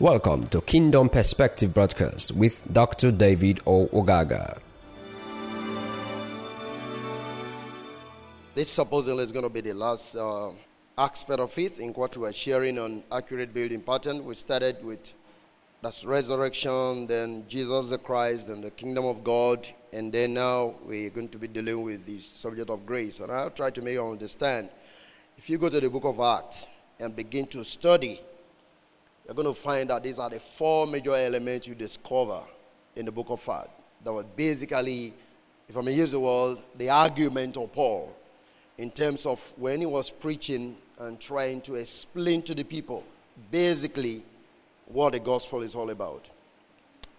Welcome 0.00 0.46
to 0.50 0.60
Kingdom 0.60 1.08
Perspective 1.08 1.74
Broadcast 1.74 2.30
with 2.30 2.62
Dr. 2.72 3.10
David 3.10 3.58
O. 3.66 3.88
Ogaga. 3.88 4.60
This 8.54 8.70
supposedly 8.70 9.24
is 9.24 9.32
going 9.32 9.42
to 9.42 9.50
be 9.50 9.60
the 9.60 9.74
last 9.74 10.14
uh, 10.14 10.50
aspect 10.96 11.40
of 11.40 11.58
it 11.58 11.80
in 11.80 11.88
what 11.94 12.16
we 12.16 12.28
are 12.28 12.32
sharing 12.32 12.78
on 12.78 13.02
accurate 13.10 13.52
building 13.52 13.80
pattern. 13.82 14.24
We 14.24 14.36
started 14.36 14.76
with 14.84 15.14
that's 15.82 16.04
resurrection, 16.04 17.08
then 17.08 17.44
Jesus 17.48 17.90
the 17.90 17.98
Christ, 17.98 18.46
then 18.46 18.60
the 18.60 18.70
kingdom 18.70 19.04
of 19.04 19.24
God, 19.24 19.66
and 19.92 20.12
then 20.12 20.34
now 20.34 20.76
we're 20.84 21.10
going 21.10 21.28
to 21.30 21.38
be 21.38 21.48
dealing 21.48 21.82
with 21.82 22.06
the 22.06 22.20
subject 22.20 22.70
of 22.70 22.86
grace. 22.86 23.18
And 23.18 23.32
I'll 23.32 23.50
try 23.50 23.70
to 23.70 23.82
make 23.82 23.94
you 23.94 24.08
understand. 24.08 24.70
If 25.36 25.50
you 25.50 25.58
go 25.58 25.68
to 25.68 25.80
the 25.80 25.90
book 25.90 26.04
of 26.04 26.20
Acts 26.20 26.68
and 27.00 27.16
begin 27.16 27.48
to 27.48 27.64
study 27.64 28.20
you're 29.28 29.34
going 29.34 29.46
to 29.46 29.60
find 29.60 29.90
that 29.90 30.02
these 30.02 30.18
are 30.18 30.30
the 30.30 30.40
four 30.40 30.86
major 30.86 31.14
elements 31.14 31.68
you 31.68 31.74
discover 31.74 32.40
in 32.96 33.04
the 33.04 33.12
book 33.12 33.26
of 33.28 33.46
Acts. 33.46 33.68
That 34.02 34.10
was 34.10 34.24
basically, 34.34 35.12
if 35.68 35.76
I 35.76 35.82
may 35.82 35.92
use 35.92 36.12
the 36.12 36.20
word, 36.20 36.56
the 36.78 36.88
argument 36.88 37.58
of 37.58 37.70
Paul 37.70 38.16
in 38.78 38.90
terms 38.90 39.26
of 39.26 39.52
when 39.56 39.80
he 39.80 39.86
was 39.86 40.10
preaching 40.10 40.78
and 40.98 41.20
trying 41.20 41.60
to 41.62 41.74
explain 41.74 42.40
to 42.42 42.54
the 42.54 42.64
people 42.64 43.04
basically 43.50 44.22
what 44.86 45.12
the 45.12 45.20
gospel 45.20 45.60
is 45.60 45.74
all 45.74 45.90
about. 45.90 46.26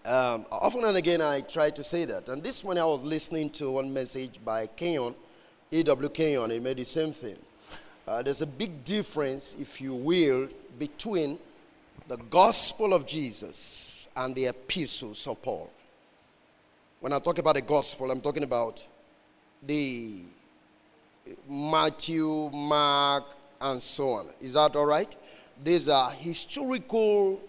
Um, 0.04 0.46
often 0.50 0.84
and 0.84 0.96
again, 0.96 1.22
I 1.22 1.42
try 1.42 1.70
to 1.70 1.84
say 1.84 2.06
that. 2.06 2.28
And 2.28 2.42
this 2.42 2.64
morning, 2.64 2.82
I 2.82 2.86
was 2.86 3.02
listening 3.02 3.50
to 3.50 3.70
one 3.70 3.92
message 3.92 4.40
by 4.44 4.66
Kenyon, 4.66 5.14
E.W. 5.70 6.08
Kenyon. 6.08 6.50
He 6.50 6.58
made 6.58 6.78
the 6.78 6.84
same 6.84 7.12
thing. 7.12 7.36
Uh, 8.08 8.20
there's 8.22 8.40
a 8.40 8.46
big 8.46 8.82
difference, 8.82 9.54
if 9.60 9.80
you 9.80 9.94
will, 9.94 10.48
between 10.76 11.38
the 12.10 12.16
gospel 12.16 12.92
of 12.92 13.06
Jesus 13.06 14.08
and 14.16 14.34
the 14.34 14.46
epistles 14.46 15.28
of 15.28 15.40
Paul. 15.40 15.70
When 16.98 17.12
I 17.12 17.20
talk 17.20 17.38
about 17.38 17.54
the 17.54 17.62
gospel, 17.62 18.10
I'm 18.10 18.20
talking 18.20 18.42
about 18.42 18.84
the 19.64 20.22
Matthew, 21.48 22.50
Mark, 22.52 23.22
and 23.60 23.80
so 23.80 24.08
on. 24.08 24.30
Is 24.40 24.54
that 24.54 24.74
all 24.74 24.86
right? 24.86 25.14
These 25.62 25.86
are 25.86 26.10
historical 26.10 27.40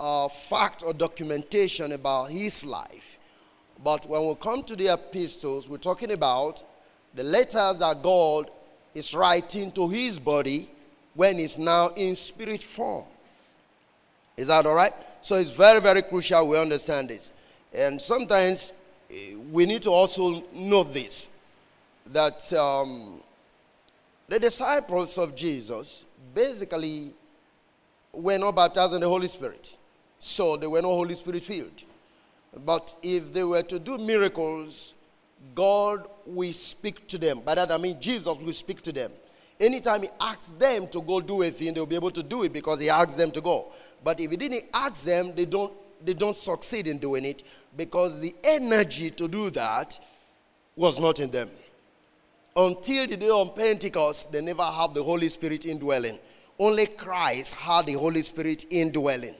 uh, 0.00 0.28
fact 0.28 0.82
or 0.82 0.94
documentation 0.94 1.92
about 1.92 2.30
his 2.30 2.64
life. 2.64 3.18
But 3.84 4.08
when 4.08 4.28
we 4.28 4.34
come 4.36 4.62
to 4.62 4.76
the 4.76 4.94
epistles, 4.94 5.68
we're 5.68 5.76
talking 5.76 6.12
about 6.12 6.64
the 7.14 7.22
letters 7.22 7.76
that 7.80 8.02
God 8.02 8.50
is 8.94 9.12
writing 9.12 9.70
to 9.72 9.90
his 9.90 10.18
body 10.18 10.70
when 11.12 11.38
it's 11.38 11.58
now 11.58 11.88
in 11.88 12.16
spirit 12.16 12.62
form. 12.62 13.04
Is 14.38 14.46
that 14.46 14.64
all 14.66 14.74
right? 14.74 14.92
So 15.20 15.34
it's 15.34 15.50
very, 15.50 15.80
very 15.80 16.00
crucial 16.02 16.46
we 16.46 16.56
understand 16.56 17.08
this. 17.08 17.32
And 17.74 18.00
sometimes 18.00 18.72
eh, 19.10 19.34
we 19.50 19.66
need 19.66 19.82
to 19.82 19.90
also 19.90 20.44
know 20.54 20.84
this 20.84 21.28
that 22.06 22.50
um, 22.54 23.20
the 24.28 24.38
disciples 24.38 25.18
of 25.18 25.34
Jesus 25.34 26.06
basically 26.34 27.12
were 28.12 28.38
not 28.38 28.54
baptized 28.54 28.94
in 28.94 29.00
the 29.00 29.08
Holy 29.08 29.26
Spirit. 29.26 29.76
So 30.20 30.56
they 30.56 30.68
were 30.68 30.80
not 30.80 30.88
Holy 30.88 31.16
Spirit 31.16 31.42
filled. 31.44 31.82
But 32.64 32.94
if 33.02 33.32
they 33.32 33.44
were 33.44 33.62
to 33.62 33.78
do 33.78 33.98
miracles, 33.98 34.94
God 35.54 36.06
will 36.24 36.52
speak 36.52 37.06
to 37.08 37.18
them. 37.18 37.40
By 37.40 37.56
that 37.56 37.72
I 37.72 37.76
mean 37.76 38.00
Jesus 38.00 38.38
will 38.38 38.52
speak 38.52 38.82
to 38.82 38.92
them. 38.92 39.10
Anytime 39.60 40.02
He 40.02 40.08
asks 40.20 40.52
them 40.52 40.86
to 40.88 41.02
go 41.02 41.20
do 41.20 41.42
a 41.42 41.50
thing, 41.50 41.74
they'll 41.74 41.86
be 41.86 41.96
able 41.96 42.12
to 42.12 42.22
do 42.22 42.44
it 42.44 42.52
because 42.52 42.78
He 42.78 42.88
asks 42.88 43.16
them 43.16 43.32
to 43.32 43.40
go. 43.40 43.72
But 44.08 44.20
if 44.20 44.30
he 44.30 44.38
didn't 44.38 44.64
ask 44.72 45.04
them, 45.04 45.34
they 45.36 45.44
don't, 45.44 45.70
they 46.02 46.14
don't 46.14 46.34
succeed 46.34 46.86
in 46.86 46.96
doing 46.96 47.26
it 47.26 47.42
because 47.76 48.22
the 48.22 48.34
energy 48.42 49.10
to 49.10 49.28
do 49.28 49.50
that 49.50 50.00
was 50.74 50.98
not 50.98 51.20
in 51.20 51.30
them. 51.30 51.50
Until 52.56 53.06
the 53.06 53.18
day 53.18 53.28
of 53.28 53.54
Pentecost, 53.54 54.32
they 54.32 54.40
never 54.40 54.62
have 54.64 54.94
the 54.94 55.02
Holy 55.02 55.28
Spirit 55.28 55.66
indwelling. 55.66 56.18
Only 56.58 56.86
Christ 56.86 57.52
had 57.56 57.84
the 57.84 57.92
Holy 57.92 58.22
Spirit 58.22 58.64
indwelling. 58.70 59.34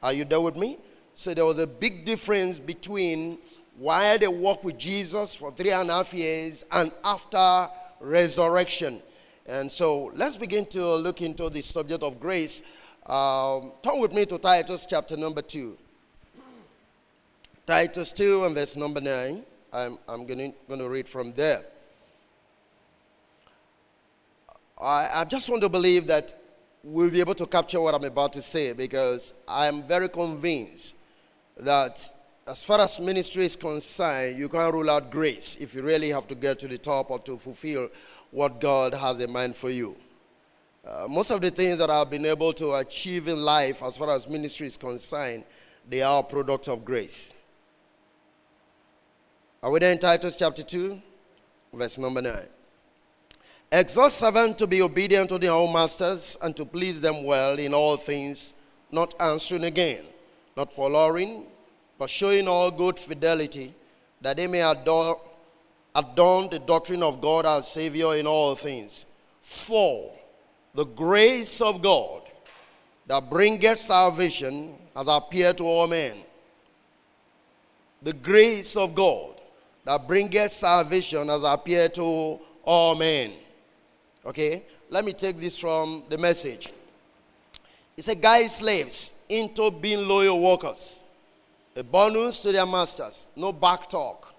Are 0.00 0.12
you 0.12 0.24
there 0.24 0.40
with 0.40 0.56
me? 0.56 0.78
So 1.14 1.34
there 1.34 1.44
was 1.44 1.58
a 1.58 1.66
big 1.66 2.04
difference 2.04 2.60
between 2.60 3.38
while 3.76 4.20
they 4.20 4.28
walked 4.28 4.62
with 4.62 4.78
Jesus 4.78 5.34
for 5.34 5.50
three 5.50 5.72
and 5.72 5.90
a 5.90 5.94
half 5.94 6.14
years 6.14 6.64
and 6.70 6.92
after 7.02 7.68
resurrection. 7.98 9.02
And 9.48 9.70
so 9.70 10.12
let's 10.14 10.36
begin 10.36 10.64
to 10.66 10.94
look 10.94 11.22
into 11.22 11.50
the 11.50 11.60
subject 11.60 12.04
of 12.04 12.20
grace. 12.20 12.62
Um, 13.06 13.72
turn 13.82 14.00
with 14.00 14.12
me 14.12 14.26
to 14.26 14.36
Titus 14.36 14.84
chapter 14.84 15.16
number 15.16 15.40
2. 15.40 15.78
Titus 17.64 18.12
2 18.12 18.44
and 18.44 18.54
verse 18.54 18.74
number 18.74 19.00
9. 19.00 19.44
I'm, 19.72 19.98
I'm 20.08 20.26
going 20.26 20.52
to 20.68 20.88
read 20.88 21.08
from 21.08 21.32
there. 21.32 21.62
I, 24.80 25.08
I 25.14 25.24
just 25.24 25.48
want 25.48 25.62
to 25.62 25.68
believe 25.68 26.08
that 26.08 26.34
we'll 26.82 27.10
be 27.10 27.20
able 27.20 27.34
to 27.34 27.46
capture 27.46 27.80
what 27.80 27.94
I'm 27.94 28.04
about 28.04 28.32
to 28.34 28.42
say 28.42 28.72
because 28.72 29.34
I'm 29.46 29.84
very 29.84 30.08
convinced 30.08 30.96
that 31.58 32.10
as 32.46 32.64
far 32.64 32.80
as 32.80 32.98
ministry 32.98 33.44
is 33.44 33.54
concerned, 33.54 34.36
you 34.36 34.48
can't 34.48 34.72
rule 34.74 34.90
out 34.90 35.10
grace 35.10 35.56
if 35.56 35.74
you 35.76 35.82
really 35.82 36.10
have 36.10 36.26
to 36.28 36.34
get 36.34 36.58
to 36.60 36.68
the 36.68 36.78
top 36.78 37.10
or 37.10 37.20
to 37.20 37.38
fulfill 37.38 37.88
what 38.32 38.60
God 38.60 38.94
has 38.94 39.20
in 39.20 39.32
mind 39.32 39.54
for 39.54 39.70
you. 39.70 39.96
Uh, 40.86 41.06
most 41.08 41.32
of 41.32 41.40
the 41.40 41.50
things 41.50 41.78
that 41.78 41.90
I've 41.90 42.08
been 42.08 42.24
able 42.26 42.52
to 42.52 42.74
achieve 42.74 43.26
in 43.26 43.36
life, 43.36 43.82
as 43.82 43.96
far 43.96 44.08
as 44.10 44.28
ministry 44.28 44.68
is 44.68 44.76
concerned, 44.76 45.42
they 45.88 46.00
are 46.00 46.20
a 46.20 46.22
product 46.22 46.68
of 46.68 46.84
grace. 46.84 47.34
Are 49.60 49.70
we 49.70 49.80
there 49.80 49.90
in 49.90 49.98
Titus 49.98 50.36
chapter 50.36 50.62
2, 50.62 51.02
verse 51.74 51.98
number 51.98 52.22
9? 52.22 52.34
Exhort 53.72 54.12
servants 54.12 54.58
to 54.58 54.66
be 54.68 54.80
obedient 54.80 55.28
to 55.30 55.38
their 55.38 55.50
own 55.50 55.72
masters 55.72 56.38
and 56.40 56.54
to 56.56 56.64
please 56.64 57.00
them 57.00 57.24
well 57.24 57.58
in 57.58 57.74
all 57.74 57.96
things, 57.96 58.54
not 58.92 59.12
answering 59.18 59.64
again, 59.64 60.04
not 60.56 60.72
purloining, 60.76 61.46
but 61.98 62.08
showing 62.08 62.46
all 62.46 62.70
good 62.70 62.96
fidelity, 62.96 63.74
that 64.20 64.36
they 64.36 64.46
may 64.46 64.62
adorn, 64.62 65.16
adorn 65.96 66.48
the 66.48 66.60
doctrine 66.60 67.02
of 67.02 67.20
God 67.20 67.44
our 67.44 67.62
Savior 67.62 68.14
in 68.14 68.26
all 68.28 68.54
things. 68.54 69.04
For 69.42 70.12
the 70.76 70.84
grace 70.84 71.62
of 71.62 71.80
God 71.80 72.20
that 73.06 73.30
bringeth 73.30 73.78
salvation 73.78 74.74
has 74.94 75.08
appeared 75.08 75.56
to 75.56 75.64
all 75.64 75.86
men. 75.86 76.12
The 78.02 78.12
grace 78.12 78.76
of 78.76 78.94
God 78.94 79.40
that 79.84 80.06
bringeth 80.06 80.52
salvation 80.52 81.28
has 81.28 81.42
appeared 81.42 81.94
to 81.94 82.38
all 82.62 82.94
men. 82.94 83.32
Okay, 84.26 84.64
let 84.90 85.04
me 85.04 85.14
take 85.14 85.38
this 85.38 85.56
from 85.56 86.04
the 86.10 86.18
message. 86.18 86.70
It 87.96 88.04
said, 88.04 88.20
guide 88.20 88.50
slaves 88.50 89.14
into 89.30 89.70
being 89.70 90.06
loyal 90.06 90.38
workers, 90.42 91.04
a 91.74 91.82
bonus 91.82 92.42
to 92.42 92.52
their 92.52 92.66
masters, 92.66 93.28
no 93.34 93.50
back 93.50 93.88
talk, 93.88 94.34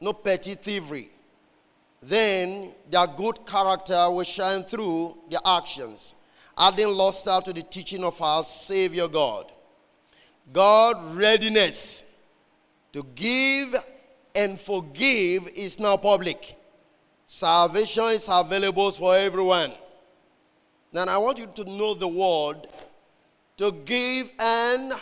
no 0.00 0.12
petty 0.12 0.56
thievery, 0.56 1.10
then 2.06 2.72
their 2.88 3.06
good 3.08 3.44
character 3.44 4.08
will 4.10 4.22
shine 4.22 4.62
through 4.62 5.16
their 5.28 5.40
actions, 5.44 6.14
adding 6.56 6.88
luster 6.88 7.40
to 7.44 7.52
the 7.52 7.62
teaching 7.62 8.04
of 8.04 8.20
our 8.22 8.44
Savior 8.44 9.08
God. 9.08 9.50
God 10.52 11.16
readiness 11.16 12.04
to 12.92 13.02
give 13.14 13.74
and 14.36 14.58
forgive 14.58 15.48
is 15.48 15.80
now 15.80 15.96
public. 15.96 16.56
Salvation 17.26 18.04
is 18.04 18.28
available 18.30 18.92
for 18.92 19.16
everyone. 19.16 19.72
Now 20.92 21.06
I 21.06 21.18
want 21.18 21.38
you 21.38 21.48
to 21.56 21.64
know 21.64 21.94
the 21.94 22.06
word 22.06 22.68
to 23.56 23.72
give 23.84 24.30
and 24.38 24.92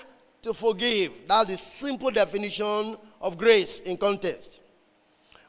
to 0.40 0.55
forgive. 0.55 1.12
That's 1.29 1.50
the 1.50 1.56
simple 1.58 2.11
definition 2.11 2.96
of 3.20 3.37
grace 3.37 3.81
in 3.81 3.99
context. 3.99 4.61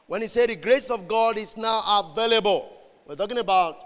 When 0.06 0.22
he 0.22 0.28
said 0.28 0.50
the 0.50 0.56
grace 0.56 0.90
of 0.90 1.08
God 1.08 1.36
is 1.36 1.56
now 1.56 1.82
available, 2.12 2.72
we're 3.06 3.16
talking 3.16 3.38
about 3.38 3.76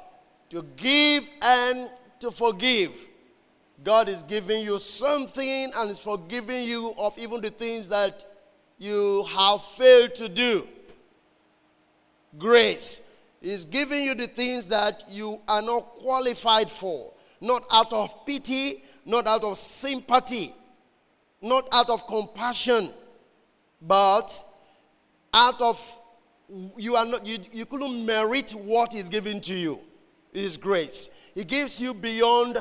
to 0.50 0.62
give 0.76 1.28
and 1.40 1.88
to 2.20 2.30
forgive. 2.30 2.92
God 3.82 4.08
is 4.08 4.22
giving 4.22 4.62
you 4.62 4.78
something 4.78 5.72
and 5.74 5.90
is 5.90 6.00
forgiving 6.00 6.64
you 6.64 6.94
of 6.98 7.16
even 7.18 7.40
the 7.40 7.48
things 7.48 7.88
that 7.88 8.24
you 8.78 9.24
have 9.34 9.62
failed 9.62 10.14
to 10.16 10.28
do. 10.28 10.66
Grace 12.38 13.00
is 13.40 13.64
giving 13.64 14.04
you 14.04 14.14
the 14.14 14.26
things 14.26 14.66
that 14.66 15.02
you 15.08 15.40
are 15.48 15.62
not 15.62 15.80
qualified 15.96 16.70
for, 16.70 17.12
not 17.40 17.64
out 17.72 17.92
of 17.92 18.26
pity, 18.26 18.84
not 19.06 19.26
out 19.26 19.42
of 19.42 19.56
sympathy, 19.56 20.54
not 21.40 21.66
out 21.72 21.88
of 21.88 22.06
compassion, 22.06 22.90
but 23.80 24.30
out 25.32 25.60
of 25.62 25.99
you 26.76 26.96
are 26.96 27.06
not 27.06 27.26
you, 27.26 27.38
you 27.52 27.66
couldn't 27.66 28.04
merit 28.04 28.52
what 28.52 28.94
is 28.94 29.08
given 29.08 29.40
to 29.42 29.54
you. 29.54 29.80
Is 30.32 30.56
grace. 30.56 31.10
He 31.34 31.44
gives 31.44 31.80
you 31.80 31.92
beyond 31.92 32.58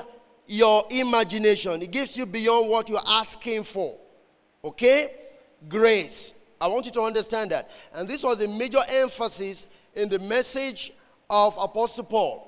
your 0.48 0.84
imagination. 0.90 1.82
It 1.82 1.92
gives 1.92 2.18
you 2.18 2.26
beyond 2.26 2.70
what 2.70 2.90
you're 2.90 3.02
asking 3.06 3.64
for. 3.64 3.96
Okay? 4.64 5.12
Grace. 5.68 6.36
I 6.60 6.68
want 6.68 6.86
you 6.86 6.92
to 6.94 7.02
understand 7.02 7.52
that. 7.52 7.70
And 7.94 8.10
this 8.10 8.24
was 8.24 8.42
a 8.42 8.48
major 8.48 8.82
emphasis 8.90 9.68
in 9.96 10.10
the 10.10 10.20
message 10.20 10.92
of 11.30 11.56
Apostle 11.60 12.06
Paul. 12.06 12.46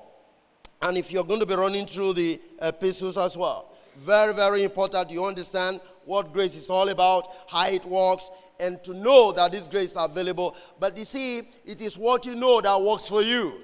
And 0.80 0.98
if 0.98 1.12
you're 1.12 1.24
going 1.24 1.40
to 1.40 1.46
be 1.46 1.54
running 1.54 1.86
through 1.86 2.14
the 2.14 2.40
epistles 2.60 3.16
as 3.16 3.36
well, 3.36 3.72
very, 3.96 4.34
very 4.34 4.64
important 4.64 5.10
you 5.10 5.24
understand 5.24 5.80
what 6.04 6.32
grace 6.32 6.56
is 6.56 6.70
all 6.70 6.88
about, 6.88 7.28
how 7.48 7.68
it 7.68 7.84
works, 7.84 8.30
and 8.62 8.82
to 8.84 8.94
know 8.94 9.32
that 9.32 9.50
this 9.52 9.66
grace 9.66 9.90
is 9.90 9.96
available. 9.98 10.56
But 10.78 10.96
you 10.96 11.04
see, 11.04 11.42
it 11.66 11.80
is 11.80 11.98
what 11.98 12.24
you 12.24 12.36
know 12.36 12.60
that 12.60 12.80
works 12.80 13.08
for 13.08 13.20
you. 13.20 13.60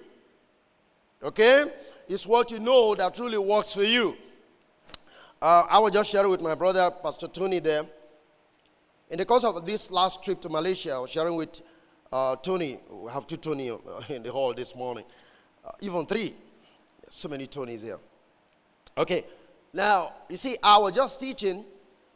Okay? 1.22 1.64
It's 2.08 2.26
what 2.26 2.50
you 2.50 2.58
know 2.58 2.94
that 2.96 3.14
truly 3.14 3.38
works 3.38 3.72
for 3.72 3.84
you. 3.84 4.16
Uh, 5.40 5.66
I 5.70 5.78
was 5.78 5.92
just 5.92 6.10
sharing 6.10 6.30
with 6.30 6.42
my 6.42 6.56
brother, 6.56 6.90
Pastor 7.02 7.28
Tony, 7.28 7.60
there. 7.60 7.82
In 9.10 9.18
the 9.18 9.24
course 9.24 9.44
of 9.44 9.64
this 9.64 9.90
last 9.90 10.24
trip 10.24 10.40
to 10.40 10.48
Malaysia, 10.48 10.94
I 10.94 10.98
was 10.98 11.10
sharing 11.10 11.36
with 11.36 11.62
uh, 12.12 12.34
Tony. 12.36 12.78
We 12.90 13.10
have 13.12 13.26
two 13.26 13.36
Tony 13.36 13.68
in 14.08 14.22
the 14.24 14.32
hall 14.32 14.52
this 14.52 14.74
morning, 14.74 15.04
uh, 15.64 15.70
even 15.80 16.06
three. 16.06 16.34
So 17.08 17.28
many 17.28 17.46
Tonys 17.46 17.82
here. 17.84 17.98
Okay, 18.98 19.22
now 19.72 20.12
you 20.28 20.36
see, 20.36 20.56
I 20.62 20.76
was 20.78 20.92
just 20.94 21.20
teaching 21.20 21.64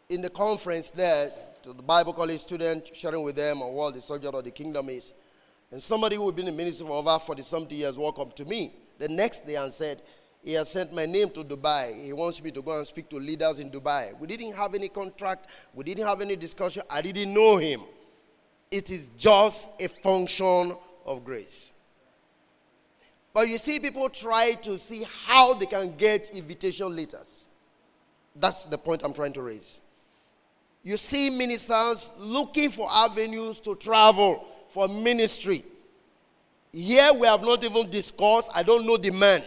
in 0.09 0.21
the 0.21 0.29
conference 0.29 0.91
there 0.91 1.31
to 1.63 1.73
the 1.73 1.83
Bible 1.83 2.13
college 2.13 2.41
student, 2.41 2.91
sharing 2.95 3.23
with 3.23 3.37
them 3.37 3.63
on 3.63 3.73
what 3.73 3.95
the 3.95 4.01
subject 4.01 4.35
of 4.35 4.43
the 4.43 4.51
kingdom 4.51 4.89
is. 4.89 5.13
And 5.71 5.83
somebody 5.83 6.17
who 6.17 6.27
had 6.27 6.35
been 6.35 6.49
in 6.49 6.57
ministry 6.57 6.87
for 6.87 6.95
over 6.95 7.19
40 7.19 7.43
something 7.43 7.77
years 7.77 7.97
walked 7.97 8.19
up 8.19 8.35
to 8.37 8.45
me 8.45 8.73
the 8.99 9.09
next 9.09 9.47
day 9.47 9.55
and 9.55 9.73
said, 9.73 10.03
He 10.43 10.55
has 10.55 10.71
sent 10.71 10.93
my 10.93 11.07
name 11.07 11.31
to 11.31 11.45
Dubai. 11.45 12.05
He 12.05 12.13
wants 12.13 12.43
me 12.43 12.51
to 12.51 12.63
go 12.63 12.77
and 12.77 12.87
speak 12.87 13.09
to 13.11 13.17
leaders 13.17 13.61
in 13.61 13.71
Dubai. 13.71 14.19
We 14.19 14.27
didn't 14.27 14.55
have 14.55 14.75
any 14.75 14.89
contract, 14.89 15.47
we 15.73 15.85
didn't 15.85 16.07
have 16.07 16.21
any 16.21 16.37
discussion. 16.37 16.83
I 16.91 17.01
didn't 17.01 17.33
know 17.33 17.59
him. 17.59 17.83
It 18.71 18.91
is 18.91 19.11
just 19.17 19.71
a 19.81 19.89
function 19.89 20.75
of 21.05 21.25
grace. 21.25 21.73
But 23.35 23.49
you 23.49 23.59
see, 23.59 23.79
people 23.79 24.09
try 24.09 24.55
to 24.63 24.79
see 24.79 25.07
how 25.27 25.55
they 25.55 25.67
can 25.67 25.95
get 25.97 26.31
invitation 26.31 26.95
letters. 26.95 27.49
That's 28.35 28.65
the 28.65 28.79
point 28.79 29.03
I'm 29.05 29.13
trying 29.13 29.33
to 29.35 29.43
raise. 29.43 29.82
You 30.83 30.97
see 30.97 31.31
ministers 31.31 32.11
looking 32.19 32.71
for 32.71 32.89
avenues 32.91 33.61
to 33.61 33.75
travel 33.77 34.45
for 34.69 34.89
ministry. 34.89 35.65
Here 36.73 37.13
we 37.13 37.27
have 37.27 37.43
not 37.43 37.63
even 37.63 37.89
discussed, 37.91 38.51
I 38.55 38.63
don't 38.63 38.87
know 38.87 38.97
the 38.97 39.11
man. 39.11 39.43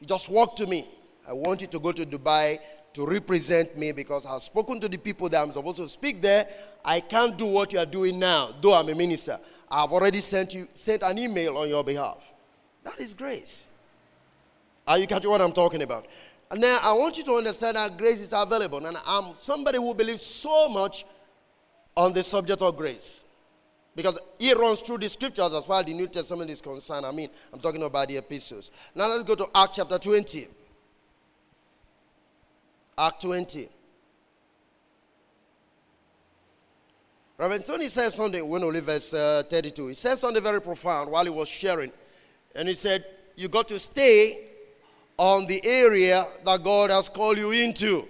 He 0.00 0.06
just 0.06 0.28
walked 0.28 0.58
to 0.58 0.66
me. 0.66 0.88
I 1.28 1.32
want 1.32 1.60
you 1.60 1.66
to 1.66 1.78
go 1.78 1.92
to 1.92 2.06
Dubai 2.06 2.58
to 2.94 3.06
represent 3.06 3.76
me 3.76 3.92
because 3.92 4.24
I've 4.24 4.42
spoken 4.42 4.80
to 4.80 4.88
the 4.88 4.96
people 4.96 5.28
that 5.28 5.42
I'm 5.42 5.52
supposed 5.52 5.76
to 5.78 5.88
speak 5.88 6.22
there. 6.22 6.48
I 6.84 7.00
can't 7.00 7.36
do 7.36 7.44
what 7.44 7.72
you 7.72 7.78
are 7.78 7.86
doing 7.86 8.18
now, 8.18 8.54
though 8.60 8.74
I'm 8.74 8.88
a 8.88 8.94
minister. 8.94 9.38
I've 9.70 9.92
already 9.92 10.20
sent 10.20 10.54
you 10.54 10.66
sent 10.72 11.02
an 11.02 11.18
email 11.18 11.58
on 11.58 11.68
your 11.68 11.84
behalf. 11.84 12.24
That 12.82 12.98
is 12.98 13.12
grace. 13.12 13.68
Are 14.86 14.96
you 14.98 15.06
catching 15.06 15.30
what 15.30 15.42
I'm 15.42 15.52
talking 15.52 15.82
about? 15.82 16.06
And 16.50 16.60
now 16.60 16.78
I 16.82 16.92
want 16.94 17.18
you 17.18 17.24
to 17.24 17.34
understand 17.34 17.76
that 17.76 17.96
grace 17.98 18.20
is 18.20 18.32
available. 18.32 18.84
And 18.84 18.96
I'm 19.06 19.34
somebody 19.38 19.78
who 19.78 19.94
believes 19.94 20.22
so 20.22 20.68
much 20.68 21.04
on 21.96 22.12
the 22.12 22.22
subject 22.22 22.62
of 22.62 22.76
grace. 22.76 23.24
Because 23.94 24.18
he 24.38 24.52
runs 24.54 24.80
through 24.80 24.98
the 24.98 25.08
scriptures 25.08 25.52
as 25.52 25.64
far 25.64 25.80
as 25.80 25.86
the 25.86 25.92
New 25.92 26.06
Testament 26.06 26.50
is 26.50 26.60
concerned. 26.60 27.04
I 27.04 27.10
mean, 27.10 27.28
I'm 27.52 27.58
talking 27.58 27.82
about 27.82 28.08
the 28.08 28.18
epistles. 28.18 28.70
Now 28.94 29.08
let's 29.08 29.24
go 29.24 29.34
to 29.34 29.48
Act 29.54 29.74
chapter 29.74 29.98
20. 29.98 30.46
Act 32.96 33.22
20. 33.22 33.68
Reverend 37.36 37.64
Tony 37.64 37.88
said 37.88 38.12
something 38.12 38.48
when 38.48 38.62
we 38.66 38.72
leave 38.72 38.84
verse 38.84 39.14
uh, 39.14 39.42
32. 39.48 39.88
He 39.88 39.94
said 39.94 40.18
something 40.18 40.42
very 40.42 40.60
profound 40.60 41.10
while 41.10 41.24
he 41.24 41.30
was 41.30 41.48
sharing. 41.48 41.92
And 42.54 42.68
he 42.68 42.74
said, 42.74 43.04
You 43.36 43.48
got 43.48 43.68
to 43.68 43.78
stay 43.78 44.47
on 45.18 45.46
the 45.46 45.60
area 45.66 46.24
that 46.44 46.62
God 46.62 46.90
has 46.90 47.08
called 47.08 47.38
you 47.38 47.50
into. 47.50 48.06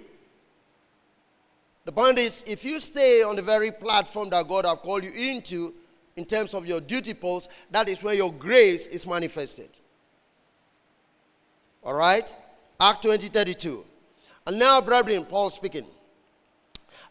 The 1.85 1.91
point 1.91 2.19
is, 2.19 2.43
if 2.47 2.63
you 2.63 2.79
stay 2.79 3.23
on 3.23 3.35
the 3.35 3.41
very 3.41 3.71
platform 3.71 4.29
that 4.29 4.47
God 4.47 4.65
has 4.65 4.77
called 4.77 5.03
you 5.03 5.11
into, 5.11 5.73
in 6.15 6.25
terms 6.25 6.53
of 6.53 6.67
your 6.67 6.81
duty 6.81 7.13
post, 7.13 7.49
that 7.71 7.89
is 7.89 8.03
where 8.03 8.13
your 8.13 8.31
grace 8.31 8.87
is 8.87 9.07
manifested. 9.07 9.69
All 11.81 11.93
right? 11.93 12.33
Act 12.79 13.03
20 13.03 13.27
32. 13.29 13.85
And 14.45 14.59
now, 14.59 14.81
brethren, 14.81 15.25
Paul 15.25 15.49
speaking. 15.49 15.85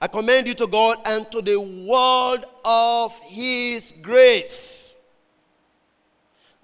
I 0.00 0.06
commend 0.06 0.46
you 0.46 0.54
to 0.54 0.66
God 0.66 0.98
and 1.06 1.28
to 1.32 1.42
the 1.42 1.58
word 1.58 2.44
of 2.64 3.18
his 3.20 3.92
grace 4.00 4.97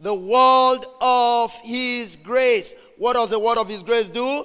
the 0.05 0.15
word 0.15 0.81
of 1.01 1.59
his 1.63 2.17
grace. 2.17 2.75
What 2.99 3.15
does 3.15 3.31
the 3.31 3.39
word 3.39 3.57
of 3.57 3.71
his 3.71 3.83
grace 3.83 4.11
do? 4.11 4.45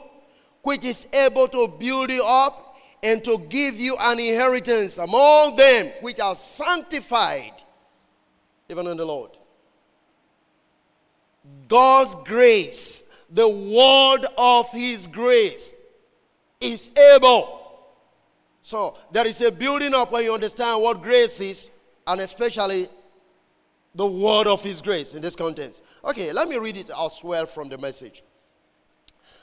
Which 0.64 0.86
is 0.86 1.06
able 1.14 1.50
to 1.50 1.68
build 1.68 2.10
you 2.10 2.24
up 2.24 2.78
and 3.04 3.22
to 3.26 3.38
give 3.50 3.76
you 3.76 3.98
an 4.00 4.20
inheritance 4.20 4.98
among 4.98 5.58
them 5.58 5.88
which 6.00 6.18
are 6.22 6.34
sanctified 6.34 7.52
even 8.70 8.88
in 8.88 8.96
the 8.96 9.06
Lord. 9.06 9.32
God's 11.68 12.16
grace, 12.16 13.10
the 13.30 13.50
word 13.50 14.26
of 14.38 14.72
his 14.72 15.08
grace, 15.08 15.76
is 16.62 16.90
able. 17.16 17.90
So 18.62 18.96
there 19.12 19.28
is 19.28 19.42
a 19.42 19.52
building 19.52 19.94
up 19.94 20.14
when 20.14 20.24
you 20.24 20.34
understand 20.34 20.82
what 20.82 21.02
grace 21.02 21.42
is, 21.42 21.70
and 22.08 22.22
especially 22.22 22.88
the 23.96 24.06
word 24.06 24.48
of 24.48 24.64
his 24.64 24.82
grace 24.82 25.14
in 25.14 25.22
this 25.22 25.36
context. 25.36 25.84
Okay, 26.06 26.32
let 26.32 26.48
me 26.48 26.58
read 26.58 26.78
it 26.78 26.90
as 26.90 27.22
well 27.24 27.46
from 27.46 27.70
the 27.70 27.78
message. 27.78 28.24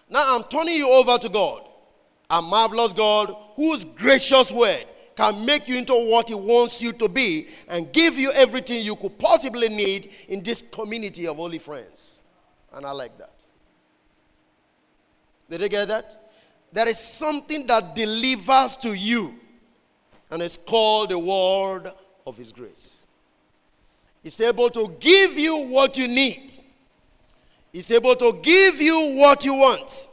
Now 0.08 0.36
I'm 0.36 0.44
turning 0.44 0.76
you 0.76 0.88
over 0.88 1.18
to 1.18 1.28
God, 1.28 1.68
a 2.30 2.40
marvelous 2.40 2.92
God 2.92 3.34
whose 3.56 3.84
gracious 3.84 4.52
word 4.52 4.84
can 5.16 5.44
make 5.44 5.66
you 5.66 5.78
into 5.78 5.94
what 5.94 6.28
he 6.28 6.34
wants 6.34 6.82
you 6.82 6.92
to 6.92 7.08
be 7.08 7.48
and 7.68 7.92
give 7.92 8.18
you 8.18 8.30
everything 8.32 8.84
you 8.84 8.94
could 8.96 9.18
possibly 9.18 9.68
need 9.68 10.10
in 10.28 10.42
this 10.42 10.62
community 10.70 11.26
of 11.26 11.36
holy 11.36 11.58
friends. 11.58 12.20
And 12.72 12.84
I 12.84 12.92
like 12.92 13.16
that. 13.18 13.44
Did 15.48 15.62
you 15.62 15.68
get 15.68 15.88
that? 15.88 16.16
There 16.72 16.88
is 16.88 16.98
something 16.98 17.66
that 17.68 17.94
delivers 17.94 18.76
to 18.78 18.92
you, 18.92 19.34
and 20.30 20.42
it's 20.42 20.56
called 20.56 21.10
the 21.10 21.18
word 21.18 21.90
of 22.26 22.36
his 22.36 22.52
grace. 22.52 23.04
He's 24.26 24.40
able 24.40 24.70
to 24.70 24.92
give 24.98 25.38
you 25.38 25.56
what 25.56 25.96
you 25.96 26.08
need. 26.08 26.50
He's 27.72 27.88
able 27.92 28.16
to 28.16 28.32
give 28.42 28.80
you 28.80 29.14
what 29.14 29.44
you 29.44 29.54
want. 29.54 30.08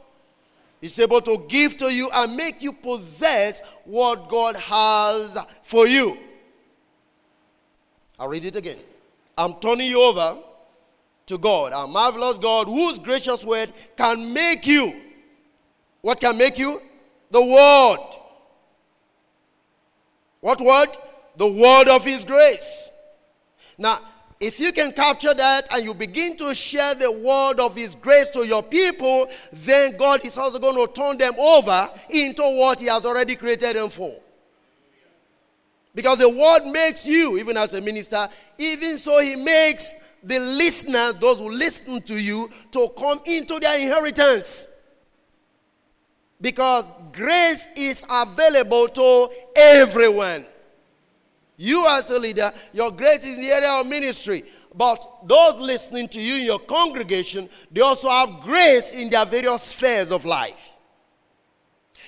He's 0.80 0.96
able 1.00 1.20
to 1.22 1.44
give 1.48 1.76
to 1.78 1.92
you 1.92 2.08
and 2.14 2.36
make 2.36 2.62
you 2.62 2.72
possess 2.72 3.60
what 3.82 4.28
God 4.28 4.54
has 4.54 5.36
for 5.62 5.88
you. 5.88 6.16
I'll 8.16 8.28
read 8.28 8.44
it 8.44 8.54
again. 8.54 8.76
I'm 9.36 9.54
turning 9.54 9.90
you 9.90 10.00
over 10.00 10.38
to 11.26 11.36
God, 11.36 11.72
our 11.72 11.88
marvelous 11.88 12.38
God, 12.38 12.68
whose 12.68 13.00
gracious 13.00 13.44
word 13.44 13.72
can 13.96 14.32
make 14.32 14.64
you. 14.64 14.94
What 16.02 16.20
can 16.20 16.38
make 16.38 16.56
you? 16.56 16.80
The 17.32 17.44
word. 17.44 17.98
What 20.40 20.60
word? 20.60 20.90
The 21.36 21.48
word 21.48 21.88
of 21.88 22.04
His 22.04 22.24
grace. 22.24 22.92
Now, 23.78 24.00
if 24.40 24.60
you 24.60 24.72
can 24.72 24.92
capture 24.92 25.32
that 25.32 25.68
and 25.72 25.84
you 25.84 25.94
begin 25.94 26.36
to 26.36 26.54
share 26.54 26.94
the 26.94 27.10
word 27.10 27.60
of 27.60 27.76
His 27.76 27.94
grace 27.94 28.30
to 28.30 28.46
your 28.46 28.62
people, 28.62 29.28
then 29.52 29.96
God 29.96 30.24
is 30.24 30.36
also 30.36 30.58
going 30.58 30.74
to 30.86 30.92
turn 30.92 31.18
them 31.18 31.34
over 31.38 31.88
into 32.10 32.42
what 32.42 32.80
He 32.80 32.86
has 32.86 33.06
already 33.06 33.36
created 33.36 33.76
them 33.76 33.88
for. 33.88 34.14
Because 35.94 36.18
the 36.18 36.28
word 36.28 36.66
makes 36.66 37.06
you, 37.06 37.38
even 37.38 37.56
as 37.56 37.72
a 37.74 37.80
minister, 37.80 38.28
even 38.58 38.98
so, 38.98 39.20
He 39.20 39.36
makes 39.36 39.94
the 40.22 40.40
listeners, 40.40 41.14
those 41.14 41.38
who 41.38 41.50
listen 41.50 42.02
to 42.02 42.14
you, 42.14 42.50
to 42.72 42.88
come 42.98 43.20
into 43.26 43.60
their 43.60 43.78
inheritance. 43.78 44.68
Because 46.40 46.90
grace 47.12 47.68
is 47.76 48.04
available 48.10 48.88
to 48.88 49.28
everyone. 49.56 50.44
You, 51.56 51.86
as 51.88 52.10
a 52.10 52.18
leader, 52.18 52.52
your 52.72 52.90
grace 52.90 53.24
is 53.24 53.36
in 53.36 53.42
the 53.42 53.50
area 53.50 53.70
of 53.70 53.86
ministry. 53.86 54.42
But 54.74 55.06
those 55.24 55.58
listening 55.58 56.08
to 56.08 56.20
you 56.20 56.36
in 56.36 56.44
your 56.44 56.58
congregation, 56.58 57.48
they 57.70 57.80
also 57.80 58.10
have 58.10 58.40
grace 58.40 58.90
in 58.90 59.08
their 59.08 59.24
various 59.24 59.62
spheres 59.62 60.10
of 60.10 60.24
life. 60.24 60.72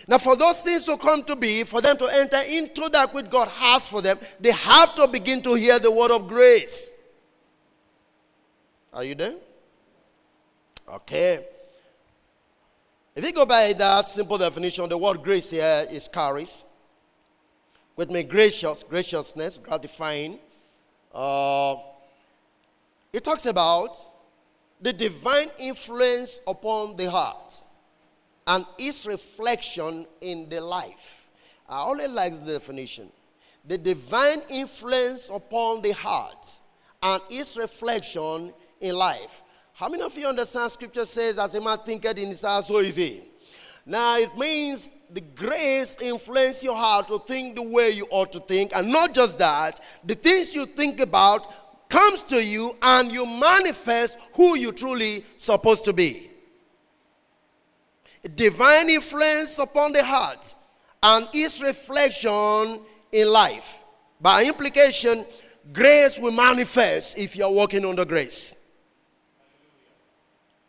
Now, 0.09 0.19
for 0.19 0.37
those 0.37 0.63
things 0.63 0.85
to 0.87 0.97
come 0.97 1.25
to 1.25 1.35
be, 1.35 1.65
for 1.65 1.81
them 1.81 1.97
to 1.97 2.07
enter 2.07 2.41
into 2.49 2.89
that 2.91 3.13
which 3.13 3.29
God 3.29 3.49
has 3.49 3.89
for 3.89 4.03
them, 4.03 4.19
they 4.39 4.53
have 4.53 4.95
to 4.97 5.09
begin 5.09 5.43
to 5.43 5.55
hear 5.55 5.79
the 5.79 5.91
word 5.91 6.13
of 6.13 6.29
grace. 6.29 6.93
Are 8.93 9.05
you 9.05 9.15
there? 9.15 9.35
Okay. 10.89 11.45
If 13.15 13.25
you 13.25 13.33
go 13.33 13.47
by 13.47 13.73
that 13.73 14.07
simple 14.07 14.39
definition, 14.39 14.89
the 14.89 14.99
word 14.99 15.23
grace 15.23 15.51
here 15.51 15.87
is 15.91 16.07
charis, 16.09 16.65
which 17.97 18.11
means 18.11 18.31
gracious, 18.31 18.83
graciousness, 18.83 19.59
gratifying. 19.59 20.39
Uh, 21.13 21.77
it 23.13 23.25
talks 23.25 23.47
about 23.47 23.97
the 24.81 24.93
divine 24.93 25.49
influence 25.59 26.41
upon 26.47 26.97
the 26.97 27.11
heart 27.11 27.65
and 28.47 28.65
its 28.79 29.07
reflection 29.07 30.07
in 30.21 30.49
the 30.49 30.61
life. 30.61 31.27
I 31.69 31.85
only 31.85 32.07
like 32.07 32.39
the 32.45 32.53
definition. 32.53 33.09
The 33.67 33.79
divine 33.79 34.43
influence 34.51 35.31
upon 35.33 35.83
the 35.83 35.93
heart 35.93 36.47
and 37.03 37.23
its 37.31 37.57
reflection 37.57 38.53
in 38.81 38.95
life. 38.95 39.43
How 39.73 39.89
many 39.89 40.03
of 40.03 40.17
you 40.17 40.27
understand 40.27 40.71
scripture 40.71 41.05
says, 41.05 41.39
as 41.39 41.55
a 41.55 41.61
man 41.61 41.79
thinketh 41.79 42.19
in 42.19 42.29
his 42.29 42.43
heart, 42.43 42.65
so 42.65 42.79
is 42.79 42.97
he? 42.97 43.23
Now 43.87 44.19
it 44.19 44.37
means 44.37 44.91
the 45.09 45.21
grace 45.21 45.97
influence 46.01 46.65
your 46.65 46.75
heart 46.75 47.07
to 47.07 47.19
think 47.21 47.55
the 47.55 47.63
way 47.63 47.91
you 47.91 48.09
ought 48.11 48.33
to 48.33 48.41
think, 48.41 48.73
and 48.75 48.91
not 48.91 49.15
just 49.15 49.39
that, 49.39 49.79
the 50.05 50.15
things 50.15 50.57
you 50.57 50.67
think 50.67 50.99
about 50.99 51.89
comes 51.89 52.25
to 52.25 52.45
you 52.45 52.75
and 52.83 53.13
you 53.13 53.25
manifest 53.25 54.19
who 54.35 54.57
you 54.57 54.73
truly 54.73 55.25
supposed 55.37 55.85
to 55.85 55.93
be. 55.93 56.29
Divine 58.35 58.91
influence 58.91 59.61
upon 59.61 59.93
the 59.93 60.03
heart 60.03 60.53
and 61.01 61.29
its 61.33 61.63
reflection 61.63 62.81
in 63.13 63.29
life. 63.29 63.85
By 64.21 64.45
implication, 64.47 65.25
grace 65.73 66.19
will 66.19 66.33
manifest 66.33 67.19
if 67.19 67.37
you're 67.37 67.53
walking 67.53 67.85
under 67.85 68.05
grace. 68.05 68.56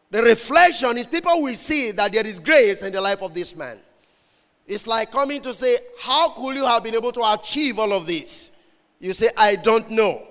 The 0.10 0.24
reflection 0.24 0.98
is 0.98 1.06
people 1.06 1.42
will 1.42 1.56
see 1.56 1.92
that 1.92 2.12
there 2.14 2.26
is 2.26 2.40
grace 2.40 2.82
in 2.82 2.94
the 2.94 3.02
life 3.02 3.22
of 3.22 3.34
this 3.34 3.56
man. 3.56 3.78
It's 4.66 4.88
like 4.88 5.12
coming 5.12 5.42
to 5.42 5.54
say, 5.54 5.78
How 6.02 6.30
could 6.30 6.56
you 6.56 6.66
have 6.66 6.84
been 6.84 6.96
able 6.96 7.12
to 7.14 7.34
achieve 7.34 7.78
all 7.78 7.92
of 7.92 8.06
this? 8.08 8.52
You 9.00 9.14
say, 9.14 9.30
I 9.38 9.56
don't 9.56 9.90
know. 9.92 10.22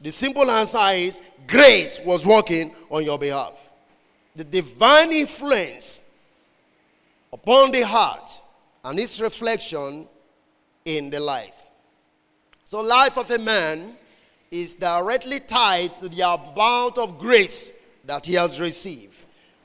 The 0.00 0.10
simple 0.10 0.50
answer 0.50 0.78
is 0.92 1.20
grace 1.46 2.00
was 2.04 2.26
working 2.26 2.74
on 2.90 3.04
your 3.04 3.18
behalf. 3.18 3.70
The 4.34 4.44
divine 4.44 5.12
influence 5.12 6.02
upon 7.32 7.72
the 7.72 7.82
heart 7.82 8.30
and 8.84 8.98
its 8.98 9.20
reflection 9.20 10.06
in 10.84 11.10
the 11.10 11.20
life. 11.20 11.62
So, 12.64 12.80
life 12.80 13.16
of 13.16 13.30
a 13.30 13.38
man 13.38 13.96
is 14.50 14.76
directly 14.76 15.40
tied 15.40 15.96
to 15.98 16.08
the 16.08 16.22
amount 16.22 16.98
of 16.98 17.18
grace 17.18 17.72
that 18.04 18.26
he 18.26 18.34
has 18.34 18.60
received 18.60 19.15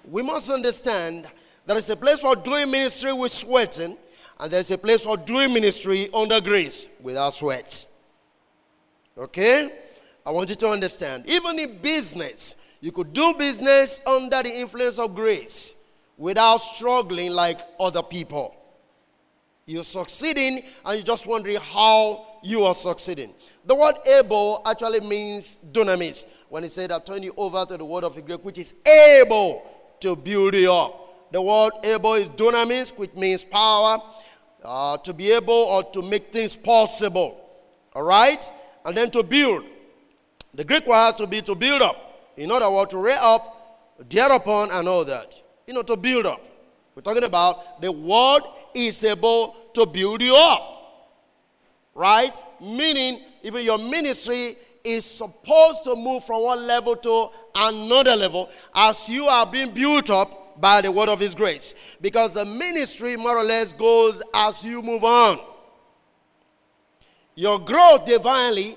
we 0.09 0.21
must 0.21 0.49
understand 0.49 1.29
there 1.65 1.77
is 1.77 1.89
a 1.89 1.95
place 1.95 2.19
for 2.19 2.35
doing 2.35 2.71
ministry 2.71 3.13
with 3.13 3.31
sweating, 3.31 3.97
and 4.39 4.51
there's 4.51 4.71
a 4.71 4.77
place 4.77 5.03
for 5.03 5.17
doing 5.17 5.53
ministry 5.53 6.09
under 6.13 6.41
grace 6.41 6.89
without 7.01 7.33
sweat. 7.33 7.85
Okay? 9.17 9.71
I 10.25 10.31
want 10.31 10.49
you 10.49 10.55
to 10.55 10.67
understand. 10.67 11.29
Even 11.29 11.59
in 11.59 11.77
business, 11.77 12.55
you 12.79 12.91
could 12.91 13.13
do 13.13 13.33
business 13.37 14.01
under 14.05 14.41
the 14.43 14.59
influence 14.59 14.97
of 14.97 15.13
grace 15.13 15.75
without 16.17 16.57
struggling 16.57 17.31
like 17.31 17.59
other 17.79 18.01
people. 18.01 18.55
You're 19.65 19.83
succeeding, 19.83 20.63
and 20.85 20.95
you're 20.97 21.05
just 21.05 21.27
wondering 21.27 21.57
how 21.57 22.25
you 22.43 22.63
are 22.63 22.73
succeeding. 22.73 23.33
The 23.65 23.75
word 23.75 23.95
able 24.19 24.63
actually 24.65 25.01
means 25.01 25.59
dunamis. 25.71 26.25
When 26.49 26.63
he 26.63 26.69
said, 26.69 26.91
I 26.91 26.99
turn 26.99 27.23
you 27.23 27.33
over 27.37 27.63
to 27.65 27.77
the 27.77 27.85
word 27.85 28.03
of 28.03 28.15
the 28.15 28.21
Greek, 28.21 28.43
which 28.43 28.57
is 28.57 28.73
able 28.85 29.63
to 30.01 30.15
build 30.15 30.55
you 30.55 30.71
up. 30.71 31.31
The 31.31 31.41
word 31.41 31.71
able 31.83 32.15
is 32.15 32.29
dunamis, 32.29 32.97
which 32.97 33.13
means 33.13 33.43
power, 33.43 33.99
uh, 34.63 34.97
to 34.97 35.13
be 35.13 35.31
able 35.31 35.53
or 35.53 35.83
to 35.91 36.01
make 36.01 36.33
things 36.33 36.55
possible. 36.55 37.37
All 37.93 38.03
right? 38.03 38.43
And 38.85 38.95
then 38.95 39.09
to 39.11 39.23
build. 39.23 39.63
The 40.53 40.65
Greek 40.65 40.85
word 40.85 40.95
has 40.95 41.15
to 41.15 41.27
be 41.27 41.41
to 41.43 41.55
build 41.55 41.81
up. 41.81 42.31
In 42.37 42.51
other 42.51 42.69
words, 42.69 42.91
to 42.91 42.97
rear 42.97 43.17
up, 43.19 43.95
dare 44.09 44.31
upon, 44.31 44.71
and 44.71 44.87
all 44.87 45.05
that. 45.05 45.41
You 45.67 45.73
know, 45.73 45.83
to 45.83 45.95
build 45.95 46.25
up. 46.25 46.41
We're 46.95 47.01
talking 47.01 47.23
about 47.23 47.81
the 47.81 47.91
word 47.91 48.41
is 48.73 49.03
able 49.03 49.55
to 49.73 49.85
build 49.85 50.21
you 50.21 50.35
up. 50.35 50.67
Right? 51.95 52.35
Meaning, 52.59 53.21
even 53.43 53.63
your 53.63 53.77
ministry 53.77 54.57
is 54.83 55.05
supposed 55.05 55.83
to 55.83 55.95
move 55.95 56.23
from 56.23 56.43
one 56.43 56.65
level 56.67 56.95
to 56.95 57.29
another 57.55 58.15
level 58.15 58.49
as 58.73 59.07
you 59.09 59.25
are 59.25 59.45
being 59.45 59.71
built 59.71 60.09
up 60.09 60.59
by 60.59 60.81
the 60.81 60.91
word 60.91 61.09
of 61.09 61.19
his 61.19 61.35
grace. 61.35 61.73
Because 62.01 62.33
the 62.33 62.45
ministry 62.45 63.15
more 63.17 63.37
or 63.37 63.43
less 63.43 63.73
goes 63.73 64.21
as 64.33 64.63
you 64.63 64.81
move 64.81 65.03
on. 65.03 65.39
Your 67.35 67.59
growth 67.59 68.05
divinely 68.05 68.75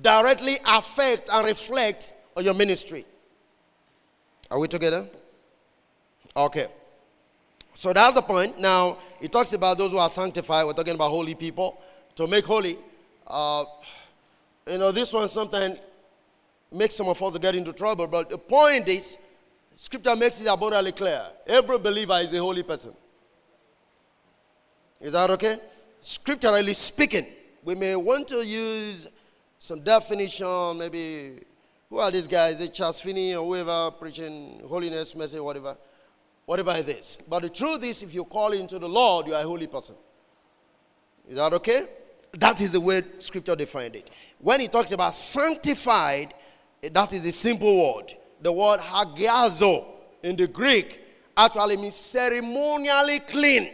directly 0.00 0.58
affect 0.66 1.28
and 1.32 1.46
reflect 1.46 2.12
on 2.36 2.44
your 2.44 2.54
ministry. 2.54 3.04
Are 4.50 4.58
we 4.58 4.68
together? 4.68 5.06
Okay. 6.36 6.66
So 7.74 7.92
that's 7.92 8.14
the 8.14 8.22
point. 8.22 8.58
Now, 8.58 8.98
it 9.20 9.32
talks 9.32 9.52
about 9.52 9.78
those 9.78 9.90
who 9.90 9.98
are 9.98 10.08
sanctified. 10.08 10.66
We're 10.66 10.72
talking 10.72 10.94
about 10.94 11.10
holy 11.10 11.34
people. 11.34 11.80
To 12.16 12.26
make 12.28 12.44
holy, 12.44 12.76
uh, 13.26 13.64
you 14.70 14.78
know, 14.78 14.92
this 14.92 15.12
one 15.12 15.28
sometimes 15.28 15.78
makes 16.72 16.94
some 16.94 17.08
of 17.08 17.22
us 17.22 17.38
get 17.38 17.54
into 17.54 17.72
trouble, 17.72 18.06
but 18.06 18.30
the 18.30 18.38
point 18.38 18.88
is, 18.88 19.16
Scripture 19.76 20.14
makes 20.14 20.40
it 20.40 20.46
abundantly 20.46 20.92
clear. 20.92 21.22
Every 21.46 21.78
believer 21.78 22.18
is 22.20 22.32
a 22.32 22.38
holy 22.38 22.62
person. 22.62 22.92
Is 25.00 25.12
that 25.12 25.30
okay? 25.30 25.58
Scripturally 26.00 26.74
speaking, 26.74 27.26
we 27.64 27.74
may 27.74 27.96
want 27.96 28.28
to 28.28 28.44
use 28.44 29.08
some 29.58 29.80
definition, 29.80 30.78
maybe 30.78 31.40
who 31.90 31.98
are 31.98 32.10
these 32.10 32.26
guys? 32.26 32.54
Is 32.60 32.68
it 32.68 32.74
Charles 32.74 33.00
Finney 33.00 33.34
or 33.34 33.44
whoever 33.44 33.90
preaching 33.92 34.60
holiness 34.68 35.14
message, 35.14 35.40
whatever, 35.40 35.76
whatever 36.46 36.72
it 36.72 36.88
is. 36.88 37.18
But 37.28 37.42
the 37.42 37.50
truth 37.50 37.82
is, 37.84 38.02
if 38.02 38.14
you 38.14 38.24
call 38.24 38.52
into 38.52 38.78
the 38.78 38.88
Lord, 38.88 39.26
you 39.26 39.34
are 39.34 39.40
a 39.40 39.46
holy 39.46 39.66
person. 39.66 39.94
Is 41.28 41.36
that 41.36 41.52
okay? 41.54 41.86
That 42.38 42.60
is 42.60 42.72
the 42.72 42.80
way 42.80 43.02
Scripture 43.18 43.54
defined 43.54 43.96
it. 43.96 44.10
When 44.38 44.60
he 44.60 44.68
talks 44.68 44.92
about 44.92 45.14
sanctified, 45.14 46.34
eh, 46.82 46.88
that 46.92 47.12
is 47.12 47.24
a 47.24 47.32
simple 47.32 47.94
word. 47.94 48.14
The 48.40 48.52
word 48.52 48.80
hagiazo 48.80 49.84
in 50.22 50.36
the 50.36 50.48
Greek 50.48 51.00
actually 51.36 51.76
means 51.76 51.94
ceremonially 51.94 53.20
clean, 53.20 53.70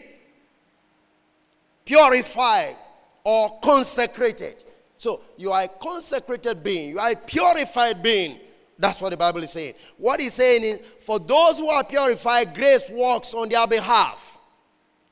purified, 1.85 2.77
or 3.25 3.59
consecrated. 3.61 4.65
So 4.97 5.23
you 5.37 5.53
are 5.53 5.63
a 5.63 5.69
consecrated 5.69 6.63
being, 6.63 6.91
you 6.91 6.99
are 6.99 7.11
a 7.11 7.17
purified 7.17 8.03
being. 8.03 8.39
That's 8.79 9.01
what 9.01 9.11
the 9.11 9.17
Bible 9.17 9.43
is 9.43 9.51
saying. 9.51 9.75
What 9.99 10.21
he's 10.21 10.35
saying 10.35 10.65
is, 10.65 10.81
for 11.01 11.19
those 11.19 11.59
who 11.59 11.69
are 11.69 11.85
purified, 11.85 12.55
grace 12.55 12.89
works 12.91 13.35
on 13.35 13.49
their 13.51 13.67
behalf 13.67 14.39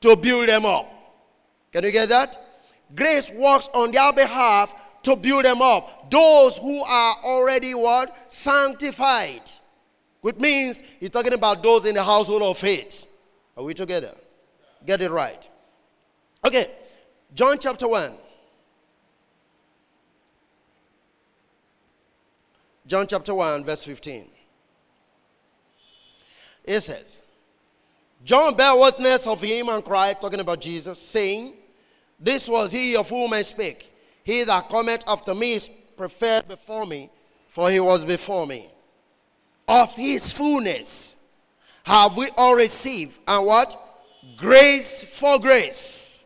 to 0.01 0.15
build 0.15 0.49
them 0.49 0.65
up. 0.65 0.91
Can 1.71 1.83
you 1.83 1.91
get 1.91 2.09
that? 2.09 2.48
Grace 2.95 3.29
works 3.31 3.69
on 3.73 3.91
their 3.91 4.11
behalf 4.13 4.73
to 5.03 5.15
build 5.15 5.45
them 5.45 5.61
up. 5.61 6.09
Those 6.09 6.57
who 6.57 6.81
are 6.83 7.15
already 7.23 7.73
what? 7.73 8.15
Sanctified. 8.31 9.49
Which 10.21 10.37
means 10.37 10.83
he's 10.99 11.09
talking 11.09 11.33
about 11.33 11.63
those 11.63 11.85
in 11.85 11.95
the 11.95 12.03
household 12.03 12.41
of 12.41 12.57
faith. 12.57 13.07
Are 13.55 13.63
we 13.63 13.73
together? 13.73 14.13
Get 14.85 15.01
it 15.01 15.11
right. 15.11 15.49
Okay, 16.43 16.71
John 17.33 17.57
chapter 17.59 17.87
1. 17.87 18.13
John 22.87 23.05
chapter 23.05 23.35
1, 23.35 23.63
verse 23.65 23.83
15. 23.83 24.25
It 26.63 26.81
says, 26.81 27.23
John 28.23 28.55
bare 28.55 28.75
witness 28.75 29.27
of 29.27 29.41
him 29.41 29.69
and 29.69 29.83
cried, 29.83 30.19
talking 30.19 30.39
about 30.39 30.59
Jesus, 30.59 30.99
saying, 30.99 31.53
This 32.19 32.47
was 32.47 32.71
he 32.71 32.95
of 32.95 33.09
whom 33.09 33.33
I 33.33 33.43
speak. 33.43 33.91
He 34.23 34.43
that 34.43 34.69
cometh 34.69 35.03
after 35.07 35.33
me 35.33 35.53
is 35.53 35.69
preferred 35.97 36.47
before 36.47 36.85
me, 36.85 37.09
for 37.47 37.71
he 37.71 37.79
was 37.79 38.05
before 38.05 38.45
me. 38.45 38.67
Of 39.67 39.95
his 39.95 40.31
fullness 40.31 41.15
have 41.83 42.17
we 42.17 42.29
all 42.37 42.55
received, 42.55 43.19
and 43.27 43.45
what? 43.45 43.75
Grace 44.37 45.03
for 45.03 45.39
grace. 45.39 46.23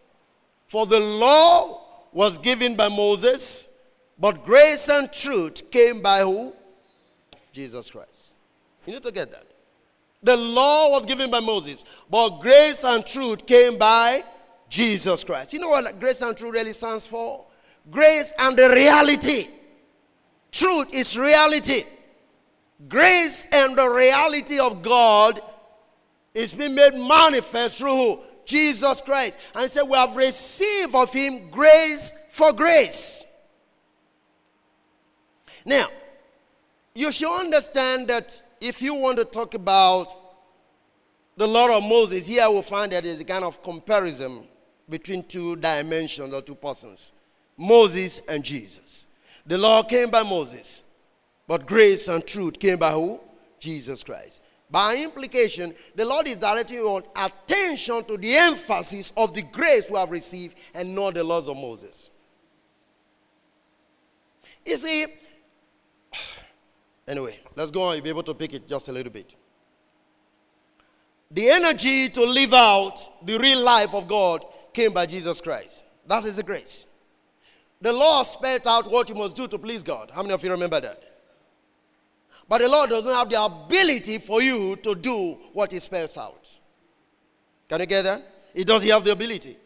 For 0.67 0.85
the 0.85 0.99
law 0.99 1.81
was 2.11 2.37
given 2.37 2.75
by 2.75 2.89
Moses, 2.89 3.67
but 4.17 4.45
grace 4.45 4.89
and 4.89 5.11
truth 5.11 5.69
came 5.71 6.01
by 6.01 6.21
who? 6.21 6.53
Jesus 7.51 7.89
Christ. 7.91 8.35
You 8.85 8.93
need 8.93 9.03
to 9.03 9.11
get 9.11 9.31
that. 9.31 9.45
The 10.21 10.35
law 10.35 10.89
was 10.89 11.05
given 11.05 11.29
by 11.29 11.39
Moses, 11.41 11.83
but 12.09 12.39
grace 12.39 12.83
and 12.83 13.05
truth 13.05 13.45
came 13.45 13.77
by 13.77 14.23
Jesus 14.73 15.23
Christ. 15.23 15.53
You 15.53 15.59
know 15.59 15.69
what 15.69 15.99
grace 15.99 16.23
and 16.23 16.35
truth 16.35 16.51
really 16.51 16.73
stands 16.73 17.05
for? 17.05 17.45
grace 17.89 18.33
and 18.39 18.57
the 18.57 18.69
reality. 18.69 19.47
Truth 20.51 20.93
is 20.93 21.17
reality. 21.17 21.83
Grace 22.87 23.47
and 23.51 23.77
the 23.77 23.87
reality 23.87 24.59
of 24.59 24.81
God 24.81 25.39
is 26.33 26.53
being 26.53 26.75
made 26.75 26.95
manifest 26.95 27.79
through 27.79 27.95
who? 27.95 28.19
Jesus 28.45 29.01
Christ. 29.01 29.37
And 29.53 29.63
he 29.63 29.67
said, 29.67 29.83
We 29.83 29.95
have 29.95 30.15
received 30.15 30.95
of 30.95 31.13
him 31.13 31.49
grace 31.49 32.15
for 32.29 32.51
grace. 32.51 33.23
Now, 35.65 35.87
you 36.95 37.11
should 37.11 37.39
understand 37.39 38.07
that 38.09 38.41
if 38.59 38.81
you 38.81 38.95
want 38.95 39.17
to 39.17 39.25
talk 39.25 39.53
about 39.53 40.07
the 41.37 41.47
law 41.47 41.77
of 41.77 41.83
Moses, 41.83 42.27
here 42.27 42.49
we'll 42.49 42.61
find 42.61 42.91
that 42.91 43.03
there's 43.03 43.19
a 43.19 43.25
kind 43.25 43.43
of 43.43 43.61
comparison 43.63 44.47
between 44.93 45.23
two 45.23 45.55
dimensions 45.55 46.31
or 46.31 46.41
two 46.43 46.53
persons 46.53 47.13
Moses 47.57 48.21
and 48.29 48.43
Jesus. 48.43 49.07
The 49.43 49.57
law 49.57 49.81
came 49.81 50.11
by 50.11 50.21
Moses, 50.21 50.83
but 51.47 51.65
grace 51.65 52.07
and 52.07 52.23
truth 52.25 52.59
came 52.59 52.77
by 52.77 52.91
who? 52.91 53.19
Jesus 53.59 54.03
Christ. 54.03 54.39
By 54.69 54.97
implication, 54.97 55.73
the 55.95 56.05
Lord 56.05 56.27
is 56.27 56.37
directing 56.37 56.77
your 56.77 57.01
attention 57.15 58.03
to 58.03 58.17
the 58.17 58.35
emphasis 58.35 59.11
of 59.17 59.33
the 59.33 59.41
grace 59.41 59.89
we 59.89 59.97
have 59.97 60.11
received 60.11 60.55
and 60.75 60.93
not 60.93 61.15
the 61.15 61.23
laws 61.23 61.47
of 61.47 61.57
Moses. 61.57 62.11
You 64.63 64.77
see, 64.77 65.07
anyway, 67.07 67.39
let's 67.55 67.71
go 67.71 67.81
on. 67.81 67.95
You'll 67.95 68.03
be 68.03 68.09
able 68.09 68.23
to 68.23 68.35
pick 68.35 68.53
it 68.53 68.67
just 68.67 68.89
a 68.89 68.91
little 68.91 69.11
bit. 69.11 69.33
The 71.31 71.49
energy 71.49 72.09
to 72.09 72.23
live 72.23 72.53
out 72.53 73.25
the 73.25 73.39
real 73.39 73.63
life 73.63 73.95
of 73.95 74.07
God 74.07 74.45
came 74.73 74.93
by 74.93 75.05
Jesus 75.05 75.39
Christ. 75.41 75.83
That 76.07 76.25
is 76.25 76.37
the 76.37 76.43
grace. 76.43 76.87
The 77.81 77.91
law 77.91 78.23
spelled 78.23 78.65
out 78.65 78.89
what 78.89 79.09
you 79.09 79.15
must 79.15 79.35
do 79.35 79.47
to 79.47 79.57
please 79.57 79.83
God. 79.83 80.09
How 80.11 80.21
many 80.21 80.33
of 80.33 80.43
you 80.43 80.51
remember 80.51 80.79
that? 80.79 81.03
But 82.47 82.61
the 82.61 82.69
Lord 82.69 82.89
doesn't 82.89 83.11
have 83.11 83.29
the 83.29 83.43
ability 83.43 84.19
for 84.19 84.41
you 84.41 84.75
to 84.77 84.95
do 84.95 85.37
what 85.53 85.71
He 85.71 85.79
spells 85.79 86.17
out. 86.17 86.49
Can 87.69 87.79
you 87.79 87.85
get 87.85 88.03
that? 88.03 88.21
He 88.53 88.63
doesn't 88.63 88.87
have 88.89 89.03
the 89.03 89.11
ability. 89.11 89.57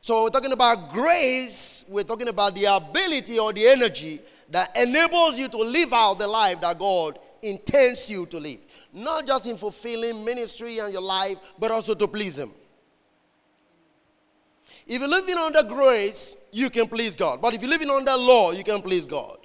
So 0.00 0.24
we're 0.24 0.30
talking 0.30 0.52
about 0.52 0.92
grace, 0.92 1.84
we're 1.88 2.04
talking 2.04 2.28
about 2.28 2.54
the 2.54 2.64
ability 2.64 3.38
or 3.38 3.52
the 3.52 3.66
energy 3.66 4.20
that 4.48 4.74
enables 4.76 5.38
you 5.38 5.48
to 5.48 5.58
live 5.58 5.92
out 5.92 6.18
the 6.18 6.26
life 6.26 6.60
that 6.62 6.78
God 6.78 7.18
intends 7.42 8.10
you 8.10 8.26
to 8.26 8.38
live. 8.38 8.58
Not 8.92 9.26
just 9.26 9.46
in 9.46 9.56
fulfilling 9.56 10.24
ministry 10.24 10.78
and 10.78 10.92
your 10.92 11.02
life, 11.02 11.38
but 11.58 11.70
also 11.70 11.94
to 11.94 12.08
please 12.08 12.38
Him. 12.38 12.52
If 14.90 14.98
you're 14.98 15.08
living 15.08 15.36
under 15.36 15.62
grace, 15.62 16.36
you 16.50 16.68
can 16.68 16.88
please 16.88 17.14
God. 17.14 17.40
But 17.40 17.54
if 17.54 17.62
you're 17.62 17.70
living 17.70 17.90
under 17.90 18.16
law, 18.16 18.50
you 18.50 18.64
can 18.64 18.82
please 18.82 19.06
God. 19.06 19.38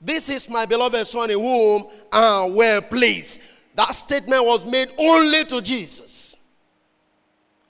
This 0.00 0.28
is 0.28 0.48
my 0.48 0.66
beloved 0.66 1.04
Son 1.04 1.28
in 1.28 1.36
whom 1.40 1.88
I 2.12 2.44
am 2.44 2.54
well 2.54 2.80
pleased. 2.80 3.42
That 3.74 3.92
statement 3.96 4.44
was 4.44 4.64
made 4.64 4.92
only 4.96 5.42
to 5.46 5.60
Jesus. 5.60 6.36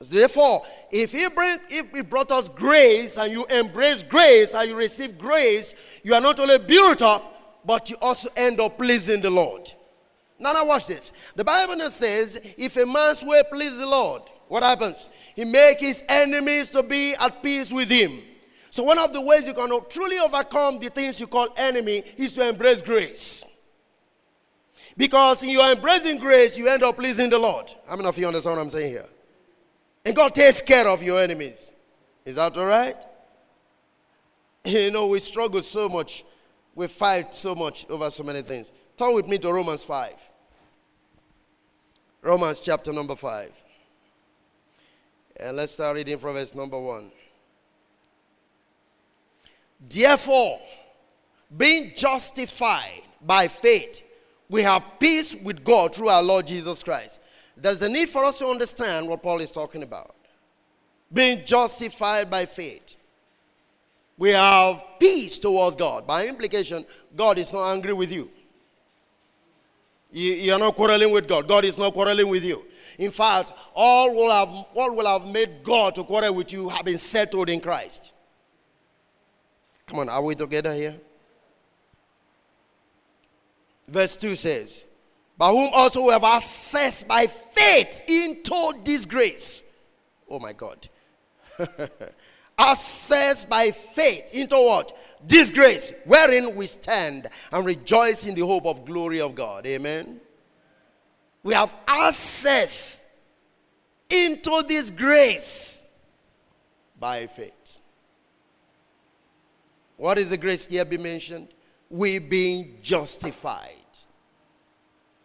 Therefore, 0.01 0.67
if 0.91 1.13
he, 1.13 1.27
bring, 1.31 1.57
if 1.71 1.91
he 1.93 2.03
brought 2.03 2.31
us 2.31 2.47
grace 2.47 3.17
and 3.17 3.33
you 3.33 3.47
embrace 3.47 4.03
grace 4.03 4.55
and 4.55 4.69
you 4.69 4.77
receive 4.77 5.17
grace, 5.17 5.75
you 6.05 6.13
are 6.13 6.21
not 6.21 6.39
only 6.41 6.59
built 6.59 7.01
up, 7.01 7.65
but 7.65 7.89
you 7.89 7.97
also 8.03 8.29
end 8.37 8.61
up 8.61 8.77
pleasing 8.77 9.23
the 9.23 9.31
Lord. 9.31 9.73
Now, 10.39 10.53
now 10.53 10.67
watch 10.67 10.89
this. 10.89 11.11
The 11.37 11.45
Bible 11.45 11.81
says, 11.89 12.39
if 12.59 12.77
a 12.77 12.85
man's 12.85 13.25
way 13.25 13.43
please 13.51 13.79
the 13.79 13.87
Lord, 13.87 14.23
what 14.51 14.65
happens? 14.65 15.09
He 15.37 15.45
make 15.45 15.79
his 15.79 16.03
enemies 16.09 16.71
to 16.71 16.83
be 16.83 17.15
at 17.15 17.41
peace 17.41 17.73
with 17.73 17.89
him. 17.89 18.21
So, 18.71 18.83
one 18.83 18.99
of 18.99 19.13
the 19.13 19.21
ways 19.21 19.47
you 19.47 19.55
can 19.55 19.71
truly 19.89 20.19
overcome 20.19 20.81
the 20.81 20.89
things 20.89 21.21
you 21.21 21.29
call 21.29 21.51
enemy 21.57 22.03
is 22.17 22.33
to 22.33 22.49
embrace 22.49 22.81
grace. 22.81 23.45
Because 24.97 25.45
in 25.45 25.51
your 25.51 25.71
embracing 25.71 26.19
grace, 26.19 26.59
you 26.59 26.67
end 26.67 26.83
up 26.83 26.97
pleasing 26.97 27.31
the 27.31 27.39
Lord. 27.39 27.73
How 27.87 27.95
many 27.95 28.09
of 28.09 28.19
you 28.19 28.27
understand 28.27 28.57
what 28.57 28.63
I'm 28.63 28.71
saying 28.71 28.91
here? 28.91 29.07
And 30.05 30.17
God 30.17 30.35
takes 30.35 30.61
care 30.61 30.89
of 30.89 31.01
your 31.01 31.21
enemies. 31.21 31.73
Is 32.25 32.35
that 32.35 32.57
all 32.57 32.67
right? 32.67 32.97
You 34.65 34.91
know, 34.91 35.07
we 35.07 35.21
struggle 35.21 35.63
so 35.63 35.89
much, 35.89 36.25
we 36.75 36.89
fight 36.89 37.35
so 37.35 37.55
much 37.55 37.87
over 37.89 38.11
so 38.11 38.25
many 38.25 38.43
things. 38.43 38.73
Turn 38.97 39.15
with 39.15 39.29
me 39.29 39.39
to 39.39 39.53
Romans 39.53 39.85
5. 39.85 40.13
Romans 42.23 42.59
chapter 42.59 42.93
number 42.93 43.15
5. 43.15 43.70
And 45.43 45.57
let's 45.57 45.73
start 45.73 45.97
reading 45.97 46.19
from 46.19 46.35
verse 46.35 46.55
number 46.55 46.79
1. 46.79 47.11
Therefore, 49.89 50.61
being 51.57 51.93
justified 51.97 53.03
by 53.23 53.49
faith, 53.49 54.03
we 54.51 54.63
have 54.63 54.85
peace 54.99 55.35
with 55.35 55.65
God 55.65 55.95
through 55.95 56.09
our 56.09 56.23
Lord 56.23 56.47
Jesus 56.47 56.83
Christ. 56.83 57.21
There's 57.57 57.81
a 57.83 57.89
need 57.89 58.09
for 58.09 58.25
us 58.25 58.39
to 58.39 58.47
understand 58.49 59.09
what 59.09 59.23
Paul 59.23 59.41
is 59.41 59.51
talking 59.51 59.83
about. 59.83 60.15
Being 61.13 61.45
justified 61.45 62.31
by 62.31 62.45
faith. 62.45 62.97
We 64.19 64.31
have 64.31 64.85
peace 64.99 65.39
towards 65.39 65.77
God. 65.77 66.07
By 66.07 66.27
implication, 66.27 66.85
God 67.17 67.39
is 67.39 67.53
not 67.53 67.73
angry 67.73 67.95
with 67.95 68.13
you. 68.13 68.31
You, 70.13 70.53
are 70.53 70.59
not 70.59 70.75
quarreling 70.75 71.13
with 71.13 71.27
God. 71.27 71.49
God 71.49 71.65
is 71.65 71.79
not 71.79 71.95
quarreling 71.95 72.29
with 72.29 72.45
you. 72.45 72.65
In 73.01 73.11
fact, 73.11 73.55
all 73.75 74.15
will 74.15 74.31
have 74.31 74.49
what 74.75 74.95
will 74.95 75.07
have 75.07 75.27
made 75.27 75.63
God 75.63 75.95
to 75.95 76.05
quarrel 76.05 76.35
with 76.35 76.53
you 76.53 76.69
have 76.69 76.85
been 76.85 76.99
settled 76.99 77.49
in 77.49 77.59
Christ. 77.59 78.13
Come 79.87 80.01
on, 80.01 80.11
are 80.11 80.23
we 80.23 80.35
together 80.35 80.75
here? 80.75 80.95
Verse 83.89 84.19
2 84.19 84.37
says, 84.37 84.87
By 85.39 85.49
whom 85.49 85.71
also 85.73 86.05
we 86.05 86.13
have 86.13 86.25
access 86.25 87.03
by 87.03 87.27
faith 87.27 88.03
into 88.07 88.75
this 88.85 89.07
grace. 89.07 89.65
Oh 90.29 90.39
my 90.39 90.53
God. 90.53 90.87
access 92.59 93.47
by 93.47 93.71
faith 93.71 94.35
into 94.35 94.57
what? 94.57 94.95
This 95.27 95.49
grace, 95.49 95.95
wherein 96.05 96.55
we 96.55 96.67
stand 96.67 97.29
and 97.51 97.65
rejoice 97.65 98.27
in 98.27 98.35
the 98.35 98.47
hope 98.47 98.67
of 98.67 98.85
glory 98.85 99.23
of 99.23 99.35
God. 99.35 99.67
Amen. 99.67 100.21
We 101.43 101.55
have 101.55 101.75
access 101.87 103.05
into 104.09 104.63
this 104.69 104.91
grace 104.91 105.87
by 106.99 107.27
faith. 107.27 107.79
What 109.97 110.19
is 110.19 110.31
the 110.31 110.37
grace 110.37 110.67
here 110.67 110.85
be 110.85 110.99
mentioned? 110.99 111.49
We 111.89 112.19
being 112.19 112.79
justified. 112.83 113.75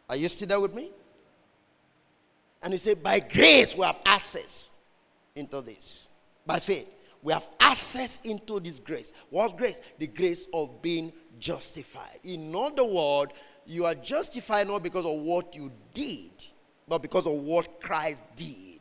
Are 0.10 0.15
you 0.15 0.30
still 0.30 0.47
there 0.47 0.60
with 0.60 0.73
me? 0.73 0.91
And 2.62 2.73
he 2.73 2.80
said, 2.80 3.04
by 3.04 3.19
grace 3.19 3.75
we 3.75 3.84
have 3.86 3.99
access 4.06 4.71
into 5.36 5.62
this. 5.62 6.10
By 6.45 6.60
faith, 6.60 6.89
we 7.21 7.34
have 7.34 7.47
access 7.60 8.21
into 8.21 8.60
this 8.60 8.80
grace. 8.80 9.12
What 9.30 9.58
grace? 9.58 9.82
The 9.97 10.08
grace 10.08 10.47
of 10.54 10.82
being 10.82 11.12
justified. 11.39 12.19
In 12.23 12.56
other 12.56 12.84
words, 12.84 13.34
you 13.65 13.86
are 13.86 13.95
justified 13.95 14.67
not 14.67 14.84
because 14.84 15.06
of 15.06 15.19
what 15.19 15.56
you 15.56 15.71
did, 15.93 16.32
but 16.88 17.01
because 17.01 17.25
of 17.25 17.34
what 17.34 17.82
Christ 17.82 18.23
did. 18.36 18.80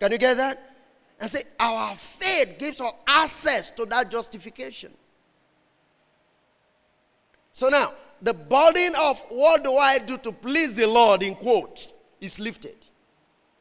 Can 0.00 0.12
you 0.12 0.18
get 0.18 0.36
that? 0.36 0.72
and 1.22 1.30
say, 1.30 1.44
Our 1.58 1.94
faith 1.94 2.56
gives 2.58 2.80
us 2.80 2.92
access 3.06 3.70
to 3.70 3.86
that 3.86 4.10
justification. 4.10 4.92
So 7.52 7.68
now, 7.68 7.92
the 8.20 8.34
burden 8.34 8.94
of 8.96 9.24
what 9.28 9.62
do 9.62 9.76
I 9.76 9.98
do 9.98 10.18
to 10.18 10.32
please 10.32 10.74
the 10.74 10.86
Lord, 10.86 11.22
in 11.22 11.36
quote, 11.36 11.86
is 12.20 12.40
lifted. 12.40 12.74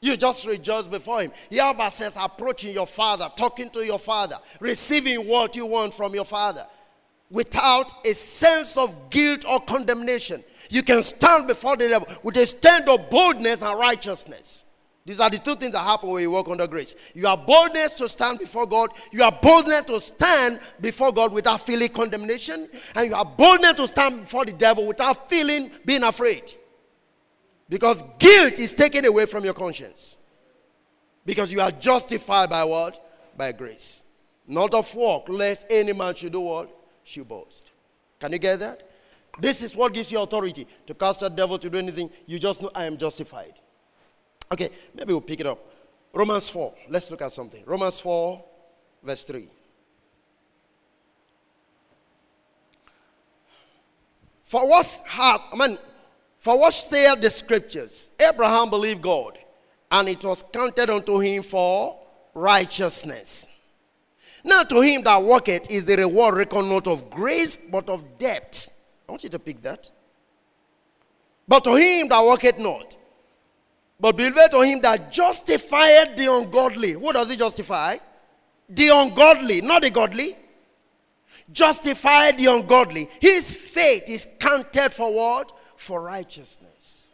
You 0.02 0.18
just 0.18 0.48
rejoice 0.48 0.88
before 0.88 1.22
Him. 1.22 1.32
You 1.52 1.62
have 1.62 1.80
access 1.80 2.18
approaching 2.20 2.74
your 2.74 2.88
Father, 2.88 3.30
talking 3.36 3.70
to 3.70 3.86
your 3.86 4.00
Father, 4.00 4.38
receiving 4.60 5.28
what 5.28 5.56
you 5.56 5.68
want 5.68 5.94
from 5.94 6.16
your 6.16 6.26
Father 6.26 6.66
without 7.32 8.06
a 8.06 8.14
sense 8.14 8.78
of 8.78 9.10
guilt 9.10 9.46
or 9.50 9.60
condemnation. 9.62 10.44
You 10.70 10.84
can 10.84 11.02
stand 11.02 11.48
before 11.48 11.78
the 11.78 11.88
devil 11.88 12.08
with 12.24 12.38
a 12.38 12.46
stand 12.46 12.88
of 12.90 13.10
boldness 13.10 13.62
and 13.62 13.80
righteousness. 13.80 14.66
These 15.04 15.20
are 15.20 15.30
the 15.30 15.40
two 15.40 15.56
things 15.56 15.72
that 15.72 15.80
happen 15.80 16.10
when 16.10 16.22
you 16.22 16.30
walk 16.30 16.48
under 16.50 16.68
grace. 16.68 16.94
You 17.16 17.26
have 17.26 17.48
boldness 17.48 17.96
to 17.96 18.08
stand 18.08 18.38
before 18.38 18.68
God. 18.68 18.92
You 19.12 19.24
have 19.24 19.42
boldness 19.42 19.84
to 19.88 20.00
stand 20.00 20.60
before 20.80 21.12
God 21.12 21.34
without 21.34 21.62
feeling 21.62 21.90
condemnation. 21.90 22.70
And 22.96 23.10
you 23.10 23.16
have 23.16 23.36
boldness 23.36 23.78
to 23.78 23.88
stand 23.88 24.22
before 24.22 24.46
the 24.46 24.52
devil 24.52 24.86
without 24.86 25.28
feeling 25.28 25.72
being 25.86 26.04
afraid. 26.04 26.54
Because 27.68 28.04
guilt 28.20 28.60
is 28.60 28.74
taken 28.76 29.06
away 29.06 29.26
from 29.26 29.44
your 29.44 29.56
conscience. 29.56 30.18
Because 31.26 31.52
you 31.52 31.62
are 31.62 31.72
justified 31.72 32.50
by 32.50 32.64
what? 32.64 33.04
By 33.36 33.54
grace. 33.54 34.04
Not 34.46 34.74
of 34.74 34.94
work, 34.94 35.30
lest 35.30 35.66
any 35.70 35.94
man 35.94 36.14
should 36.14 36.34
do 36.34 36.42
what? 36.42 36.70
Should 37.04 37.28
boast. 37.28 37.72
Can 38.20 38.32
you 38.32 38.40
get 38.40 38.60
that? 38.60 38.84
This 39.40 39.62
is 39.62 39.76
what 39.76 39.94
gives 39.94 40.12
you 40.12 40.22
authority 40.22 40.68
to 40.86 40.94
cast 40.94 41.22
a 41.24 41.30
devil 41.30 41.58
to 41.58 41.70
do 41.70 41.78
anything. 41.78 42.10
You 42.26 42.38
just 42.40 42.62
know 42.62 42.70
I 42.76 42.86
am 42.86 42.98
justified. 42.98 43.54
Okay, 44.52 44.70
maybe 44.94 45.14
we'll 45.14 45.22
pick 45.22 45.40
it 45.40 45.48
up. 45.48 45.60
Romans 46.14 46.50
4. 46.50 46.74
Let's 46.90 47.10
look 47.10 47.22
at 47.22 47.32
something. 47.32 47.64
Romans 47.66 48.00
4, 48.00 48.44
verse 49.04 49.24
3. 49.24 49.48
For 54.44 54.68
what 54.68 55.02
hath, 55.08 55.42
I 55.54 55.68
mean, 55.68 55.78
For 56.42 56.58
what 56.58 56.74
saith 56.74 57.22
the 57.22 57.30
scriptures? 57.30 58.10
Abraham 58.20 58.72
believed 58.72 59.04
God, 59.04 59.38
and 59.92 60.10
it 60.10 60.24
was 60.24 60.42
counted 60.42 60.90
unto 60.90 61.20
him 61.20 61.44
for 61.44 62.00
righteousness. 62.34 63.48
Now 64.44 64.64
to 64.64 64.82
him 64.82 65.04
that 65.04 65.22
worketh 65.22 65.70
is 65.70 65.86
the 65.86 65.98
reward 65.98 66.36
reckoned 66.36 66.70
not 66.70 66.88
of 66.88 67.10
grace, 67.10 67.56
but 67.56 67.90
of 67.90 68.18
debt. 68.18 68.68
I 69.08 69.12
want 69.12 69.24
you 69.24 69.30
to 69.30 69.40
pick 69.40 69.62
that. 69.62 69.90
But 71.48 71.64
to 71.66 71.76
him 71.76 72.08
that 72.10 72.24
worketh 72.24 72.60
not, 72.60 72.98
but 74.00 74.16
believeth 74.16 74.52
to 74.52 74.62
him 74.62 74.82
that 74.82 75.12
justifieth 75.12 76.16
the 76.16 76.32
ungodly. 76.32 76.94
Who 76.94 77.14
does 77.14 77.30
he 77.30 77.36
justify? 77.36 77.98
The 78.70 78.88
ungodly, 78.90 79.62
not 79.62 79.82
the 79.82 79.90
godly. 79.92 80.36
Justify 81.52 82.32
the 82.32 82.46
ungodly. 82.46 83.10
His 83.20 83.56
faith 83.56 84.10
is 84.10 84.28
counted 84.40 84.94
for 84.94 85.14
what? 85.14 85.52
For 85.76 86.02
righteousness. 86.02 87.14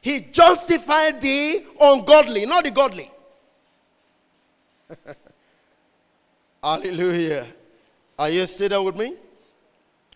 He 0.00 0.20
justified 0.20 1.20
the 1.20 1.64
ungodly, 1.80 2.46
not 2.46 2.64
the 2.64 2.70
godly. 2.70 3.10
Hallelujah. 6.66 7.46
Are 8.18 8.28
you 8.28 8.44
still 8.44 8.68
there 8.68 8.82
with 8.82 8.96
me? 8.96 9.14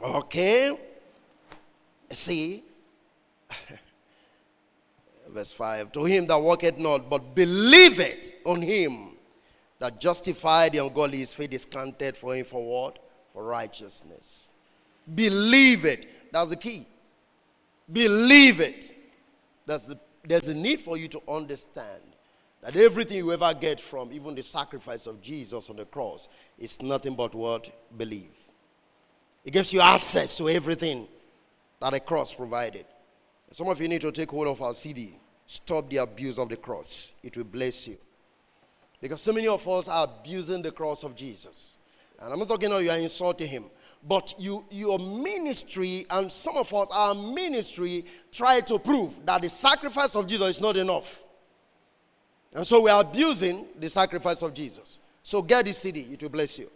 Okay. 0.03 0.77
See, 2.11 2.65
verse 5.29 5.53
5 5.53 5.93
To 5.93 6.05
him 6.07 6.27
that 6.27 6.43
worketh 6.43 6.77
not, 6.77 7.09
but 7.09 7.37
believeth 7.37 8.33
on 8.45 8.63
him 8.63 9.11
that 9.79 10.01
justified 10.01 10.73
the 10.73 10.79
ungodly, 10.79 11.19
his 11.19 11.33
faith 11.33 11.53
is 11.53 11.65
counted 11.65 12.17
for 12.17 12.35
him 12.35 12.45
for 12.45 12.65
what? 12.65 12.99
For 13.33 13.45
righteousness. 13.45 14.51
Believe 15.15 15.85
it. 15.85 16.33
That's 16.33 16.51
the 16.51 16.57
key. 16.57 16.85
Believe 17.93 18.59
it. 18.59 18.93
That's 19.67 19.87
the, 19.87 19.97
there's 20.25 20.49
a 20.49 20.55
need 20.57 20.81
for 20.81 20.97
you 20.97 21.07
to 21.07 21.23
understand 21.29 22.10
that 22.63 22.77
everything 22.77 23.19
you 23.19 23.33
ever 23.33 23.55
get 23.55 23.81
from 23.81 24.13
even 24.13 24.35
the 24.35 24.43
sacrifice 24.43 25.07
of 25.07 25.21
Jesus 25.23 25.71
on 25.71 25.77
the 25.77 25.85
cross 25.85 26.29
is 26.59 26.81
nothing 26.83 27.15
but 27.15 27.35
what? 27.35 27.71
Believe. 27.97 28.37
It 29.45 29.53
gives 29.53 29.73
you 29.73 29.81
access 29.81 30.37
to 30.37 30.49
everything 30.49 31.09
that 31.81 31.93
the 31.93 32.01
cross 32.01 32.35
provided. 32.35 32.85
Some 33.51 33.69
of 33.69 33.81
you 33.81 33.89
need 33.89 34.03
to 34.03 34.13
take 34.13 34.31
hold 34.31 34.47
of 34.47 34.61
our 34.63 34.75
CD. 34.75 35.15
Stop 35.47 35.91
the 35.91 35.97
abuse 35.97 36.39
of 36.39 36.49
the 36.49 36.57
cross. 36.57 37.15
It 37.23 37.37
will 37.37 37.45
bless 37.45 37.89
you. 37.89 37.97
Because 39.01 39.23
so 39.23 39.33
many 39.33 39.49
of 39.49 39.67
us 39.67 39.89
are 39.89 40.05
abusing 40.05 40.63
the 40.63 40.71
cross 40.71 41.03
of 41.03 41.17
Jesus. 41.17 41.79
And 42.21 42.33
I'm 42.33 42.39
not 42.39 42.49
talking 42.49 42.67
about 42.67 42.85
you 42.85 42.91
are 42.91 42.99
insulting 42.99 43.49
him. 43.49 43.65
But 44.07 44.35
you, 44.39 44.65
your 44.71 44.99
ministry, 44.99 46.07
and 46.11 46.31
some 46.31 46.57
of 46.57 46.73
us, 46.73 46.89
our 46.93 47.15
ministry, 47.15 48.05
try 48.31 48.61
to 48.61 48.79
prove 48.79 49.25
that 49.27 49.43
the 49.43 49.49
sacrifice 49.49 50.15
of 50.15 50.27
Jesus 50.27 50.57
is 50.57 50.61
not 50.61 50.77
enough. 50.77 51.23
And 52.53 52.67
so 52.67 52.83
we 52.83 52.91
are 52.91 53.01
abusing 53.01 53.67
the 53.79 53.89
sacrifice 53.89 54.43
of 54.43 54.53
Jesus. 54.53 54.99
So 55.23 55.43
get 55.43 55.65
this 55.65 55.79
CD, 55.79 56.01
it 56.01 56.23
will 56.23 56.31
bless 56.31 56.59
you. 56.59 56.69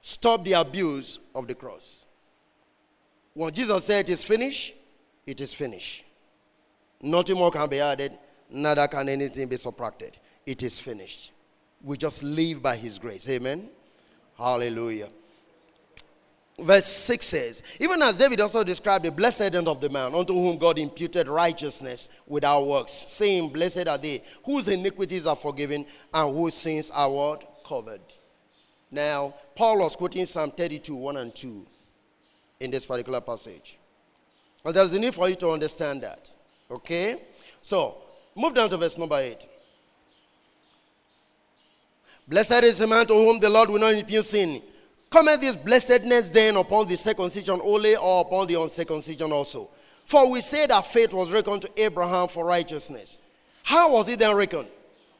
Stop 0.00 0.44
the 0.44 0.54
abuse 0.54 1.18
of 1.34 1.46
the 1.46 1.54
cross. 1.54 2.06
When 3.34 3.52
Jesus 3.52 3.84
said 3.84 4.08
it 4.08 4.12
is 4.12 4.24
finished, 4.24 4.74
it 5.26 5.40
is 5.40 5.54
finished. 5.54 6.04
Nothing 7.00 7.36
more 7.36 7.50
can 7.50 7.68
be 7.68 7.80
added, 7.80 8.12
neither 8.50 8.86
can 8.88 9.08
anything 9.08 9.48
be 9.48 9.56
subtracted. 9.56 10.16
It 10.46 10.62
is 10.62 10.78
finished. 10.78 11.32
We 11.82 11.96
just 11.96 12.22
live 12.22 12.62
by 12.62 12.76
his 12.76 12.98
grace. 12.98 13.28
Amen. 13.28 13.68
Hallelujah. 14.36 15.08
Verse 16.58 16.86
6 16.86 17.26
says, 17.26 17.62
Even 17.80 18.02
as 18.02 18.18
David 18.18 18.40
also 18.40 18.62
described 18.62 19.04
the 19.04 19.10
blessed 19.10 19.54
end 19.54 19.66
of 19.66 19.80
the 19.80 19.88
man 19.88 20.14
unto 20.14 20.34
whom 20.34 20.58
God 20.58 20.78
imputed 20.78 21.26
righteousness 21.26 22.08
without 22.26 22.66
works, 22.66 22.92
saying, 22.92 23.52
Blessed 23.52 23.88
are 23.88 23.98
they 23.98 24.22
whose 24.44 24.68
iniquities 24.68 25.26
are 25.26 25.36
forgiven 25.36 25.86
and 26.12 26.36
whose 26.36 26.54
sins 26.54 26.90
are 26.90 27.10
what? 27.10 27.64
Covered. 27.66 28.00
Now, 28.90 29.34
Paul 29.56 29.78
was 29.78 29.96
quoting 29.96 30.26
Psalm 30.26 30.50
32, 30.50 30.94
1 30.94 31.16
and 31.16 31.34
2 31.34 31.66
in 32.60 32.70
this 32.70 32.84
particular 32.84 33.20
passage. 33.20 33.78
And 34.64 34.74
there's 34.74 34.92
a 34.92 35.00
need 35.00 35.14
for 35.14 35.28
you 35.28 35.34
to 35.36 35.50
understand 35.50 36.02
that. 36.02 36.34
Okay? 36.70 37.16
So, 37.62 37.96
move 38.36 38.54
down 38.54 38.68
to 38.70 38.76
verse 38.76 38.98
number 38.98 39.16
8. 39.16 39.48
Blessed 42.28 42.64
is 42.64 42.78
the 42.78 42.86
man 42.86 43.06
to 43.06 43.14
whom 43.14 43.40
the 43.40 43.50
Lord 43.50 43.70
will 43.70 43.80
not 43.80 43.94
impute 43.94 44.24
sin. 44.24 44.62
Comment 45.12 45.38
this 45.42 45.56
blessedness 45.56 46.30
then 46.30 46.56
upon 46.56 46.88
the 46.88 46.96
circumcision 46.96 47.60
only 47.62 47.96
or 47.96 48.22
upon 48.22 48.46
the 48.46 48.58
uncircumcision 48.58 49.30
also? 49.30 49.68
For 50.06 50.30
we 50.30 50.40
say 50.40 50.66
that 50.66 50.86
faith 50.86 51.12
was 51.12 51.30
reckoned 51.30 51.60
to 51.62 51.70
Abraham 51.76 52.28
for 52.28 52.46
righteousness. 52.46 53.18
How 53.62 53.92
was 53.92 54.08
it 54.08 54.20
then 54.20 54.34
reckoned? 54.34 54.68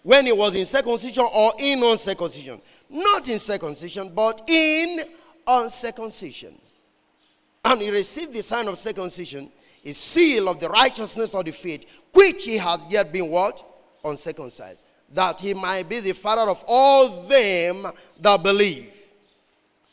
When 0.03 0.27
it 0.27 0.35
was 0.35 0.55
in 0.55 0.65
circumcision 0.65 1.27
or 1.31 1.53
in 1.59 1.83
uncircumcision? 1.83 2.63
Not 2.89 3.29
in 3.29 3.39
circumcision, 3.39 4.15
but 4.15 4.43
in 4.49 5.01
uncircumcision. 5.47 6.59
And 7.63 7.83
he 7.83 7.91
received 7.91 8.33
the 8.33 8.43
sign 8.43 8.69
of 8.69 8.79
circumcision, 8.79 9.53
a 9.85 9.93
seal 9.93 10.49
of 10.49 10.59
the 10.59 10.71
righteousness 10.71 11.35
of 11.35 11.45
the 11.45 11.53
faith, 11.53 11.85
which 12.15 12.47
he 12.47 12.57
has 12.57 12.81
yet 12.89 13.13
been 13.13 13.29
what? 13.31 13.63
Uncircumcised 14.03 14.85
that 15.15 15.39
he 15.39 15.53
might 15.53 15.87
be 15.87 16.01
the 16.01 16.13
father 16.13 16.51
of 16.51 16.65
all 16.67 17.27
them 17.29 17.87
that 18.19 18.43
believe. 18.43 18.92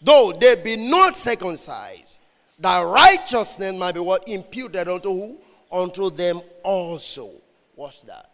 Though 0.02 0.32
they 0.32 0.56
be 0.56 0.76
not 0.76 1.18
circumcised, 1.18 2.20
that 2.60 2.82
righteousness 2.82 3.74
might 3.76 3.94
be 3.94 4.00
what 4.00 4.28
imputed 4.28 4.88
unto 4.88 5.10
who? 5.10 5.38
Unto 5.72 6.10
them 6.10 6.42
also. 6.64 7.32
What's 7.76 8.02
that? 8.04 8.30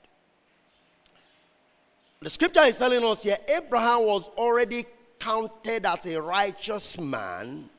The 2.21 2.29
scripture 2.29 2.61
is 2.61 2.77
telling 2.77 3.03
us 3.03 3.23
here 3.23 3.37
Abraham 3.47 4.05
was 4.05 4.29
already 4.29 4.85
counted 5.19 5.85
as 5.85 6.05
a 6.05 6.21
righteous 6.21 6.99
man 6.99 7.69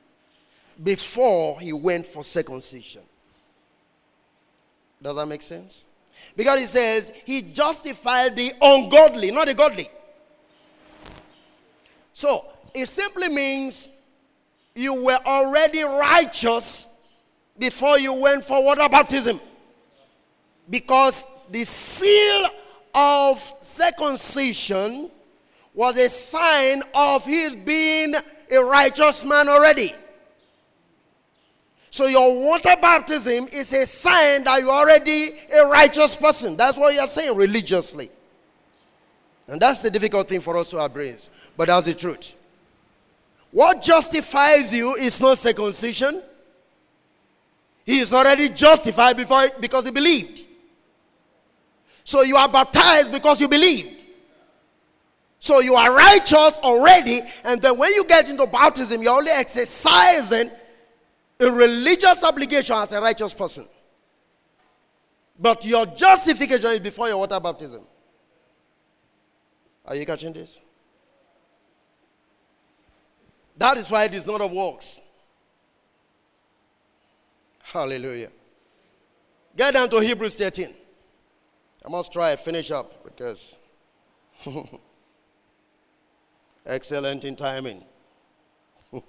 before 0.83 1.59
he 1.61 1.73
went 1.73 2.07
for 2.07 2.23
circumcision. 2.23 3.03
Does 5.03 5.17
that 5.17 5.27
make 5.27 5.43
sense? 5.43 5.87
Because 6.37 6.61
he 6.61 6.67
says 6.67 7.13
he 7.25 7.43
justified 7.43 8.37
the 8.37 8.53
ungodly, 8.61 9.31
not 9.31 9.47
the 9.47 9.55
godly. 9.55 9.91
So 12.13 12.45
it 12.77 12.89
simply 12.89 13.29
means 13.29 13.89
you 14.75 14.93
were 14.93 15.19
already 15.25 15.83
righteous 15.83 16.89
before 17.59 17.99
you 17.99 18.13
went 18.13 18.45
for 18.45 18.63
water 18.63 18.87
baptism. 18.89 19.41
Because 20.69 21.25
the 21.51 21.65
seal 21.65 22.51
of 22.95 23.41
circumcision 23.63 25.11
was 25.73 25.97
a 25.97 26.09
sign 26.11 26.83
of 26.95 27.25
his 27.25 27.55
being 27.55 28.15
a 28.51 28.59
righteous 28.59 29.25
man 29.25 29.49
already. 29.49 29.95
So 31.91 32.07
your 32.07 32.45
water 32.45 32.75
baptism 32.81 33.49
is 33.53 33.73
a 33.73 33.87
sign 33.87 34.45
that 34.45 34.61
you're 34.61 34.71
already 34.71 35.31
a 35.51 35.67
righteous 35.67 36.15
person. 36.15 36.59
That's 36.59 36.77
what 36.77 36.93
you're 36.93 37.07
saying 37.07 37.35
religiously. 37.35 38.11
And 39.49 39.59
that's 39.61 39.81
the 39.81 39.91
difficult 39.91 40.29
thing 40.29 40.41
for 40.43 40.59
us 40.59 40.69
to 40.71 40.85
embrace. 40.85 41.31
But 41.57 41.69
that's 41.69 41.87
the 41.87 41.95
truth. 41.95 42.35
What 43.57 43.81
justifies 43.81 44.75
you 44.75 44.97
is 44.97 45.19
not 45.19 45.39
circumcision. 45.39 46.23
He 47.87 48.01
is 48.01 48.13
already 48.13 48.51
justified 48.51 49.17
before 49.17 49.47
because 49.59 49.87
he 49.87 49.91
believed. 49.91 50.43
So 52.05 52.21
you 52.21 52.37
are 52.37 52.51
baptized 52.51 53.11
because 53.11 53.41
you 53.41 53.49
believed. 53.49 54.03
So 55.39 55.61
you 55.61 55.75
are 55.75 55.91
righteous 55.91 56.59
already, 56.59 57.23
and 57.45 57.63
then 57.63 57.79
when 57.79 57.95
you 57.95 58.05
get 58.05 58.29
into 58.29 58.47
baptism, 58.47 59.01
you're 59.01 59.17
only 59.17 59.31
exercising 59.31 60.51
a 61.41 61.51
religious 61.51 62.25
obligation 62.25 62.77
as 62.77 62.93
a 62.93 63.01
righteous 63.01 63.33
person. 63.33 63.65
But 65.41 65.65
your 65.65 65.87
justification 65.87 66.73
is 66.73 66.81
before 66.81 67.09
your 67.09 67.17
water 67.17 67.41
baptism. 67.41 67.87
Are 69.87 69.95
you 69.95 70.05
catching 70.05 70.35
this? 70.35 70.61
That 73.57 73.77
is 73.79 73.91
why 73.91 74.05
it 74.05 74.15
is 74.15 74.27
not 74.27 74.41
of 74.41 74.53
works. 74.53 75.01
Hallelujah. 77.63 78.31
Get 79.57 79.75
down 79.75 79.89
to 79.91 79.99
Hebrews 79.99 80.37
13. 80.37 80.73
I 81.85 81.89
must 81.89 82.13
try 82.13 82.33
to 82.33 82.37
finish 82.37 82.71
up 82.71 83.05
because 83.05 83.57
excellent 86.67 87.25
in 87.25 87.35
timing. 87.37 87.83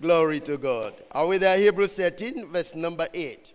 Glory 0.00 0.40
to 0.40 0.58
God. 0.58 0.94
Are 1.10 1.26
we 1.26 1.38
there? 1.38 1.58
Hebrews 1.58 1.94
13, 1.96 2.46
verse 2.52 2.74
number 2.74 3.08
8. 3.12 3.52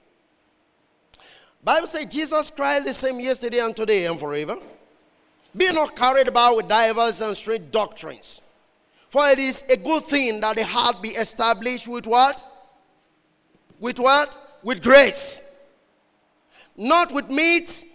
Bible 1.64 1.88
says 1.88 2.06
Jesus 2.06 2.50
Christ 2.50 2.86
the 2.86 2.94
same 2.94 3.20
yesterday 3.20 3.60
and 3.60 3.76
today 3.76 4.06
and 4.06 4.20
forever. 4.20 4.58
Be 5.56 5.72
not 5.72 5.96
carried 5.96 6.28
about 6.28 6.58
with 6.58 6.68
divers 6.68 7.22
and 7.22 7.38
strange 7.38 7.72
doctrines. 7.72 8.42
For 9.14 9.30
it 9.30 9.38
is 9.38 9.64
a 9.70 9.78
good 9.78 10.04
thing 10.04 10.42
that 10.42 10.56
the 10.58 10.66
heart 10.66 11.00
be 11.00 11.10
established 11.10 11.88
with 11.88 12.08
what? 12.08 12.44
With 13.80 14.00
what? 14.00 14.38
with 14.64 14.82
grace, 14.82 15.42
not 16.76 17.12
with 17.12 17.30
meats 17.30 17.86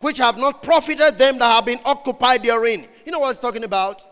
which 0.00 0.18
have 0.18 0.38
not 0.38 0.62
profited 0.62 1.18
them 1.18 1.38
that 1.38 1.54
have 1.54 1.66
been 1.66 1.80
occupied 1.84 2.42
therein. 2.42 2.86
You 3.04 3.12
know 3.12 3.18
what 3.20 3.28
he's 3.28 3.38
talking 3.38 3.64
about? 3.64 4.02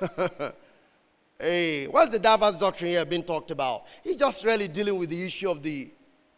hey, 1.38 1.86
what's 1.86 2.10
the 2.12 2.18
diverse 2.18 2.58
doctrine 2.58 2.90
here 2.90 3.04
being 3.04 3.22
talked 3.22 3.52
about? 3.52 3.84
He's 4.02 4.16
just 4.16 4.44
really 4.44 4.66
dealing 4.68 4.98
with 4.98 5.10
the 5.10 5.24
issue 5.24 5.48
of 5.50 5.62
the 5.62 5.90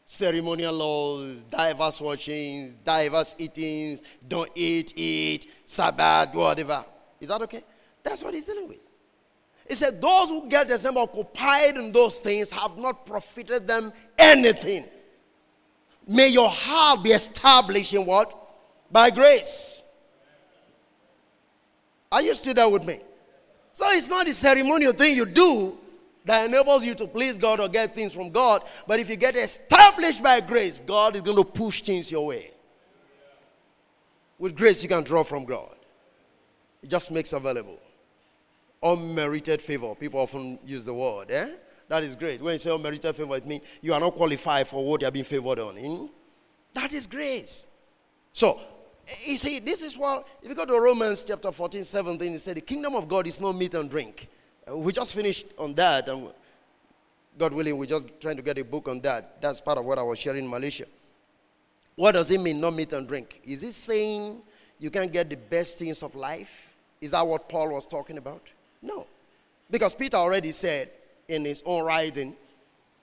ceremonial 0.05 0.74
laws, 0.74 1.37
diverse 1.50 2.00
washings, 2.00 2.74
diverse 2.74 3.37
eatings, 3.38 4.03
don't 4.26 4.50
eat, 4.55 4.92
eat, 4.96 5.46
Sabbath, 5.64 6.35
whatever. 6.35 6.85
Is 7.20 7.29
that 7.29 7.40
okay? 7.42 7.62
That's 8.02 8.22
what 8.22 8.34
he's 8.34 8.46
dealing 8.46 8.68
with. 8.68 8.78
He 9.68 9.74
said, 9.74 10.00
Those 10.00 10.28
who 10.28 10.48
get 10.48 10.68
themselves 10.68 10.98
occupied 10.98 11.76
in 11.76 11.92
those 11.92 12.20
things 12.20 12.50
have 12.50 12.76
not 12.76 13.06
profited 13.06 13.66
them 13.66 13.92
anything. 14.18 14.86
May 16.06 16.28
your 16.28 16.48
heart 16.48 17.04
be 17.04 17.12
established 17.12 17.94
in 17.94 18.04
what? 18.04 18.34
By 18.90 19.10
grace. 19.10 19.84
Are 22.10 22.22
you 22.22 22.34
still 22.34 22.54
there 22.54 22.68
with 22.68 22.84
me? 22.84 22.98
So 23.72 23.86
it's 23.90 24.10
not 24.10 24.26
the 24.26 24.34
ceremonial 24.34 24.92
thing 24.92 25.14
you 25.14 25.24
do 25.24 25.78
that 26.24 26.46
enables 26.46 26.84
you 26.84 26.94
to 26.96 27.06
please 27.06 27.38
God 27.38 27.60
or 27.60 27.68
get 27.68 27.94
things 27.94 28.12
from 28.12 28.30
God. 28.30 28.64
But 28.86 28.98
if 28.98 29.08
you 29.08 29.16
get 29.16 29.36
established 29.36 30.22
by 30.22 30.40
grace, 30.40 30.80
God 30.80 31.16
is 31.16 31.22
going 31.22 31.36
to 31.36 31.44
push 31.44 31.80
things 31.80 32.10
your 32.10 32.26
way. 32.26 32.50
With 34.38 34.56
grace, 34.56 34.82
you 34.82 34.88
can 34.88 35.04
draw 35.04 35.22
from 35.22 35.44
God. 35.44 35.76
It 36.82 36.90
just 36.90 37.10
makes 37.10 37.32
available. 37.32 37.78
Unmerited 38.82 39.60
favor. 39.60 39.94
People 39.94 40.20
often 40.20 40.58
use 40.64 40.84
the 40.84 40.94
word. 40.94 41.30
Eh? 41.30 41.48
That 41.88 42.02
is 42.02 42.14
great. 42.14 42.40
When 42.40 42.52
you 42.52 42.58
say 42.58 42.74
unmerited 42.74 43.14
favor, 43.14 43.36
it 43.36 43.46
means 43.46 43.62
you 43.82 43.92
are 43.92 44.00
not 44.00 44.14
qualified 44.14 44.68
for 44.68 44.84
what 44.84 45.00
you 45.00 45.08
are 45.08 45.10
being 45.10 45.24
favored 45.24 45.58
on. 45.58 45.76
Hmm? 45.76 46.06
That 46.72 46.92
is 46.92 47.06
grace. 47.06 47.66
So, 48.32 48.60
you 49.26 49.36
see, 49.38 49.58
this 49.58 49.82
is 49.82 49.98
what, 49.98 50.26
if 50.42 50.48
you 50.48 50.54
go 50.54 50.64
to 50.64 50.80
Romans 50.80 51.24
chapter 51.24 51.50
14, 51.50 51.84
17, 51.84 52.32
it 52.32 52.38
said, 52.38 52.56
The 52.56 52.60
kingdom 52.60 52.94
of 52.94 53.08
God 53.08 53.26
is 53.26 53.40
not 53.40 53.56
meat 53.56 53.74
and 53.74 53.90
drink. 53.90 54.28
Uh, 54.70 54.78
we 54.78 54.92
just 54.92 55.14
finished 55.14 55.46
on 55.58 55.74
that, 55.74 56.08
and 56.08 56.30
God 57.36 57.52
willing, 57.52 57.76
we're 57.76 57.86
just 57.86 58.20
trying 58.20 58.36
to 58.36 58.42
get 58.42 58.58
a 58.58 58.64
book 58.64 58.88
on 58.88 59.00
that. 59.00 59.40
That's 59.42 59.60
part 59.60 59.78
of 59.78 59.84
what 59.84 59.98
I 59.98 60.02
was 60.02 60.18
sharing 60.18 60.44
in 60.44 60.50
Malaysia. 60.50 60.86
What 61.96 62.12
does 62.12 62.30
it 62.30 62.40
mean, 62.40 62.60
not 62.60 62.74
meat 62.74 62.92
and 62.92 63.06
drink? 63.06 63.40
Is 63.44 63.62
it 63.62 63.74
saying 63.74 64.42
you 64.78 64.90
can't 64.90 65.12
get 65.12 65.28
the 65.28 65.36
best 65.36 65.78
things 65.78 66.02
of 66.02 66.14
life? 66.14 66.72
Is 67.00 67.10
that 67.10 67.26
what 67.26 67.48
Paul 67.48 67.70
was 67.70 67.86
talking 67.86 68.16
about? 68.16 68.42
No. 68.82 69.06
Because 69.70 69.94
Peter 69.94 70.16
already 70.16 70.52
said 70.52 70.90
in 71.28 71.44
his 71.44 71.62
own 71.64 71.84
writing 71.84 72.34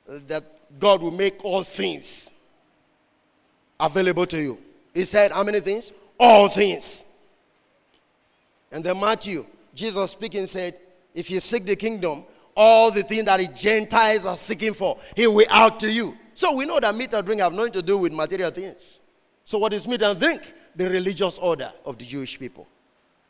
uh, 0.10 0.20
that 0.28 0.44
God 0.80 1.02
will 1.02 1.12
make 1.12 1.44
all 1.44 1.64
things 1.64 2.32
available 3.80 4.26
to 4.26 4.38
you. 4.38 4.58
He 4.94 5.06
said, 5.06 5.32
How 5.32 5.44
many 5.44 5.60
things? 5.60 5.92
All 6.20 6.48
things. 6.50 7.06
And 8.72 8.84
then 8.84 9.00
Matthew, 9.00 9.46
Jesus 9.74 10.12
speaking, 10.12 10.46
said, 10.46 10.78
If 11.14 11.30
you 11.30 11.40
seek 11.40 11.66
the 11.66 11.76
kingdom, 11.76 12.24
all 12.56 12.92
the 12.92 13.04
things 13.04 13.26
that 13.26 13.38
the 13.38 13.48
Gentiles 13.48 14.26
are 14.26 14.36
seeking 14.36 14.74
for, 14.74 14.98
he 15.16 15.28
will 15.28 15.46
out 15.50 15.80
to 15.82 15.92
you. 15.92 16.18
So 16.34 16.56
we 16.56 16.66
know 16.66 16.80
that 16.80 16.96
meat 16.96 17.14
and 17.14 17.26
drink 17.26 17.42
have 17.42 17.54
nothing 17.54 17.74
to 17.74 17.82
do 17.82 17.98
with 18.00 18.12
material 18.12 18.52
things. 18.52 19.00
So 19.44 19.58
what 19.60 19.74
is 19.74 19.88
meat 19.88 20.02
and 20.02 20.20
drink? 20.20 20.54
The 20.76 20.90
religious 20.90 21.38
order 21.38 21.72
of 21.86 21.98
the 21.98 22.06
Jewish 22.06 22.38
people. 22.38 22.68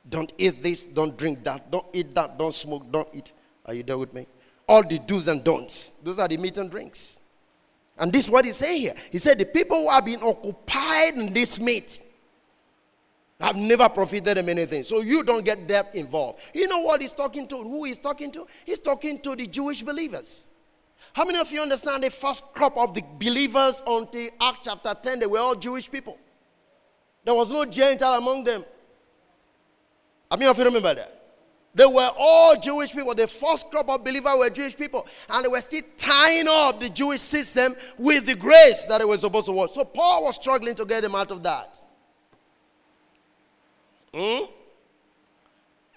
Don't 0.09 0.31
eat 0.37 0.63
this, 0.63 0.85
don't 0.85 1.17
drink 1.17 1.43
that, 1.43 1.69
don't 1.69 1.85
eat 1.93 2.15
that, 2.15 2.37
don't 2.37 2.53
smoke, 2.53 2.89
don't 2.91 3.09
eat. 3.13 3.31
Are 3.65 3.73
you 3.73 3.83
there 3.83 3.97
with 3.97 4.13
me? 4.13 4.27
All 4.67 4.83
the 4.83 4.99
do's 4.99 5.27
and 5.27 5.43
don'ts. 5.43 5.91
Those 6.03 6.19
are 6.19 6.27
the 6.27 6.37
meat 6.37 6.57
and 6.57 6.69
drinks. 6.69 7.19
And 7.97 8.13
this 8.13 8.25
is 8.25 8.31
what 8.31 8.45
he's 8.45 8.57
saying 8.57 8.81
here. 8.81 8.95
He 9.11 9.17
said, 9.17 9.39
The 9.39 9.45
people 9.45 9.77
who 9.77 9.89
have 9.89 10.05
been 10.05 10.21
occupied 10.21 11.15
in 11.15 11.33
this 11.33 11.59
meat 11.59 12.01
have 13.39 13.55
never 13.55 13.89
profited 13.89 14.37
them 14.37 14.49
anything. 14.49 14.83
So 14.83 15.01
you 15.01 15.23
don't 15.23 15.43
get 15.43 15.67
that 15.67 15.95
involved. 15.95 16.39
You 16.53 16.67
know 16.67 16.79
what 16.79 17.01
he's 17.01 17.13
talking 17.13 17.47
to? 17.47 17.57
Who 17.57 17.85
he's 17.85 17.99
talking 17.99 18.31
to? 18.31 18.47
He's 18.65 18.79
talking 18.79 19.19
to 19.21 19.35
the 19.35 19.47
Jewish 19.47 19.81
believers. 19.81 20.47
How 21.13 21.25
many 21.25 21.39
of 21.39 21.51
you 21.51 21.61
understand 21.61 22.03
the 22.03 22.09
first 22.09 22.43
crop 22.53 22.77
of 22.77 22.93
the 22.93 23.03
believers 23.19 23.81
until 23.85 24.29
Acts 24.41 24.59
chapter 24.63 24.95
10? 25.01 25.19
They 25.19 25.25
were 25.25 25.39
all 25.39 25.55
Jewish 25.55 25.89
people. 25.89 26.17
There 27.23 27.33
was 27.33 27.51
no 27.51 27.65
Gentile 27.65 28.17
among 28.17 28.43
them. 28.43 28.63
How 30.29 30.37
many 30.37 30.49
of 30.49 30.57
you 30.57 30.65
remember 30.65 30.93
that? 30.93 31.13
They 31.77 31.85
were 31.85 32.09
all 32.17 32.59
Jewish 32.59 32.91
people. 32.91 33.13
The 33.13 33.27
first 33.27 33.69
crop 33.69 33.87
of 33.87 34.03
believers 34.03 34.33
were 34.35 34.49
Jewish 34.49 34.75
people. 34.75 35.05
And 35.29 35.45
they 35.45 35.47
were 35.47 35.61
still 35.61 35.83
tying 35.95 36.47
up 36.47 36.79
the 36.79 36.89
Jewish 36.89 37.21
system 37.21 37.75
with 37.99 38.25
the 38.25 38.35
grace 38.35 38.83
that 38.85 38.99
it 38.99 39.07
was 39.07 39.21
supposed 39.21 39.45
to 39.45 39.51
work. 39.51 39.69
So 39.69 39.83
Paul 39.85 40.23
was 40.23 40.35
struggling 40.35 40.73
to 40.73 40.85
get 40.85 41.01
them 41.01 41.13
out 41.13 41.29
of 41.29 41.43
that. 41.43 41.77
Hmm? 44.11 44.45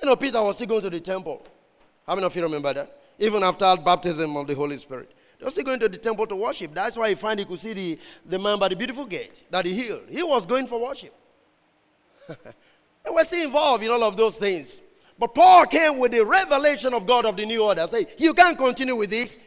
You 0.02 0.08
know, 0.08 0.16
Peter 0.16 0.42
was 0.42 0.56
still 0.56 0.66
going 0.66 0.82
to 0.82 0.90
the 0.90 1.00
temple. 1.00 1.42
How 2.06 2.14
many 2.14 2.26
of 2.26 2.36
you 2.36 2.42
remember 2.42 2.74
that? 2.74 3.00
Even 3.18 3.42
after 3.42 3.74
baptism 3.82 4.36
of 4.36 4.46
the 4.46 4.54
Holy 4.54 4.76
Spirit. 4.76 5.10
They 5.38 5.46
were 5.46 5.50
still 5.50 5.64
going 5.64 5.80
to 5.80 5.88
the 5.88 5.96
temple 5.96 6.26
to 6.26 6.36
worship. 6.36 6.74
That's 6.74 6.98
why 6.98 7.08
he 7.08 7.14
find 7.14 7.38
he 7.38 7.46
could 7.46 7.58
see 7.58 7.72
the, 7.72 7.98
the 8.26 8.38
man 8.38 8.58
by 8.58 8.68
the 8.68 8.76
beautiful 8.76 9.06
gate 9.06 9.44
that 9.50 9.64
he 9.64 9.72
healed. 9.72 10.02
He 10.10 10.22
was 10.22 10.44
going 10.44 10.66
for 10.66 10.78
worship. 10.78 11.14
they 13.04 13.10
were 13.10 13.24
still 13.24 13.44
involved 13.44 13.82
in 13.82 13.90
all 13.90 14.02
of 14.04 14.16
those 14.16 14.38
things. 14.38 14.80
But 15.18 15.34
Paul 15.34 15.66
came 15.66 15.98
with 15.98 16.12
the 16.12 16.24
revelation 16.24 16.94
of 16.94 17.06
God 17.06 17.26
of 17.26 17.36
the 17.36 17.44
new 17.44 17.62
order. 17.62 17.86
Say, 17.86 18.06
you 18.18 18.32
can't 18.32 18.56
continue 18.56 18.96
with 18.96 19.10
this. 19.10 19.38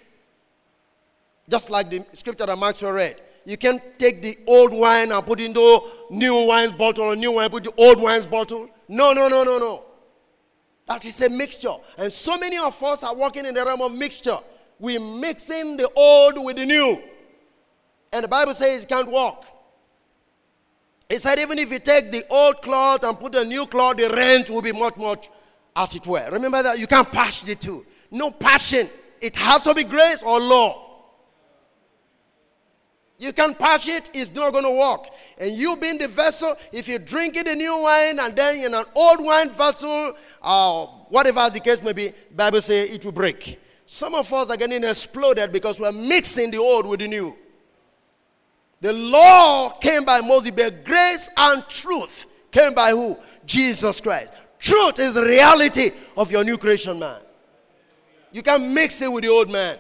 Just 1.50 1.70
like 1.70 1.90
the 1.90 2.06
scripture 2.14 2.46
that 2.46 2.58
Maxwell 2.58 2.92
read. 2.92 3.18
You 3.46 3.58
can't 3.58 3.82
take 4.00 4.22
the 4.22 4.38
old 4.48 4.72
wine 4.72 5.12
and 5.12 5.26
put 5.26 5.40
into 5.42 5.82
new 6.10 6.46
wine's 6.46 6.72
bottle 6.74 7.06
or 7.06 7.16
new 7.16 7.32
wine 7.32 7.50
put 7.50 7.64
the 7.64 7.74
old 7.76 8.02
wine's 8.02 8.26
bottle. 8.26 8.70
No, 8.88 9.14
no, 9.14 9.28
no, 9.28 9.44
no, 9.44 9.58
no. 9.58 9.84
That 10.88 11.04
is 11.06 11.22
a 11.22 11.30
mixture. 11.30 11.74
And 11.98 12.12
so 12.12 12.38
many 12.38 12.58
of 12.58 12.82
us 12.84 13.04
are 13.04 13.16
working 13.16 13.46
in 13.46 13.54
the 13.54 13.66
realm 13.66 13.82
of 13.82 13.94
mixture. 13.94 14.38
We're 14.80 15.00
mixing 15.00 15.78
the 15.78 15.90
old 15.96 16.44
with 16.44 16.58
the 16.58 16.66
new. 16.66 17.02
And 18.12 18.24
the 18.24 18.28
Bible 18.28 18.54
says 18.54 18.84
it 18.84 18.88
can't 18.88 19.12
work. 19.12 19.44
It 21.14 21.22
said 21.22 21.38
even 21.38 21.60
if 21.60 21.72
you 21.72 21.78
take 21.78 22.12
the 22.12 22.26
old 22.28 22.64
cloth 22.64 23.04
and 23.04 23.20
put 23.20 23.36
a 23.36 23.46
new 23.46 23.68
cloth, 23.68 23.98
the 23.98 24.10
rent 24.10 24.50
will 24.50 24.64
be 24.64 24.72
much, 24.72 24.98
much 24.98 25.30
as 25.76 25.94
it 25.94 26.08
were. 26.08 26.28
Remember 26.32 26.64
that 26.64 26.80
you 26.80 26.88
can't 26.88 27.12
patch 27.12 27.44
the 27.44 27.54
two. 27.54 27.86
No 28.10 28.32
passion. 28.32 28.90
It 29.22 29.38
has 29.38 29.62
to 29.62 29.76
be 29.76 29.84
grace 29.84 30.24
or 30.24 30.40
law. 30.40 30.80
You 33.20 33.32
can 33.32 33.54
patch 33.54 33.88
it, 33.90 34.10
it's 34.16 34.34
not 34.34 34.54
going 34.54 34.64
to 34.64 34.72
work. 34.72 35.08
And 35.38 35.52
you 35.52 35.76
being 35.76 36.00
the 36.00 36.08
vessel, 36.08 36.56
if 36.72 36.88
you 36.88 36.98
drink 36.98 37.38
it 37.38 37.46
the 37.46 37.54
new 37.54 37.78
wine 37.84 38.18
and 38.18 38.36
then 38.36 38.66
in 38.66 38.74
an 38.74 38.86
old 38.96 39.24
wine 39.24 39.52
vessel, 39.52 40.16
uh, 40.42 40.86
whatever 41.10 41.48
the 41.52 41.60
case 41.60 41.84
may 41.84 41.94
be, 41.94 42.12
Bible 42.36 42.60
says 42.60 42.90
it 42.90 43.06
will 43.06 43.12
break. 43.12 43.60
Some 43.86 44.16
of 44.16 44.34
us 44.34 44.50
are 44.50 44.58
getting 44.58 44.84
exploded 44.84 45.54
because 45.54 45.80
we're 45.80 45.92
mixing 45.92 46.50
the 46.50 46.58
old 46.58 46.88
with 46.88 47.02
the 47.02 47.08
new. 47.08 47.36
The 48.84 48.92
law 48.92 49.70
came 49.70 50.04
by 50.04 50.20
Moses, 50.20 50.52
but 50.52 50.84
grace 50.84 51.30
and 51.38 51.66
truth 51.70 52.26
came 52.52 52.74
by 52.74 52.90
who? 52.90 53.18
Jesus 53.46 54.02
Christ. 54.02 54.34
Truth 54.60 55.00
is 55.00 55.16
reality 55.16 55.92
of 56.18 56.30
your 56.30 56.44
new 56.44 56.58
creation 56.58 57.00
man. 57.00 57.22
You 58.34 58.44
can 58.44 58.74
mix 58.74 59.02
it 59.02 59.10
with 59.10 59.24
the 59.24 59.30
old 59.30 59.50
man. 59.50 59.78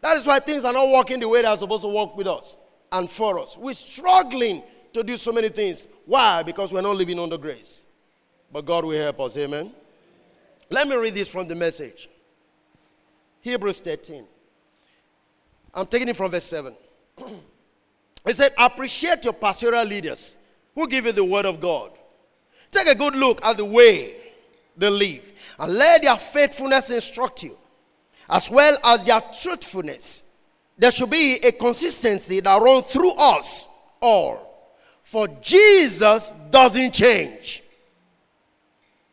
That 0.00 0.16
is 0.16 0.28
why 0.28 0.38
things 0.38 0.64
are 0.64 0.72
not 0.72 0.92
working 0.92 1.18
the 1.18 1.28
way 1.28 1.42
they're 1.42 1.56
supposed 1.56 1.82
to 1.82 1.88
work 1.88 2.16
with 2.16 2.28
us 2.28 2.56
and 2.92 3.10
for 3.10 3.40
us. 3.40 3.58
We're 3.58 3.72
struggling 3.72 4.62
to 4.92 5.02
do 5.02 5.16
so 5.16 5.32
many 5.32 5.48
things. 5.48 5.88
Why? 6.06 6.44
Because 6.44 6.72
we're 6.72 6.82
not 6.82 6.94
living 6.94 7.18
under 7.18 7.36
grace. 7.36 7.84
But 8.52 8.64
God 8.64 8.84
will 8.84 8.96
help 8.96 9.18
us. 9.22 9.36
Amen. 9.38 9.72
Let 10.70 10.86
me 10.86 10.94
read 10.94 11.14
this 11.16 11.28
from 11.28 11.48
the 11.48 11.56
message 11.56 12.08
Hebrews 13.40 13.80
13. 13.80 14.24
I'm 15.74 15.86
taking 15.86 16.06
it 16.06 16.16
from 16.16 16.30
verse 16.30 16.44
7. 16.44 16.76
it 18.26 18.36
said, 18.36 18.52
Appreciate 18.58 19.24
your 19.24 19.34
pastoral 19.34 19.84
leaders 19.84 20.36
who 20.74 20.88
give 20.88 21.06
you 21.06 21.12
the 21.12 21.24
word 21.24 21.46
of 21.46 21.60
God 21.60 21.90
Take 22.74 22.88
a 22.88 22.94
good 22.96 23.14
look 23.14 23.42
at 23.44 23.56
the 23.56 23.64
way 23.64 24.16
they 24.76 24.90
live 24.90 25.32
and 25.60 25.72
let 25.72 26.02
their 26.02 26.16
faithfulness 26.16 26.90
instruct 26.90 27.44
you, 27.44 27.56
as 28.28 28.50
well 28.50 28.76
as 28.82 29.06
their 29.06 29.20
truthfulness. 29.40 30.28
There 30.76 30.90
should 30.90 31.08
be 31.08 31.34
a 31.36 31.52
consistency 31.52 32.40
that 32.40 32.60
runs 32.60 32.92
through 32.92 33.12
us 33.12 33.68
all. 34.02 34.72
For 35.04 35.28
Jesus 35.40 36.32
doesn't 36.50 36.92
change. 36.92 37.62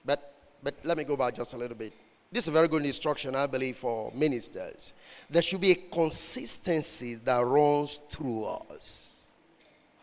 But, 0.03 0.33
but 0.63 0.73
let 0.83 0.97
me 0.97 1.03
go 1.03 1.15
back 1.15 1.35
just 1.35 1.53
a 1.53 1.57
little 1.57 1.77
bit. 1.77 1.93
This 2.31 2.45
is 2.45 2.47
a 2.47 2.51
very 2.51 2.69
good 2.69 2.85
instruction, 2.85 3.35
I 3.35 3.45
believe, 3.45 3.77
for 3.77 4.11
ministers. 4.15 4.93
There 5.29 5.41
should 5.41 5.59
be 5.59 5.71
a 5.71 5.75
consistency 5.75 7.15
that 7.15 7.39
runs 7.45 7.99
through 8.09 8.45
us. 8.45 9.27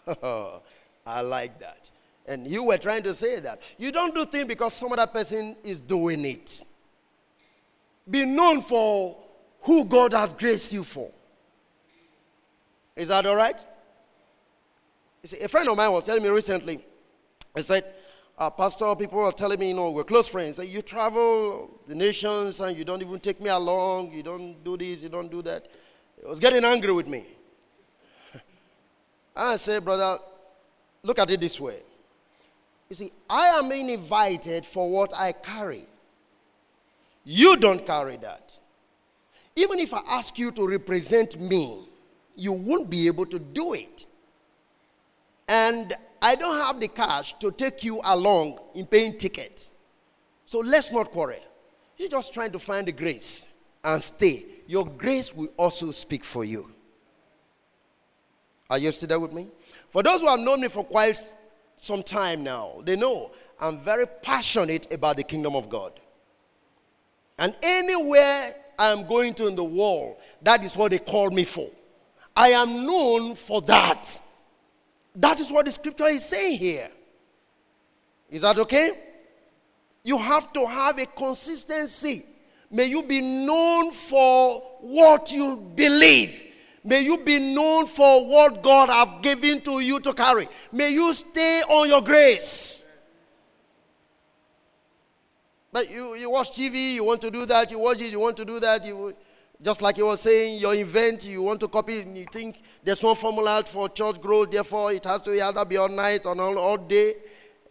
I 1.07 1.23
like 1.23 1.59
that. 1.61 1.91
And 2.27 2.47
you 2.47 2.65
were 2.65 2.77
trying 2.77 3.03
to 3.05 3.15
say 3.15 3.41
that. 3.41 3.63
You 3.79 3.91
don't 3.91 4.15
do 4.15 4.27
things 4.27 4.47
because 4.47 4.75
some 4.75 4.93
other 4.93 5.07
person 5.07 5.57
is 5.65 5.81
doing 5.81 6.23
it. 6.27 6.63
Be 8.09 8.27
known 8.27 8.61
for 8.61 9.17
who 9.63 9.87
God 9.87 10.13
has 10.13 10.35
graced 10.35 10.73
you 10.75 10.85
for. 10.85 11.11
Is 12.95 13.09
that 13.09 13.25
all 13.25 13.37
right? 13.37 13.59
You 15.23 15.29
see, 15.29 15.41
a 15.41 15.49
friend 15.49 15.69
of 15.69 15.77
mine 15.77 15.91
was 15.93 16.05
telling 16.05 16.23
me 16.23 16.29
recently, 16.29 16.85
he 17.57 17.63
said, 17.63 17.85
uh, 18.39 18.51
Pastor, 18.51 18.95
people 18.95 19.21
are 19.21 19.33
telling 19.33 19.59
me, 19.59 19.69
you 19.69 19.75
know, 19.75 19.91
we're 19.91 20.05
close 20.05 20.29
friends. 20.29 20.59
You 20.65 20.81
travel 20.81 21.81
the 21.89 21.95
nations 21.95 22.61
and 22.61 22.77
you 22.77 22.85
don't 22.85 23.03
even 23.03 23.19
take 23.19 23.41
me 23.41 23.51
along. 23.51 24.13
You 24.13 24.23
don't 24.23 24.63
do 24.63 24.77
this, 24.77 25.03
you 25.03 25.09
don't 25.09 25.31
do 25.31 25.43
that. 25.43 25.67
He 26.21 26.29
was 26.29 26.39
getting 26.39 26.65
angry 26.65 26.93
with 26.93 27.09
me. 27.09 27.27
I 29.37 29.57
said, 29.57 29.85
brother, 29.85 30.19
look 31.03 31.19
at 31.19 31.29
it 31.31 31.41
this 31.41 31.59
way. 31.61 31.81
You 32.89 32.97
see, 32.97 33.11
I 33.29 33.49
am 33.49 33.71
invited 33.73 34.65
for 34.65 34.89
what 34.89 35.13
I 35.15 35.33
carry. 35.33 35.87
You 37.25 37.57
don't 37.57 37.85
carry 37.85 38.17
that. 38.19 38.57
Even 39.57 39.81
if 39.81 39.93
I 39.93 40.01
ask 40.09 40.39
you 40.39 40.53
to 40.53 40.67
represent 40.67 41.41
me, 41.41 41.81
you 42.37 42.53
won't 42.53 42.89
be 42.89 43.09
able 43.09 43.27
to 43.27 43.39
do 43.41 43.75
it. 43.75 44.07
And 45.49 45.95
I 46.21 46.35
don't 46.35 46.57
have 46.57 46.81
the 46.81 46.89
cash 46.89 47.39
to 47.39 47.51
take 47.51 47.85
you 47.85 48.01
along 48.05 48.59
in 48.75 48.87
paying 48.87 49.17
tickets. 49.17 49.71
So 50.47 50.61
let's 50.61 50.93
not 50.93 51.11
quarrel. 51.11 51.39
You're 51.97 52.09
just 52.09 52.33
trying 52.33 52.53
to 52.53 52.59
find 52.59 52.87
the 52.87 52.93
grace 52.93 53.47
and 53.85 54.03
stay. 54.03 54.45
Your 54.67 54.87
grace 54.87 55.35
will 55.35 55.49
also 55.57 55.91
speak 55.91 56.25
for 56.25 56.45
you. 56.45 56.71
Are 58.71 58.79
you 58.79 58.93
still 58.93 59.09
there 59.09 59.21
with 59.21 59.33
me? 59.33 59.47
For 59.91 60.03
those 60.03 60.21
who 60.21 60.29
have 60.29 60.41
known 60.41 60.61
me 60.61 60.69
for 60.69 60.85
quite 60.85 61.19
some 61.77 62.03
time 62.03 62.45
now, 62.45 62.83
they 62.85 62.97
know 62.97 63.31
I'm 63.61 63.79
very 63.79 64.07
passionate 64.07 64.93
about 64.93 65.17
the 65.17 65.25
kingdom 65.25 65.57
of 65.57 65.69
God. 65.69 65.99
And 67.39 67.55
anywhere 67.63 68.55
I'm 68.79 69.07
going 69.07 69.35
to 69.35 69.47
in 69.47 69.57
the 69.57 69.65
world, 69.65 70.17
that 70.43 70.65
is 70.65 70.77
what 70.77 70.91
they 70.91 70.99
call 70.99 71.31
me 71.31 71.45
for. 71.45 71.71
I 72.37 72.51
am 72.51 72.87
known 72.87 73.35
for 73.35 73.61
that. 73.63 74.21
That 75.19 75.41
is 75.41 75.51
what 75.51 75.67
the 75.67 75.73
scripture 75.73 76.07
is 76.07 76.25
saying 76.25 76.61
here. 76.61 76.89
Is 78.31 78.43
that 78.43 78.57
okay? 78.59 78.93
You 80.05 80.17
have 80.17 80.53
to 80.53 80.65
have 80.65 80.99
a 80.99 81.07
consistency. 81.07 82.25
May 82.71 82.87
you 82.87 83.03
be 83.03 83.21
known 83.21 83.91
for 83.91 84.61
what 84.81 85.33
you 85.33 85.57
believe. 85.75 86.45
May 86.85 87.01
you 87.01 87.19
be 87.19 87.53
known 87.53 87.87
for 87.87 88.27
what 88.29 88.63
God 88.63 88.91
have 88.91 89.21
given 89.21 89.61
to 89.63 89.81
you 89.81 89.99
to 90.01 90.13
carry. 90.13 90.49
May 90.71 90.91
you 90.91 91.13
stay 91.13 91.63
on 91.69 91.89
your 91.89 92.01
grace. 92.01 92.85
But 95.73 95.91
you, 95.91 96.15
you 96.15 96.31
watch 96.31 96.53
TV, 96.53 96.95
you 96.95 97.05
want 97.05 97.21
to 97.23 97.31
do 97.31 97.45
that, 97.47 97.73
you 97.73 97.81
watch 97.81 98.01
it, 98.01 98.13
you 98.13 98.21
want 98.21 98.37
to 98.37 98.45
do 98.45 98.61
that, 98.61 98.85
you 98.85 99.15
just 99.61 99.83
like 99.83 99.97
he 99.97 100.03
was 100.03 100.21
saying, 100.21 100.61
your 100.61 100.75
event, 100.75 101.27
you 101.27 101.43
want 101.43 101.59
to 101.61 101.69
copy, 101.69 102.01
and 102.01 102.17
you 102.17 102.27
think 102.31 102.63
there's 102.85 103.03
one 103.03 103.17
formula 103.17 103.63
for 103.67 103.89
church 103.89 104.21
growth, 104.21 104.51
therefore 104.51 104.93
it 104.93 105.05
has 105.05 105.21
to 105.23 105.33
either 105.33 105.65
be 105.65 105.77
all 105.77 105.89
night 105.89 106.25
or 106.27 106.41
all, 106.41 106.59
all 106.59 106.77
day, 106.77 107.15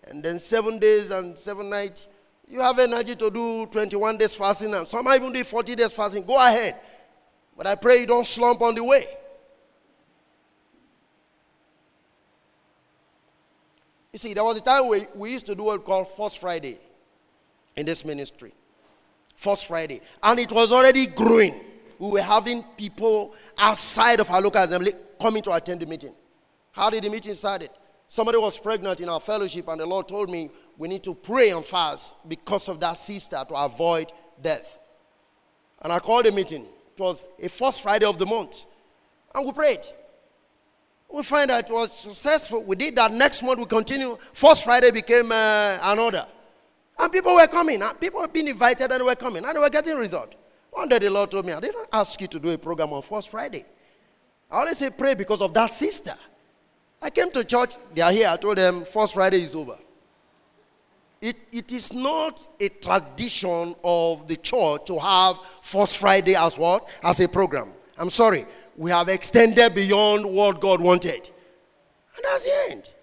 and 0.09 0.21
then 0.21 0.37
seven 0.37 0.79
days 0.79 1.11
and 1.11 1.37
seven 1.37 1.69
nights. 1.69 2.07
You 2.49 2.59
have 2.59 2.77
energy 2.79 3.15
to 3.15 3.29
do 3.29 3.65
21 3.67 4.17
days 4.17 4.35
fasting, 4.35 4.73
and 4.73 4.85
some 4.85 5.07
even 5.07 5.31
do 5.31 5.43
40 5.43 5.75
days 5.75 5.93
fasting. 5.93 6.23
Go 6.25 6.37
ahead. 6.37 6.75
But 7.55 7.67
I 7.67 7.75
pray 7.75 8.01
you 8.01 8.05
don't 8.05 8.27
slump 8.27 8.61
on 8.61 8.75
the 8.75 8.83
way. 8.83 9.05
You 14.11 14.19
see, 14.19 14.33
there 14.33 14.43
was 14.43 14.57
a 14.57 14.61
time 14.61 14.87
we, 14.87 15.01
we 15.15 15.31
used 15.31 15.45
to 15.45 15.55
do 15.55 15.63
what 15.63 15.79
we 15.79 15.85
call 15.85 16.03
First 16.03 16.39
Friday 16.39 16.79
in 17.75 17.85
this 17.85 18.03
ministry. 18.03 18.53
First 19.35 19.67
Friday. 19.67 20.01
And 20.23 20.39
it 20.39 20.51
was 20.51 20.71
already 20.71 21.07
growing 21.07 21.59
we 21.99 22.09
were 22.11 22.21
having 22.21 22.63
people 22.77 23.33
outside 23.57 24.19
of 24.19 24.29
our 24.29 24.41
local 24.41 24.61
assembly 24.61 24.93
coming 25.19 25.41
to 25.43 25.51
attend 25.51 25.81
the 25.81 25.85
meeting. 25.85 26.13
How 26.71 26.89
did 26.89 27.03
the 27.03 27.09
meeting 27.09 27.33
started? 27.33 27.69
Somebody 28.07 28.37
was 28.37 28.59
pregnant 28.59 29.01
in 29.01 29.09
our 29.09 29.19
fellowship, 29.19 29.67
and 29.67 29.81
the 29.81 29.85
Lord 29.85 30.07
told 30.07 30.29
me 30.29 30.49
we 30.77 30.87
need 30.87 31.03
to 31.03 31.15
pray 31.15 31.49
and 31.49 31.65
fast 31.65 32.15
because 32.27 32.69
of 32.69 32.79
that 32.79 32.93
sister 32.93 33.43
to 33.49 33.55
avoid 33.55 34.11
death. 34.41 34.77
And 35.81 35.91
I 35.91 35.99
called 35.99 36.25
the 36.25 36.31
meeting. 36.31 36.63
It 36.63 37.01
was 37.01 37.27
a 37.41 37.49
first 37.49 37.83
Friday 37.83 38.05
of 38.05 38.17
the 38.17 38.25
month. 38.25 38.65
And 39.33 39.45
we 39.45 39.51
prayed. 39.51 39.85
We 41.09 41.23
find 41.23 41.49
that 41.49 41.69
it 41.69 41.73
was 41.73 41.91
successful. 41.91 42.63
We 42.63 42.75
did 42.75 42.95
that 42.95 43.11
next 43.11 43.43
month. 43.43 43.59
We 43.59 43.65
continued. 43.65 44.17
First 44.33 44.63
Friday 44.63 44.91
became 44.91 45.31
uh, 45.31 45.77
another. 45.81 46.25
And 46.99 47.11
people 47.11 47.35
were 47.35 47.47
coming. 47.47 47.81
And 47.81 47.99
people 47.99 48.19
were 48.19 48.27
being 48.27 48.47
invited 48.47 48.91
and 48.91 48.99
they 48.99 49.05
were 49.05 49.15
coming. 49.15 49.45
And 49.45 49.55
they 49.55 49.59
were 49.59 49.69
getting 49.69 49.95
result. 49.95 50.33
One 50.77 50.87
day 50.87 50.99
the 50.99 51.09
Lord 51.09 51.31
told 51.31 51.43
me, 51.43 51.53
I 51.53 51.59
didn't 51.59 51.87
ask 51.91 52.21
you 52.21 52.27
to 52.27 52.39
do 52.39 52.51
a 52.51 52.57
program 52.59 52.93
on 52.93 53.01
First 53.01 53.29
Friday. 53.29 53.65
I 54.51 54.59
always 54.59 54.77
say 54.77 54.91
pray 54.91 55.15
because 55.15 55.41
of 55.41 55.51
that 55.55 55.71
sister. 55.71 56.13
I 57.01 57.09
came 57.09 57.31
to 57.31 57.43
church, 57.43 57.73
they 57.95 58.03
are 58.03 58.11
here. 58.11 58.27
I 58.29 58.37
told 58.37 58.59
them 58.59 58.83
First 58.83 59.15
Friday 59.15 59.41
is 59.41 59.55
over. 59.55 59.75
It, 61.19 61.35
it 61.51 61.71
is 61.71 61.91
not 61.93 62.47
a 62.59 62.69
tradition 62.69 63.75
of 63.83 64.27
the 64.27 64.35
church 64.35 64.85
to 64.85 64.99
have 64.99 65.39
First 65.63 65.97
Friday 65.97 66.35
as 66.35 66.59
what? 66.59 66.87
As 67.01 67.19
a 67.21 67.27
program. 67.27 67.69
I'm 67.97 68.11
sorry. 68.11 68.45
We 68.75 68.91
have 68.91 69.09
extended 69.09 69.73
beyond 69.73 70.27
what 70.27 70.61
God 70.61 70.79
wanted. 70.79 71.27
And 72.15 72.23
that's 72.23 72.45
the 72.45 72.53
end. 72.69 72.93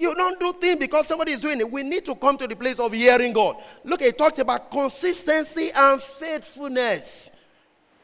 You 0.00 0.14
don't 0.14 0.40
do 0.40 0.54
things 0.54 0.78
because 0.78 1.06
somebody 1.06 1.32
is 1.32 1.40
doing 1.40 1.60
it. 1.60 1.70
We 1.70 1.82
need 1.82 2.06
to 2.06 2.14
come 2.14 2.38
to 2.38 2.46
the 2.46 2.56
place 2.56 2.80
of 2.80 2.90
hearing 2.90 3.34
God. 3.34 3.56
Look, 3.84 4.00
it 4.00 4.16
talks 4.16 4.38
about 4.38 4.70
consistency 4.70 5.68
and 5.74 6.00
faithfulness. 6.00 7.30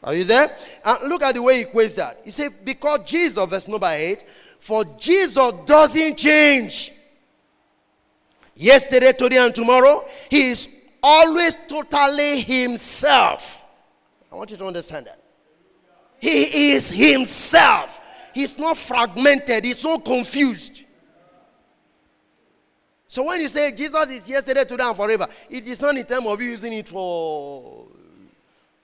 Are 0.04 0.12
you 0.14 0.24
there? 0.24 0.54
And 0.84 1.08
look 1.08 1.22
at 1.22 1.34
the 1.34 1.42
way 1.42 1.60
he 1.60 1.64
quotes 1.64 1.94
that. 1.94 2.20
He 2.22 2.30
said, 2.30 2.50
because 2.62 3.00
Jesus, 3.06 3.42
verse 3.48 3.66
number 3.66 3.88
8, 3.90 4.22
for 4.58 4.84
Jesus 4.98 5.52
doesn't 5.64 6.16
change. 6.16 6.92
Yesterday, 8.54 9.12
today, 9.12 9.38
and 9.38 9.54
tomorrow, 9.54 10.04
he 10.30 10.50
is 10.50 10.68
always 11.02 11.56
totally 11.66 12.42
himself. 12.42 13.64
I 14.30 14.36
want 14.36 14.50
you 14.50 14.58
to 14.58 14.66
understand 14.66 15.06
that. 15.06 15.20
He 16.18 16.72
is 16.72 16.90
himself. 16.90 18.02
He's 18.34 18.58
not 18.58 18.76
fragmented, 18.76 19.64
he's 19.64 19.82
not 19.82 20.04
confused. 20.04 20.85
So 23.16 23.24
when 23.24 23.40
you 23.40 23.48
say 23.48 23.72
Jesus 23.72 24.10
is 24.10 24.28
yesterday, 24.28 24.66
today, 24.66 24.84
and 24.84 24.94
forever, 24.94 25.26
it 25.48 25.66
is 25.66 25.80
not 25.80 25.96
in 25.96 26.04
terms 26.04 26.26
of 26.26 26.42
using 26.42 26.74
it 26.74 26.86
for 26.86 27.86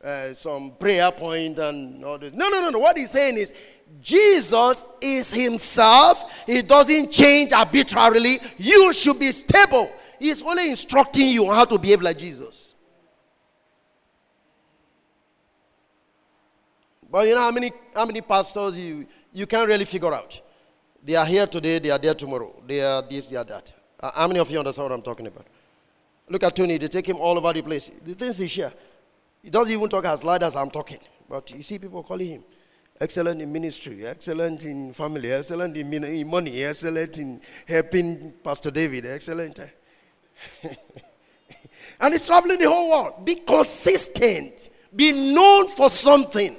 uh, 0.03 0.33
some 0.33 0.71
prayer 0.81 1.13
point 1.13 1.59
and 1.59 2.03
all 2.03 2.17
this. 2.17 2.33
No, 2.33 2.49
no, 2.49 2.63
no, 2.63 2.71
no. 2.71 2.79
What 2.79 2.97
he's 2.97 3.11
saying 3.11 3.37
is 3.37 3.53
Jesus 4.01 4.87
is 5.03 5.31
himself. 5.35 6.47
He 6.47 6.63
doesn't 6.63 7.13
change 7.13 7.53
arbitrarily. 7.53 8.39
You 8.57 8.95
should 8.95 9.19
be 9.19 9.31
stable. 9.33 9.93
He's 10.19 10.43
only 10.43 10.71
instructing 10.71 11.29
you 11.29 11.47
on 11.49 11.55
how 11.55 11.67
to 11.67 11.77
behave 11.77 12.01
like 12.01 12.17
Jesus. 12.17 12.75
But 17.11 17.29
you 17.29 17.35
know 17.35 17.43
how 17.43 17.53
many 17.53 17.71
how 17.95 18.07
many 18.07 18.23
pastors 18.23 18.79
you 18.79 19.07
you 19.31 19.47
can't 19.47 19.69
really 19.69 19.85
figure 19.85 20.15
out. 20.15 20.41
They 21.05 21.17
are 21.17 21.27
here 21.27 21.47
today, 21.47 21.81
they 21.81 21.91
are 21.91 21.99
there 21.99 22.15
tomorrow. 22.15 22.63
They 22.67 22.81
are 22.81 23.03
this, 23.03 23.27
they 23.27 23.37
are 23.37 23.45
that. 23.45 23.82
Uh, 24.03 24.11
how 24.15 24.27
many 24.27 24.41
of 24.41 24.51
you 24.51 24.59
understand 24.59 24.91
what 24.91 24.97
I'm 24.97 25.03
talking 25.03 25.27
about? 25.27 25.47
Look 26.29 26.43
at 26.43 26.57
Tony, 26.57 26.79
they 26.79 26.89
take 26.89 27.09
him 27.09 27.17
all 27.17 27.39
over 27.39 27.53
the 27.53 27.63
place. 27.63 27.91
The 28.05 28.15
things 28.15 28.39
he 28.39 28.49
share, 28.49 28.73
he 29.43 29.51
doesn't 29.51 29.73
even 29.73 29.89
talk 29.89 30.05
as 30.07 30.25
loud 30.25 30.43
as 30.43 30.57
I'm 30.57 30.71
talking. 30.71 30.99
But 31.29 31.51
you 31.53 31.63
see 31.63 31.79
people 31.79 32.03
calling 32.03 32.29
him 32.29 32.45
excellent 33.01 33.41
in 33.41 33.53
ministry, 33.53 34.07
excellent 34.07 34.65
in 34.65 34.93
family, 34.93 35.33
excellent 35.33 35.77
in 35.77 36.29
money, 36.29 36.65
excellent 36.65 37.19
in 37.19 37.41
helping 37.67 38.33
Pastor 38.43 38.71
David, 38.71 39.07
excellent. 39.07 39.59
and 42.01 42.13
he's 42.13 42.27
traveling 42.27 42.59
the 42.59 42.69
whole 42.69 42.91
world. 42.91 43.25
Be 43.25 43.37
consistent, 43.37 44.71
be 44.95 45.33
known 45.33 45.69
for 45.69 45.89
something. 45.89 46.57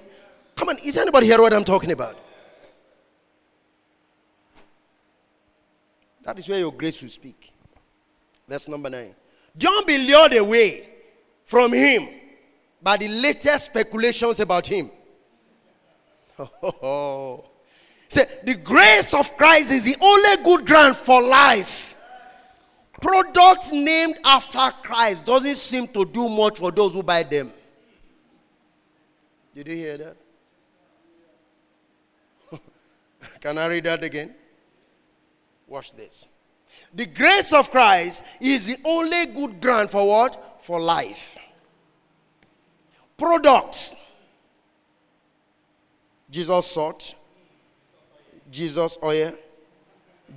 Come 0.55 0.69
on, 0.69 0.77
is 0.79 0.97
anybody 0.97 1.27
here 1.27 1.41
what 1.41 1.53
I'm 1.53 1.63
talking 1.63 1.91
about? 1.91 2.17
That 6.23 6.39
is 6.39 6.47
where 6.47 6.59
your 6.59 6.71
grace 6.71 7.01
will 7.01 7.09
speak. 7.09 7.51
Verse 8.47 8.67
number 8.67 8.89
nine. 8.89 9.13
Don't 9.57 9.85
be 9.85 9.97
lured 9.97 10.33
away 10.33 10.89
from 11.45 11.73
him 11.73 12.07
by 12.81 12.97
the 12.97 13.07
latest 13.07 13.65
speculations 13.65 14.39
about 14.39 14.65
him. 14.67 14.89
Oh, 16.39 17.45
Say, 18.07 18.27
the 18.43 18.55
grace 18.55 19.13
of 19.13 19.35
Christ 19.37 19.71
is 19.71 19.85
the 19.85 19.95
only 19.99 20.43
good 20.43 20.67
ground 20.67 20.95
for 20.95 21.21
life. 21.21 21.95
Products 23.01 23.71
named 23.71 24.19
after 24.23 24.69
Christ 24.83 25.25
doesn't 25.25 25.55
seem 25.55 25.87
to 25.89 26.05
do 26.05 26.29
much 26.29 26.59
for 26.59 26.71
those 26.71 26.93
who 26.93 27.01
buy 27.03 27.23
them. 27.23 27.51
Did 29.53 29.67
you 29.67 29.75
hear 29.75 29.97
that? 29.97 30.17
Can 33.41 33.57
I 33.57 33.67
read 33.67 33.83
that 33.85 34.03
again? 34.03 34.35
Watch 35.73 35.93
this. 35.93 36.27
The 36.93 37.07
grace 37.07 37.51
of 37.51 37.71
Christ 37.71 38.23
is 38.39 38.67
the 38.67 38.77
only 38.85 39.25
good 39.25 39.59
ground 39.59 39.89
for 39.89 40.07
what? 40.07 40.61
For 40.61 40.79
life. 40.79 41.39
Products. 43.17 43.95
Jesus 46.29 46.67
sought 46.67 47.15
Jesus 48.51 48.99
oil, 49.03 49.33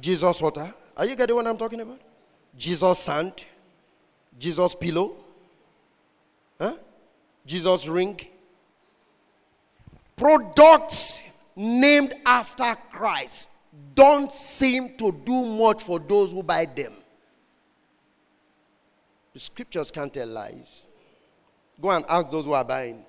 Jesus 0.01 0.41
water. 0.41 0.73
Are 0.97 1.05
you 1.05 1.15
getting 1.15 1.37
what 1.37 1.47
I'm 1.47 1.59
talking 1.59 1.83
about? 1.83 2.01
Jesus 2.57 2.99
sand, 2.99 3.35
Jesus 4.39 4.75
pillow, 4.75 5.17
huh? 6.59 6.77
Jesus 7.45 7.87
ring. 7.87 8.19
Products 10.17 11.23
named 11.55 12.15
after 12.25 12.75
Christ 12.91 13.51
don't 13.95 14.31
seem 14.31 14.97
to 14.97 15.11
do 15.13 15.45
much 15.45 15.83
for 15.83 15.99
those 15.99 16.33
who 16.33 16.43
buy 16.43 16.67
them. 16.67 16.93
The 19.33 19.41
scriptures 19.41 19.91
can't 19.91 20.13
tell 20.13 20.29
lies. 20.29 20.89
Go 21.81 21.91
and 21.91 22.05
ask 22.09 22.31
those 22.31 22.45
who 22.45 22.53
are 22.53 22.65
buying. 22.65 23.05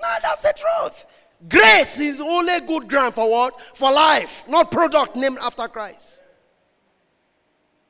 No, 0.00 0.08
that's 0.22 0.42
the 0.42 0.54
truth. 0.56 1.06
Grace 1.48 1.98
is 1.98 2.20
only 2.20 2.60
good 2.66 2.88
ground 2.88 3.14
for 3.14 3.30
what? 3.30 3.60
For 3.74 3.90
life, 3.90 4.44
not 4.48 4.70
product 4.70 5.16
named 5.16 5.38
after 5.42 5.66
Christ. 5.68 6.22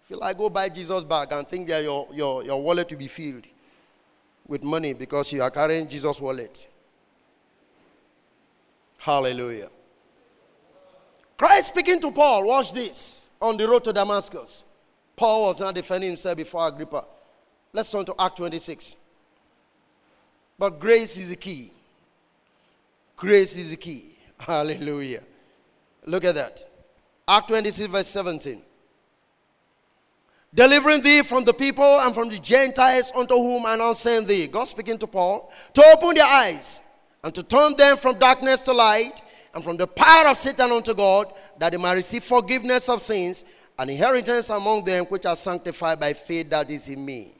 If 0.05 0.11
you 0.11 0.17
like, 0.17 0.37
go 0.37 0.49
buy 0.49 0.69
Jesus 0.69 1.05
bag 1.05 1.33
and 1.33 1.49
think 1.49 1.69
that 1.69 1.83
your, 1.83 2.07
your, 2.13 2.45
your 2.45 2.63
wallet 2.63 2.91
will 2.91 2.99
be 2.99 3.09
filled 3.09 3.47
with 4.47 4.63
money 4.63 4.93
because 4.93 5.33
you 5.33 5.43
are 5.43 5.51
carrying 5.51 5.89
Jesus' 5.89 6.21
wallet. 6.21 6.69
Hallelujah. 8.99 9.71
Christ 11.41 11.69
speaking 11.69 11.99
to 12.03 12.11
Paul, 12.11 12.49
watch 12.49 12.75
this, 12.75 13.31
on 13.41 13.57
the 13.57 13.67
road 13.67 13.83
to 13.85 13.95
Damascus. 13.95 14.63
Paul 15.17 15.47
was 15.47 15.59
not 15.59 15.75
defending 15.75 16.11
himself 16.11 16.37
before 16.37 16.69
Agrippa. 16.69 17.03
Let's 17.73 17.91
turn 17.91 18.05
to 18.05 18.15
Act 18.19 18.37
26. 18.37 18.95
But 20.59 20.79
grace 20.79 21.17
is 21.17 21.31
the 21.31 21.37
key. 21.37 21.73
Grace 23.17 23.57
is 23.57 23.71
the 23.71 23.79
key. 23.79 24.19
Hallelujah. 24.39 25.23
Look 26.05 26.27
at 26.27 26.35
that. 26.35 26.61
Act 27.27 27.49
26, 27.49 27.91
verse 27.91 28.09
17. 28.09 28.61
Delivering 30.53 31.01
thee 31.01 31.23
from 31.23 31.45
the 31.45 31.55
people 31.55 32.01
and 32.01 32.15
from 32.15 32.29
the 32.29 32.39
Gentiles 32.39 33.13
unto 33.17 33.33
whom 33.35 33.65
I 33.65 33.77
now 33.77 33.95
send 33.95 34.27
thee. 34.27 34.47
God 34.47 34.65
speaking 34.65 34.99
to 34.99 35.07
Paul 35.07 35.51
to 35.73 35.83
open 35.97 36.17
their 36.17 36.27
eyes 36.27 36.83
and 37.25 37.35
to 37.35 37.43
turn 37.43 37.79
them 37.79 37.97
from 37.97 38.19
darkness 38.19 38.61
to 38.61 38.75
light 38.75 39.23
and 39.55 39.65
from 39.65 39.77
the 39.77 39.87
power 39.87 40.29
of 40.29 40.37
Satan 40.37 40.71
unto 40.71 40.95
God, 40.95 41.33
that 41.59 41.73
they 41.73 41.79
might 41.79 41.95
receive 41.95 42.25
forgiveness 42.25 42.89
of 42.89 43.01
sins 43.01 43.45
and 43.79 43.91
inheritance 43.91 44.51
among 44.51 44.85
them 44.85 45.05
which 45.07 45.27
are 45.27 45.37
sanctified 45.37 45.99
by 45.99 46.13
faith 46.13 46.51
that 46.51 46.71
is 46.71 46.89
in 46.89 47.05
me. 47.05 47.33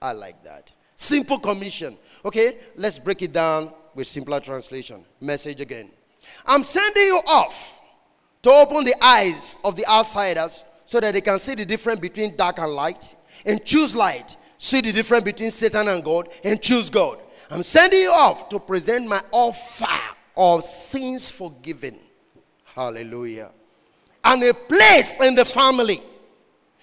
I 0.00 0.12
like 0.12 0.42
that. 0.44 0.72
Simple 0.94 1.38
commission. 1.38 1.96
Okay, 2.24 2.58
let's 2.76 2.98
break 2.98 3.22
it 3.22 3.32
down 3.32 3.72
with 3.94 4.06
simpler 4.06 4.40
translation. 4.40 5.04
Message 5.20 5.60
again. 5.60 5.90
I'm 6.46 6.62
sending 6.62 7.04
you 7.04 7.20
off 7.26 7.80
to 8.42 8.50
open 8.50 8.84
the 8.84 8.94
eyes 9.02 9.58
of 9.64 9.76
the 9.76 9.86
outsiders 9.86 10.64
so 10.84 11.00
that 11.00 11.12
they 11.12 11.20
can 11.20 11.38
see 11.38 11.54
the 11.54 11.64
difference 11.64 12.00
between 12.00 12.36
dark 12.36 12.58
and 12.58 12.72
light 12.72 13.14
and 13.44 13.64
choose 13.64 13.94
light. 13.96 14.36
See 14.58 14.80
the 14.80 14.92
difference 14.92 15.24
between 15.24 15.50
Satan 15.50 15.88
and 15.88 16.02
God 16.02 16.28
and 16.44 16.60
choose 16.62 16.88
God. 16.88 17.18
I'm 17.50 17.62
sending 17.62 18.00
you 18.00 18.10
off 18.10 18.48
to 18.48 18.58
present 18.58 19.08
my 19.08 19.20
offer 19.30 19.86
of 20.36 20.62
sins 20.64 21.30
forgiven. 21.30 21.98
Hallelujah. 22.64 23.50
And 24.22 24.42
a 24.42 24.52
place 24.52 25.20
in 25.20 25.34
the 25.34 25.44
family. 25.44 26.02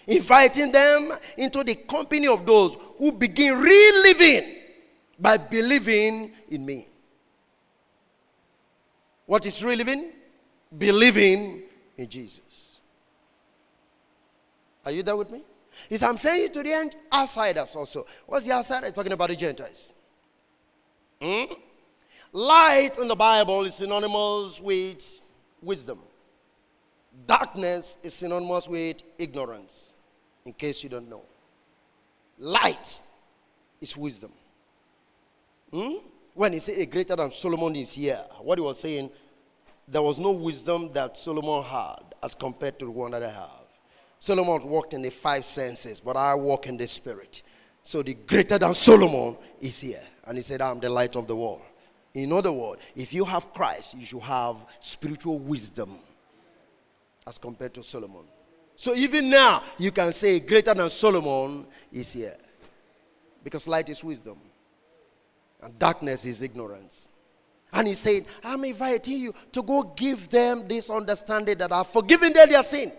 Inviting 0.07 0.71
them 0.71 1.11
into 1.37 1.63
the 1.63 1.75
company 1.75 2.27
of 2.27 2.45
those 2.45 2.75
who 2.97 3.11
begin 3.11 3.57
reliving 3.59 4.55
by 5.17 5.37
believing 5.37 6.31
in 6.49 6.65
me. 6.65 6.87
What 9.25 9.45
is 9.45 9.63
reliving? 9.63 10.11
Believing 10.77 11.63
in 11.95 12.09
Jesus. 12.09 12.79
Are 14.85 14.91
you 14.91 15.03
there 15.03 15.15
with 15.15 15.31
me? 15.31 15.43
Is 15.89 16.03
I'm 16.03 16.17
saying 16.17 16.45
it 16.45 16.53
to 16.53 16.63
the 16.63 16.91
outsiders 17.13 17.75
also. 17.75 18.05
What's 18.25 18.45
the 18.45 18.51
outsider? 18.51 18.91
Talking 18.91 19.13
about 19.13 19.29
the 19.29 19.35
Gentiles. 19.35 19.91
Hmm? 21.21 21.45
Light 22.35 22.97
in 22.97 23.07
the 23.07 23.15
Bible 23.15 23.61
is 23.61 23.75
synonymous 23.75 24.59
with 24.59 25.21
wisdom. 25.61 25.99
Darkness 27.27 27.97
is 28.01 28.15
synonymous 28.15 28.67
with 28.67 29.03
ignorance, 29.19 29.95
in 30.43 30.51
case 30.53 30.81
you 30.81 30.89
don't 30.89 31.07
know. 31.07 31.21
Light 32.39 33.03
is 33.79 33.95
wisdom. 33.95 34.31
Hmm? 35.71 35.93
When 36.33 36.53
he 36.53 36.59
said 36.59 36.79
a 36.79 36.87
greater 36.87 37.15
than 37.15 37.31
Solomon 37.31 37.75
is 37.75 37.93
here, 37.93 38.25
what 38.41 38.57
he 38.57 38.63
was 38.63 38.79
saying, 38.79 39.11
there 39.87 40.01
was 40.01 40.19
no 40.19 40.31
wisdom 40.31 40.91
that 40.93 41.15
Solomon 41.15 41.61
had 41.61 42.15
as 42.23 42.33
compared 42.33 42.79
to 42.79 42.85
the 42.85 42.91
one 42.91 43.11
that 43.11 43.21
I 43.21 43.29
have. 43.29 43.61
Solomon 44.17 44.67
walked 44.67 44.95
in 44.95 45.03
the 45.03 45.11
five 45.11 45.45
senses, 45.45 46.01
but 46.01 46.17
I 46.17 46.33
walk 46.33 46.65
in 46.65 46.77
the 46.77 46.87
spirit. 46.87 47.43
So 47.83 48.01
the 48.01 48.15
greater 48.15 48.57
than 48.57 48.73
Solomon 48.73 49.37
is 49.61 49.81
here. 49.81 50.01
And 50.25 50.37
he 50.37 50.41
said, 50.41 50.61
I'm 50.61 50.79
the 50.79 50.89
light 50.89 51.15
of 51.15 51.27
the 51.27 51.35
world. 51.35 51.61
In 52.13 52.31
other 52.31 52.51
words, 52.51 52.81
if 52.95 53.13
you 53.13 53.25
have 53.25 53.53
Christ, 53.53 53.97
you 53.97 54.05
should 54.05 54.21
have 54.21 54.57
spiritual 54.79 55.39
wisdom 55.39 55.97
as 57.25 57.37
compared 57.37 57.73
to 57.73 57.83
Solomon. 57.83 58.25
So 58.75 58.93
even 58.93 59.29
now, 59.29 59.63
you 59.77 59.91
can 59.91 60.11
say 60.13 60.39
greater 60.39 60.73
than 60.73 60.89
Solomon 60.89 61.65
is 61.91 62.13
here. 62.13 62.37
Because 63.43 63.67
light 63.67 63.89
is 63.89 64.03
wisdom. 64.03 64.37
And 65.61 65.77
darkness 65.79 66.25
is 66.25 66.41
ignorance. 66.41 67.07
And 67.71 67.87
he 67.87 67.93
said, 67.95 68.25
I'm 68.43 68.63
inviting 68.65 69.17
you 69.17 69.33
to 69.51 69.63
go 69.63 69.83
give 69.83 70.29
them 70.29 70.67
this 70.67 70.89
understanding 70.89 71.57
that 71.57 71.71
I've 71.71 71.87
forgiven 71.87 72.31
them 72.33 72.49
their 72.49 72.63
sin. 72.63 72.91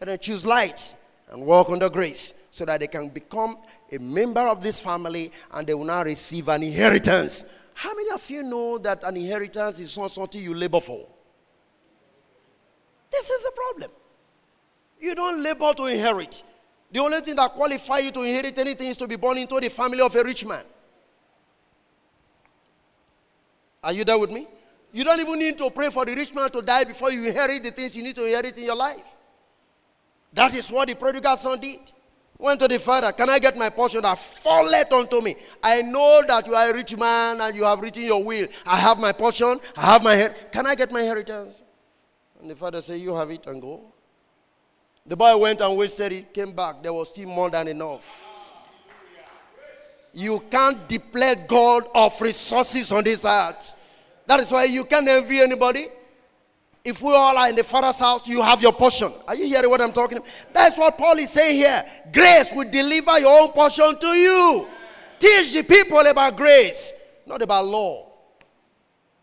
And 0.00 0.08
then 0.08 0.18
choose 0.18 0.44
light 0.44 0.94
and 1.30 1.44
walk 1.46 1.70
under 1.70 1.88
grace 1.88 2.34
so 2.50 2.64
that 2.64 2.80
they 2.80 2.86
can 2.88 3.08
become 3.08 3.56
a 3.92 3.98
member 3.98 4.40
of 4.40 4.62
this 4.62 4.80
family 4.80 5.30
and 5.52 5.66
they 5.66 5.74
will 5.74 5.84
now 5.84 6.02
receive 6.02 6.48
an 6.48 6.62
inheritance. 6.62 7.44
How 7.74 7.94
many 7.94 8.10
of 8.10 8.28
you 8.30 8.42
know 8.42 8.78
that 8.78 9.02
an 9.02 9.16
inheritance 9.16 9.80
is 9.80 9.98
not 9.98 10.10
something 10.10 10.42
you 10.42 10.54
labor 10.54 10.80
for? 10.80 11.06
This 13.10 13.30
is 13.30 13.42
the 13.42 13.52
problem. 13.54 13.90
You 15.00 15.14
don't 15.14 15.42
labor 15.42 15.72
to 15.74 15.86
inherit. 15.86 16.42
The 16.90 17.00
only 17.00 17.20
thing 17.20 17.36
that 17.36 17.52
qualifies 17.52 18.04
you 18.04 18.10
to 18.12 18.22
inherit 18.22 18.58
anything 18.58 18.88
is 18.88 18.96
to 18.98 19.08
be 19.08 19.16
born 19.16 19.38
into 19.38 19.58
the 19.58 19.68
family 19.68 20.00
of 20.00 20.14
a 20.14 20.22
rich 20.22 20.46
man. 20.46 20.64
Are 23.82 23.92
you 23.92 24.04
there 24.04 24.18
with 24.18 24.30
me? 24.30 24.46
You 24.92 25.02
don't 25.04 25.20
even 25.20 25.38
need 25.38 25.58
to 25.58 25.70
pray 25.70 25.90
for 25.90 26.04
the 26.04 26.14
rich 26.14 26.32
man 26.32 26.48
to 26.50 26.62
die 26.62 26.84
before 26.84 27.10
you 27.10 27.26
inherit 27.26 27.62
the 27.62 27.70
things 27.72 27.96
you 27.96 28.02
need 28.04 28.14
to 28.14 28.24
inherit 28.24 28.56
in 28.56 28.64
your 28.64 28.76
life. 28.76 29.04
That 30.32 30.54
is 30.54 30.70
what 30.70 30.88
the 30.88 30.94
prodigal 30.94 31.36
son 31.36 31.60
did. 31.60 31.80
Went 32.38 32.60
to 32.60 32.68
the 32.68 32.78
father, 32.78 33.12
Can 33.12 33.30
I 33.30 33.38
get 33.38 33.56
my 33.56 33.70
portion 33.70 34.02
that 34.02 34.18
falleth 34.18 34.92
unto 34.92 35.20
me? 35.20 35.36
I 35.62 35.82
know 35.82 36.22
that 36.26 36.46
you 36.46 36.54
are 36.54 36.70
a 36.70 36.74
rich 36.74 36.96
man 36.96 37.40
and 37.40 37.54
you 37.54 37.64
have 37.64 37.80
written 37.80 38.02
your 38.02 38.22
will. 38.22 38.48
I 38.66 38.76
have 38.76 38.98
my 38.98 39.12
portion, 39.12 39.58
I 39.76 39.92
have 39.92 40.02
my 40.02 40.14
head. 40.14 40.52
Can 40.52 40.66
I 40.66 40.74
get 40.74 40.90
my 40.90 41.00
inheritance? 41.00 41.62
And 42.40 42.50
the 42.50 42.56
father 42.56 42.80
said, 42.80 43.00
You 43.00 43.14
have 43.14 43.30
it 43.30 43.46
and 43.46 43.62
go. 43.62 43.80
The 45.06 45.16
boy 45.16 45.36
went 45.36 45.60
and 45.60 45.76
wasted 45.76 46.12
it, 46.12 46.34
came 46.34 46.52
back. 46.52 46.82
There 46.82 46.92
was 46.92 47.10
still 47.10 47.28
more 47.28 47.50
than 47.50 47.68
enough. 47.68 48.30
You 50.12 50.40
can't 50.50 50.88
deplete 50.88 51.46
God 51.48 51.84
of 51.94 52.20
resources 52.20 52.90
on 52.92 53.04
this 53.04 53.24
earth. 53.24 53.74
That 54.26 54.40
is 54.40 54.50
why 54.50 54.64
you 54.64 54.84
can't 54.84 55.06
envy 55.06 55.40
anybody. 55.40 55.86
If 56.84 57.00
we 57.00 57.14
all 57.14 57.36
are 57.36 57.48
in 57.48 57.56
the 57.56 57.64
Father's 57.64 57.98
house, 57.98 58.28
you 58.28 58.42
have 58.42 58.60
your 58.60 58.72
portion. 58.72 59.10
Are 59.26 59.34
you 59.34 59.46
hearing 59.46 59.70
what 59.70 59.80
I'm 59.80 59.92
talking 59.92 60.18
about? 60.18 60.28
That's 60.52 60.76
what 60.76 60.98
Paul 60.98 61.16
is 61.18 61.30
saying 61.30 61.56
here. 61.56 61.82
Grace 62.12 62.52
will 62.54 62.70
deliver 62.70 63.18
your 63.18 63.40
own 63.40 63.52
portion 63.52 63.98
to 63.98 64.06
you. 64.08 64.66
Teach 65.18 65.54
the 65.54 65.62
people 65.62 66.00
about 66.00 66.36
grace, 66.36 66.92
not 67.26 67.40
about 67.40 67.64
law. 67.64 68.06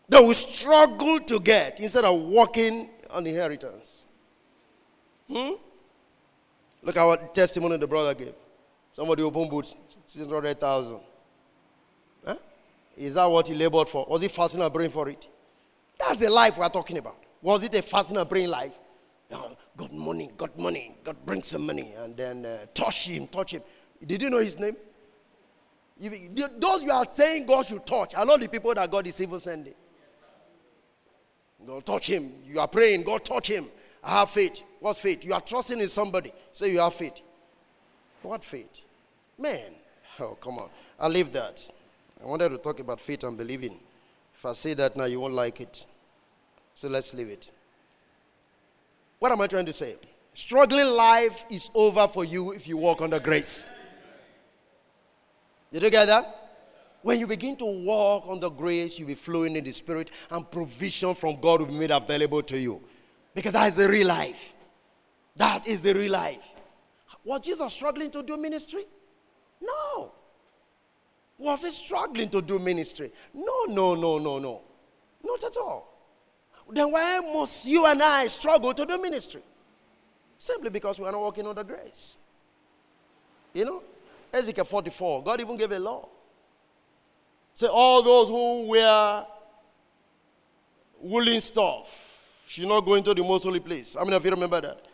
They 0.08 0.18
will 0.18 0.34
struggle 0.34 1.20
to 1.20 1.38
get 1.38 1.78
instead 1.78 2.04
of 2.04 2.20
walking 2.20 2.90
on 3.10 3.24
inheritance. 3.28 4.06
Hmm? 5.30 5.52
Look 6.82 6.96
at 6.96 7.04
what 7.04 7.32
testimony 7.32 7.76
the 7.76 7.86
brother 7.86 8.12
gave. 8.12 8.34
Somebody 8.92 9.22
opened 9.22 9.50
boots, 9.50 9.76
600,000. 10.08 10.98
Huh? 12.26 12.34
Is 12.96 13.14
that 13.14 13.26
what 13.26 13.46
he 13.46 13.54
labored 13.54 13.88
for? 13.88 14.04
Was 14.08 14.20
he 14.20 14.28
fasting 14.28 14.62
and 14.62 14.74
praying 14.74 14.90
for 14.90 15.08
it? 15.08 15.28
That's 15.96 16.18
the 16.18 16.28
life 16.28 16.58
we're 16.58 16.68
talking 16.68 16.98
about. 16.98 17.21
Was 17.42 17.64
it 17.64 17.74
a 17.74 17.82
fastener 17.82 18.24
praying 18.24 18.48
life? 18.48 18.72
Oh, 19.32 19.56
money, 19.92 20.30
got 20.36 20.58
money, 20.58 20.94
God 21.02 21.16
bring 21.24 21.42
some 21.42 21.66
money, 21.66 21.92
and 21.98 22.16
then 22.16 22.46
uh, 22.46 22.66
touch 22.74 23.08
him, 23.08 23.26
touch 23.26 23.52
him. 23.52 23.62
Did 24.04 24.22
you 24.22 24.30
know 24.30 24.38
his 24.38 24.58
name? 24.58 24.76
Those 26.58 26.84
you 26.84 26.90
are 26.90 27.06
saying 27.10 27.46
God 27.46 27.66
should 27.66 27.86
touch 27.86 28.14
are 28.14 28.24
not 28.24 28.40
the 28.40 28.48
people 28.48 28.74
that 28.74 28.90
God 28.90 29.06
is 29.06 29.20
even 29.20 29.38
sending. 29.38 29.74
God 31.66 31.86
touch 31.86 32.08
him. 32.08 32.32
You 32.44 32.60
are 32.60 32.68
praying, 32.68 33.02
God 33.02 33.24
touch 33.24 33.48
him. 33.48 33.66
I 34.02 34.20
have 34.20 34.30
faith. 34.30 34.62
What's 34.80 35.00
faith? 35.00 35.24
You 35.24 35.32
are 35.34 35.40
trusting 35.40 35.78
in 35.78 35.88
somebody. 35.88 36.32
Say 36.52 36.72
you 36.72 36.80
have 36.80 36.94
faith. 36.94 37.20
What 38.22 38.44
faith? 38.44 38.82
Man. 39.38 39.58
Oh, 40.20 40.36
come 40.38 40.58
on. 40.58 40.68
I'll 41.00 41.08
leave 41.08 41.32
that. 41.32 41.70
I 42.22 42.26
wanted 42.26 42.50
to 42.50 42.58
talk 42.58 42.78
about 42.80 43.00
faith 43.00 43.24
and 43.24 43.36
believing. 43.36 43.80
If 44.34 44.44
I 44.44 44.52
say 44.52 44.74
that 44.74 44.94
now, 44.94 45.06
you 45.06 45.18
won't 45.20 45.32
like 45.32 45.58
it. 45.62 45.86
So 46.82 46.88
let's 46.88 47.14
leave 47.14 47.28
it. 47.28 47.48
What 49.20 49.30
am 49.30 49.40
I 49.40 49.46
trying 49.46 49.66
to 49.66 49.72
say? 49.72 49.94
Struggling 50.34 50.88
life 50.88 51.44
is 51.48 51.70
over 51.76 52.08
for 52.08 52.24
you 52.24 52.50
if 52.50 52.66
you 52.66 52.76
walk 52.76 53.00
under 53.02 53.20
grace. 53.20 53.70
Did 55.70 55.84
you 55.84 55.90
get 55.90 56.06
that? 56.06 56.24
When 57.02 57.20
you 57.20 57.28
begin 57.28 57.54
to 57.58 57.66
walk 57.66 58.24
under 58.28 58.50
grace, 58.50 58.98
you'll 58.98 59.06
be 59.06 59.14
flowing 59.14 59.54
in 59.54 59.62
the 59.62 59.70
spirit, 59.70 60.10
and 60.28 60.50
provision 60.50 61.14
from 61.14 61.40
God 61.40 61.60
will 61.60 61.68
be 61.68 61.78
made 61.78 61.92
available 61.92 62.42
to 62.42 62.58
you. 62.58 62.82
Because 63.32 63.52
that 63.52 63.68
is 63.68 63.76
the 63.76 63.88
real 63.88 64.08
life. 64.08 64.52
That 65.36 65.68
is 65.68 65.84
the 65.84 65.94
real 65.94 66.10
life. 66.10 66.44
Was 67.22 67.42
Jesus 67.42 67.72
struggling 67.72 68.10
to 68.10 68.24
do 68.24 68.36
ministry? 68.36 68.86
No. 69.60 70.10
Was 71.38 71.62
he 71.62 71.70
struggling 71.70 72.28
to 72.30 72.42
do 72.42 72.58
ministry? 72.58 73.12
No, 73.32 73.66
no, 73.68 73.94
no, 73.94 74.18
no, 74.18 74.40
no. 74.40 74.62
Not 75.22 75.44
at 75.44 75.56
all. 75.58 75.91
Then 76.70 76.90
why 76.90 77.20
must 77.20 77.66
you 77.66 77.84
and 77.86 78.02
I 78.02 78.26
struggle 78.28 78.72
to 78.74 78.86
do 78.86 79.00
ministry? 79.00 79.42
Simply 80.38 80.70
because 80.70 80.98
we 80.98 81.06
are 81.06 81.12
not 81.12 81.20
walking 81.20 81.46
under 81.46 81.64
grace. 81.64 82.18
You 83.52 83.64
know, 83.64 83.82
Ezekiel 84.32 84.64
44, 84.64 85.22
God 85.22 85.40
even 85.40 85.56
gave 85.56 85.72
a 85.72 85.78
law. 85.78 86.08
Say, 87.54 87.66
all 87.66 88.02
those 88.02 88.28
who 88.28 88.68
wear 88.70 89.26
woolen 91.00 91.40
stuff 91.40 92.44
should 92.48 92.68
not 92.68 92.80
go 92.80 92.94
into 92.94 93.12
the 93.12 93.22
most 93.22 93.42
holy 93.42 93.60
place. 93.60 93.94
How 93.94 94.04
many 94.04 94.16
of 94.16 94.24
you 94.24 94.30
remember 94.30 94.60
that? 94.60 94.86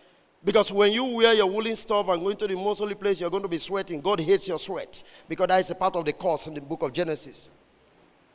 Because 0.44 0.72
when 0.72 0.92
you 0.92 1.04
wear 1.04 1.34
your 1.34 1.46
woolen 1.46 1.74
stuff 1.76 2.08
and 2.08 2.22
go 2.22 2.28
into 2.30 2.46
the 2.46 2.54
most 2.54 2.78
holy 2.78 2.94
place, 2.94 3.20
you're 3.20 3.30
going 3.30 3.42
to 3.42 3.48
be 3.48 3.58
sweating. 3.58 4.00
God 4.00 4.20
hates 4.20 4.48
your 4.48 4.58
sweat 4.58 5.02
because 5.28 5.48
that 5.48 5.60
is 5.60 5.70
a 5.70 5.74
part 5.74 5.94
of 5.96 6.04
the 6.04 6.12
curse 6.12 6.46
in 6.46 6.54
the 6.54 6.60
book 6.60 6.82
of 6.82 6.92
Genesis. 6.92 7.48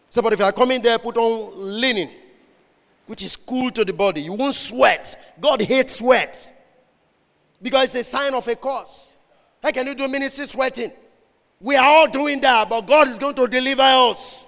So, 0.09 0.21
but 0.21 0.33
if 0.33 0.39
you 0.39 0.45
are 0.45 0.51
coming 0.51 0.81
there, 0.81 0.99
put 0.99 1.17
on 1.17 1.53
linen, 1.55 2.09
which 3.05 3.23
is 3.23 3.35
cool 3.35 3.71
to 3.71 3.83
the 3.83 3.93
body. 3.93 4.21
You 4.21 4.33
won't 4.33 4.55
sweat. 4.55 5.35
God 5.39 5.61
hates 5.61 5.95
sweat 5.95 6.51
because 7.61 7.95
it's 7.95 8.07
a 8.07 8.11
sign 8.11 8.33
of 8.33 8.47
a 8.47 8.55
curse. 8.55 9.15
How 9.61 9.71
can 9.71 9.87
you 9.87 9.95
do 9.95 10.07
ministry 10.07 10.45
sweating? 10.45 10.91
We 11.59 11.75
are 11.77 11.85
all 11.85 12.07
doing 12.07 12.41
that, 12.41 12.69
but 12.69 12.81
God 12.81 13.07
is 13.07 13.17
going 13.17 13.35
to 13.35 13.47
deliver 13.47 13.81
us. 13.81 14.47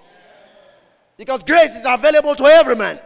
Because 1.16 1.42
grace 1.42 1.74
is 1.74 1.86
available 1.88 2.34
to 2.34 2.44
every 2.44 2.76
man. 2.76 3.00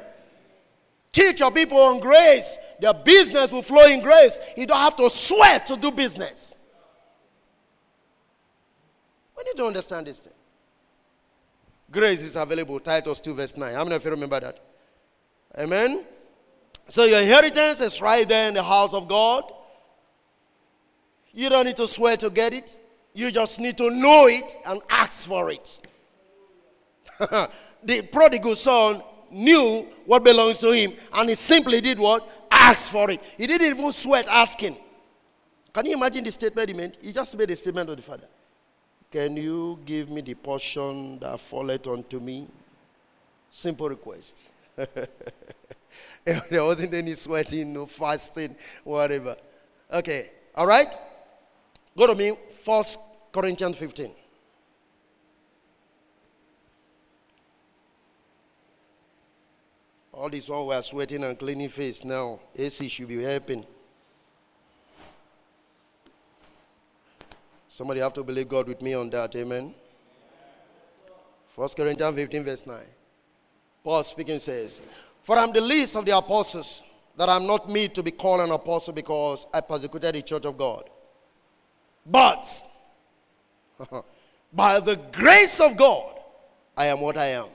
Teach 1.13 1.41
your 1.41 1.53
people 1.53 1.79
on 1.79 2.01
grace. 2.01 2.59
Their 2.81 2.95
business 2.95 3.53
will 3.53 3.63
flow 3.63 3.87
in 3.87 4.01
grace. 4.01 4.41
You 4.57 4.67
don't 4.67 4.79
have 4.79 4.97
to 4.97 5.09
sweat 5.11 5.67
to 5.67 5.77
do 5.77 5.93
business. 5.93 6.57
We 9.37 9.45
need 9.45 9.57
to 9.57 9.67
understand 9.67 10.07
this 10.07 10.21
thing. 10.21 10.33
Grace 11.91 12.23
is 12.23 12.37
available. 12.37 12.79
Titus 12.81 13.21
2, 13.21 13.35
verse 13.35 13.57
9. 13.57 13.75
How 13.75 13.85
many 13.85 13.97
of 13.97 14.05
you 14.05 14.11
remember 14.11 14.41
that? 14.41 14.61
Amen. 15.59 16.05
So 16.89 17.05
your 17.05 17.21
inheritance 17.21 17.81
is 17.81 18.01
right 18.01 18.29
there 18.29 18.49
in 18.49 18.55
the 18.55 18.63
house 18.63 18.95
of 18.95 19.09
God. 19.09 19.45
You 21.33 21.49
don't 21.49 21.67
need 21.67 21.77
to 21.77 21.87
swear 21.87 22.17
to 22.19 22.31
get 22.31 22.53
it. 22.53 22.79
You 23.15 23.31
just 23.31 23.61
need 23.61 23.77
to 23.79 23.91
know 23.91 24.27
it 24.27 24.57
and 24.67 24.81
ask 24.89 25.29
for 25.29 25.51
it. 25.51 25.81
the 27.83 28.03
prodigal 28.03 28.57
son 28.57 29.03
knew 29.31 29.87
what 30.07 30.25
belongs 30.25 30.59
to 30.59 30.73
him 30.73 30.93
and 31.13 31.29
he 31.29 31.35
simply 31.35 31.81
did 31.81 31.99
what? 31.99 32.29
Asked 32.51 32.93
for 32.93 33.11
it. 33.11 33.21
He 33.37 33.47
didn't 33.47 33.79
even 33.79 33.93
sweat 33.93 34.29
asking. 34.29 34.77
Can 35.73 35.87
you 35.87 35.93
imagine 35.93 36.25
the 36.25 36.33
statement 36.33 36.69
he 36.69 36.75
made? 36.75 36.97
He 37.01 37.13
just 37.13 37.37
made 37.39 37.51
a 37.51 37.57
statement 37.57 37.89
to 37.89 37.97
the 37.97 38.03
father. 38.03 38.27
Can 39.11 39.37
you 39.37 39.79
give 39.85 40.11
me 40.11 40.21
the 40.21 40.35
portion 40.35 41.19
that 41.21 41.39
falleth 41.41 41.87
unto 41.87 42.19
me? 42.21 42.47
Simple 43.51 43.89
request. 43.89 44.50
there 46.25 46.65
wasn't 46.65 46.95
any 46.95 47.15
sweating, 47.15 47.73
no 47.73 47.87
fasting, 47.87 48.57
whatever. 48.85 49.37
Okay, 49.93 50.31
all 50.55 50.67
right? 50.67 50.95
Go 51.97 52.07
to 52.07 52.15
me, 52.15 52.37
First 52.51 52.99
Corinthians 53.33 53.77
15. 53.77 54.11
All 60.13 60.29
this 60.29 60.49
while 60.49 60.67
we 60.67 60.75
are 60.75 60.83
sweating 60.83 61.25
and 61.25 61.39
cleaning 61.39 61.71
face 61.71 62.05
now. 62.05 62.41
AC 62.55 62.89
should 62.89 63.09
be 63.09 63.23
helping. 63.23 63.65
Somebody 67.69 68.01
have 68.01 68.13
to 68.13 68.23
believe 68.23 68.49
God 68.49 68.69
with 68.69 68.83
me 68.83 68.93
on 68.93 69.09
that. 69.11 69.35
Amen. 69.35 69.75
First 71.49 71.77
Corinthians 71.77 72.15
15, 72.15 72.45
verse 72.45 72.67
9. 72.67 72.77
Paul 73.83 74.03
speaking 74.03 74.39
says, 74.39 74.81
For 75.23 75.39
I'm 75.39 75.53
the 75.53 75.61
least 75.61 75.97
of 75.97 76.05
the 76.05 76.17
apostles, 76.17 76.85
that 77.17 77.29
I'm 77.29 77.47
not 77.47 77.69
made 77.69 77.95
to 77.95 78.03
be 78.03 78.11
called 78.11 78.41
an 78.41 78.51
apostle 78.51 78.95
because 78.95 79.47
I 79.53 79.61
persecuted 79.61 80.15
the 80.15 80.23
church 80.23 80.45
of 80.47 80.57
God. 80.57 80.89
But 82.07 82.47
by 84.53 84.81
the 84.81 84.97
grace 85.13 85.61
of 85.61 85.77
God, 85.77 86.19
I 86.77 86.87
am 86.87 87.01
what 87.01 87.17
I 87.17 87.27
am. 87.27 87.47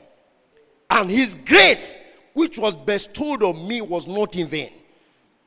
And 0.89 1.09
his 1.09 1.35
grace, 1.35 1.97
which 2.33 2.57
was 2.57 2.75
bestowed 2.75 3.43
on 3.43 3.67
me, 3.67 3.81
was 3.81 4.07
not 4.07 4.35
in 4.35 4.47
vain. 4.47 4.71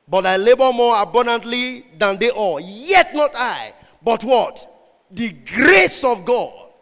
But 0.09 0.27
I 0.27 0.37
labor 0.37 0.73
more 0.73 1.01
abundantly 1.01 1.85
than 1.99 2.19
they 2.19 2.31
all. 2.31 2.59
Yet 2.61 3.15
not 3.15 3.33
I, 3.37 3.73
but 4.03 4.25
what? 4.25 4.67
The 5.11 5.33
grace 5.47 6.03
of 6.03 6.25
God, 6.25 6.73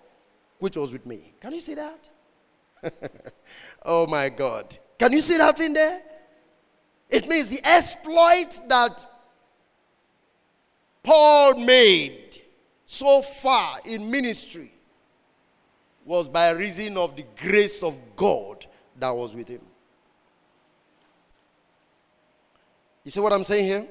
which 0.58 0.76
was 0.76 0.92
with 0.92 1.04
me. 1.04 1.34
Can 1.40 1.52
you 1.52 1.60
see 1.60 1.74
that? 1.74 2.08
oh 3.86 4.06
my 4.06 4.28
God. 4.28 4.76
Can 4.98 5.12
you 5.12 5.20
see 5.22 5.38
that 5.38 5.58
in 5.60 5.72
there? 5.72 6.02
It 7.08 7.28
means 7.28 7.50
the 7.50 7.60
exploit 7.64 8.60
that 8.68 9.06
Paul 11.02 11.54
made 11.54 12.42
so 12.84 13.22
far 13.22 13.78
in 13.84 14.10
ministry 14.10 14.72
was 16.04 16.28
by 16.28 16.50
reason 16.50 16.96
of 16.96 17.16
the 17.16 17.24
grace 17.36 17.82
of 17.82 17.96
God 18.16 18.66
that 18.98 19.10
was 19.10 19.34
with 19.34 19.48
him. 19.48 19.60
You 23.04 23.10
see 23.10 23.20
what 23.20 23.32
I'm 23.32 23.44
saying 23.44 23.66
here? 23.66 23.86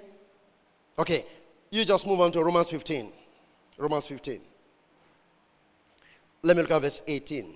Okay, 1.00 1.26
you 1.72 1.86
just 1.86 2.06
move 2.06 2.20
on 2.20 2.32
to 2.34 2.44
Romans 2.44 2.70
15. 2.70 3.12
Romans 3.78 4.06
15. 4.08 4.42
Let 6.42 6.56
me 6.58 6.64
look 6.64 6.72
at 6.72 6.82
verse 6.82 7.02
18. 7.08 7.54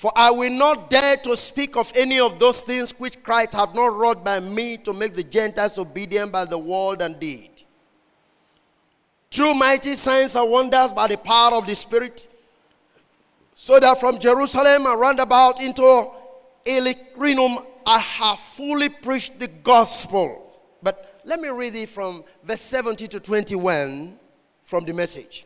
For 0.00 0.10
I 0.16 0.30
will 0.30 0.52
not 0.52 0.88
dare 0.88 1.18
to 1.18 1.36
speak 1.36 1.76
of 1.76 1.92
any 1.94 2.20
of 2.20 2.38
those 2.38 2.62
things 2.62 2.98
which 2.98 3.22
Christ 3.22 3.52
hath 3.52 3.74
not 3.74 3.94
wrought 3.94 4.24
by 4.24 4.40
me 4.40 4.78
to 4.78 4.94
make 4.94 5.14
the 5.14 5.22
Gentiles 5.22 5.76
obedient 5.76 6.32
by 6.32 6.46
the 6.46 6.56
word 6.56 7.02
and 7.02 7.20
deed 7.20 7.50
through 9.30 9.52
mighty 9.52 9.94
signs 9.96 10.36
and 10.36 10.50
wonders 10.50 10.94
by 10.94 11.06
the 11.06 11.18
power 11.18 11.52
of 11.52 11.66
the 11.66 11.76
Spirit, 11.76 12.28
so 13.54 13.78
that 13.78 14.00
from 14.00 14.18
Jerusalem 14.18 14.86
and 14.86 14.98
round 14.98 15.20
about 15.20 15.60
into 15.60 16.10
Illyricum 16.64 17.58
I 17.86 17.98
have 17.98 18.38
fully 18.38 18.88
preached 18.88 19.38
the 19.38 19.48
gospel. 19.48 20.50
But 20.82 21.20
let 21.26 21.40
me 21.40 21.50
read 21.50 21.74
it 21.74 21.90
from 21.90 22.24
verse 22.42 22.62
70 22.62 23.06
to 23.06 23.20
21 23.20 24.18
from 24.64 24.84
the 24.86 24.94
message. 24.94 25.44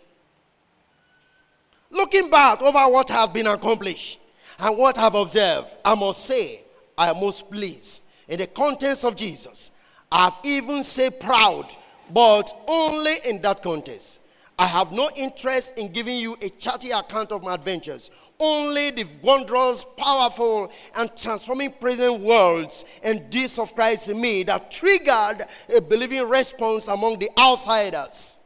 Looking 1.91 2.31
back 2.31 2.63
over 2.63 2.89
what 2.93 3.09
have 3.09 3.33
been 3.33 3.49
accomplished 3.49 4.21
and 4.59 4.79
what 4.79 4.99
I've 4.99 5.15
observed, 5.15 5.69
I 5.85 5.95
must 5.95 6.25
say 6.25 6.63
I 6.97 7.11
am 7.11 7.21
most 7.21 7.51
pleased 7.51 8.03
in 8.29 8.39
the 8.39 8.47
contents 8.47 9.05
of 9.05 9.17
Jesus. 9.17 9.71
I've 10.11 10.39
even 10.45 10.85
said 10.85 11.21
proud 11.21 11.75
but 12.11 12.53
only 12.69 13.17
in 13.25 13.41
that 13.43 13.63
context. 13.63 14.21
I 14.59 14.67
have 14.67 14.93
no 14.93 15.11
interest 15.17 15.77
in 15.79 15.93
giving 15.93 16.19
you 16.19 16.37
a 16.41 16.49
chatty 16.49 16.91
account 16.91 17.33
of 17.33 17.43
my 17.43 17.55
adventures. 17.55 18.11
Only 18.39 18.91
the 18.91 19.07
wondrous, 19.23 19.85
powerful, 19.97 20.71
and 20.97 21.17
transforming 21.17 21.73
present 21.73 22.21
worlds 22.21 22.85
and 23.03 23.31
deeds 23.31 23.59
of 23.59 23.75
Christ 23.75 24.09
in 24.09 24.21
me 24.21 24.43
that 24.45 24.71
triggered 24.71 25.47
a 25.75 25.81
believing 25.81 26.29
response 26.29 26.89
among 26.89 27.19
the 27.19 27.31
outsiders. 27.39 28.39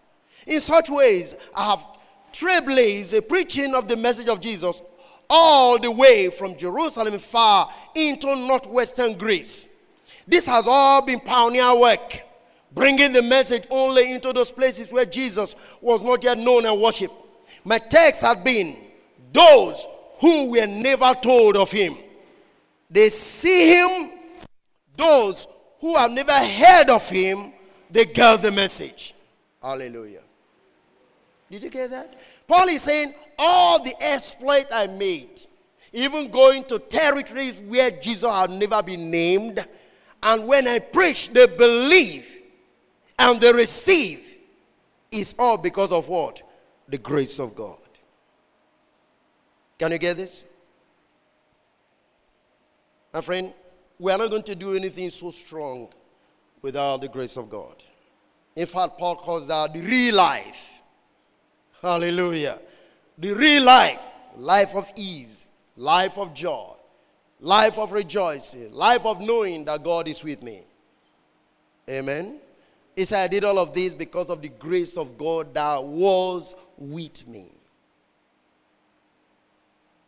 In 0.47 0.61
such 0.61 0.89
ways, 0.89 1.35
I 1.55 1.71
have 1.71 1.87
trailblazed 2.33 3.17
a 3.17 3.23
preaching 3.23 3.75
of 3.75 3.89
the 3.89 3.97
message 3.97 4.29
of 4.29 4.41
Jesus 4.41 4.81
all 5.31 5.79
the 5.79 5.91
way 5.91 6.31
from 6.31 6.57
Jerusalem 6.57 7.19
far 7.19 7.71
into 7.95 8.35
northwestern 8.35 9.17
Greece. 9.17 9.69
This 10.27 10.47
has 10.47 10.67
all 10.67 11.03
been 11.03 11.21
pioneer 11.21 11.79
work 11.79 12.23
bringing 12.73 13.13
the 13.13 13.23
message 13.23 13.65
only 13.71 14.13
into 14.13 14.33
those 14.33 14.53
places 14.53 14.93
where 14.93 15.05
Jesus 15.05 15.55
was 15.81 16.03
not 16.03 16.23
yet 16.23 16.39
known 16.39 16.67
and 16.67 16.81
worshipped. 16.81 17.15
My 17.65 17.79
text 17.79 18.23
had 18.23 18.45
been 18.45 18.77
those 19.33 19.87
who 20.21 20.53
were 20.53 20.67
never 20.67 21.13
told 21.15 21.57
of 21.57 21.71
him. 21.71 21.97
They 22.91 23.09
see 23.09 23.75
him, 23.75 24.11
those 24.97 25.47
who 25.81 25.97
have 25.97 26.11
never 26.11 26.33
heard 26.33 26.91
of 26.91 27.09
him, 27.09 27.53
they 27.91 28.05
get 28.05 28.43
the 28.43 28.51
message. 28.51 29.15
Hallelujah. 29.63 30.23
Did 31.51 31.63
you 31.63 31.71
get 31.71 31.91
that? 31.91 32.21
Paul 32.49 32.69
is 32.69 32.83
saying, 32.83 33.15
All 33.39 33.81
the 33.83 33.95
exploit 34.03 34.67
I 34.73 34.87
made, 34.87 35.39
even 35.93 36.31
going 36.31 36.65
to 36.65 36.79
territories 36.79 37.59
where 37.59 37.91
Jesus 37.91 38.29
had 38.29 38.51
never 38.51 38.83
been 38.83 39.11
named. 39.11 39.65
And 40.23 40.49
when 40.49 40.67
I 40.67 40.81
preach, 40.81 41.33
they 41.33 41.47
believe 41.47 42.39
and 43.19 43.41
they 43.41 43.53
receive. 43.53 44.25
It's 45.13 45.35
all 45.39 45.59
because 45.59 45.93
of 45.93 46.09
what? 46.09 46.43
The 46.89 46.99
grace 46.99 47.39
of 47.39 47.55
God. 47.55 47.77
Can 49.79 49.93
you 49.93 49.99
get 49.99 50.17
this? 50.17 50.45
My 53.13 53.21
friend, 53.21 53.53
we 53.99 54.11
are 54.11 54.19
not 54.19 54.31
going 54.31 54.43
to 54.43 54.55
do 54.55 54.75
anything 54.75 55.11
so 55.11 55.31
strong 55.31 55.89
without 56.61 57.01
the 57.01 57.09
grace 57.09 57.37
of 57.37 57.49
God. 57.49 57.77
In 58.57 58.67
fact, 58.67 58.99
Paul 58.99 59.17
calls 59.17 59.47
that 59.47 59.73
the 59.73 59.81
real 59.81 60.17
life. 60.17 60.78
Hallelujah. 61.81 62.59
The 63.17 63.35
real 63.35 63.65
life, 63.65 64.01
life 64.37 64.75
of 64.75 64.91
ease, 64.97 65.47
life 65.77 66.19
of 66.19 66.35
joy, 66.35 66.73
life 67.41 67.79
of 67.79 67.93
rejoicing, 67.93 68.73
life 68.73 69.07
of 69.07 69.21
knowing 69.21 69.65
that 69.65 69.83
God 69.85 70.09
is 70.09 70.23
with 70.23 70.43
me. 70.43 70.63
Amen. 71.89 72.39
He 72.95 73.05
said, 73.05 73.25
I 73.25 73.29
did 73.29 73.45
all 73.45 73.59
of 73.59 73.73
this 73.75 73.95
because 73.95 74.29
of 74.29 74.43
the 74.43 74.49
grace 74.49 74.97
of 74.97 75.17
God 75.17 75.55
that 75.55 75.83
was 75.83 76.55
with 76.77 77.27
me. 77.29 77.47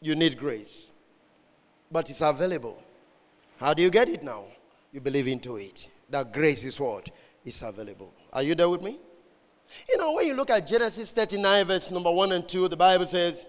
You 0.02 0.14
need 0.14 0.36
grace, 0.38 0.90
but 1.90 2.10
it's 2.10 2.20
available. 2.20 2.82
How 3.58 3.74
do 3.74 3.82
you 3.82 3.90
get 3.90 4.08
it 4.08 4.22
now? 4.22 4.44
You 4.92 5.00
believe 5.00 5.28
into 5.28 5.56
it. 5.56 5.88
That 6.08 6.32
grace 6.32 6.64
is 6.64 6.80
what? 6.80 7.10
Is 7.44 7.62
available. 7.62 8.12
Are 8.32 8.42
you 8.42 8.54
there 8.54 8.68
with 8.68 8.82
me? 8.82 8.98
You 9.88 9.96
know, 9.98 10.12
when 10.12 10.26
you 10.26 10.34
look 10.34 10.50
at 10.50 10.66
Genesis 10.66 11.12
39, 11.12 11.66
verse 11.66 11.90
number 11.90 12.10
1 12.10 12.32
and 12.32 12.48
2, 12.48 12.68
the 12.68 12.76
Bible 12.76 13.06
says, 13.06 13.46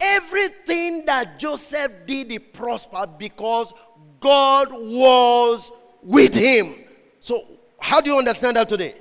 Everything 0.00 1.04
that 1.06 1.38
Joseph 1.38 1.92
did, 2.06 2.30
he 2.30 2.38
prospered 2.38 3.18
because 3.18 3.74
God 4.18 4.68
was 4.72 5.70
with 6.02 6.34
him. 6.34 6.74
So, 7.20 7.42
how 7.78 8.00
do 8.00 8.10
you 8.10 8.18
understand 8.18 8.56
that 8.56 8.68
today? 8.68 8.94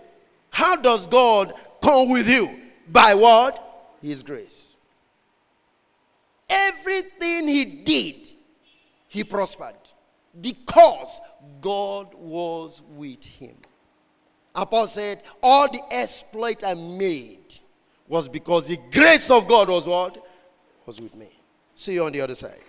How 0.50 0.76
does 0.76 1.08
God 1.08 1.54
come 1.82 2.10
with 2.10 2.28
you? 2.30 2.50
By 2.88 3.14
what? 3.14 3.98
His 4.02 4.24
grace. 4.24 4.76
Everything 6.50 7.48
he 7.48 7.66
did, 7.66 8.34
he 9.08 9.24
prospered 9.24 9.76
because 10.40 11.22
God 11.62 12.14
was 12.16 12.82
with 12.90 13.24
him. 13.24 13.56
Paul 14.66 14.88
said, 14.88 15.22
All 15.42 15.72
the 15.72 15.82
exploit 15.92 16.64
I 16.64 16.74
made 16.74 17.60
was 18.08 18.28
because 18.28 18.68
the 18.68 18.78
grace 18.92 19.30
of 19.30 19.48
God 19.48 19.70
was 19.70 19.88
what? 19.88 20.18
Was 20.86 21.00
with 21.00 21.16
me. 21.16 21.30
See 21.76 21.94
you 21.94 22.06
on 22.06 22.12
the 22.12 22.22
other 22.22 22.36
side. 22.36 22.60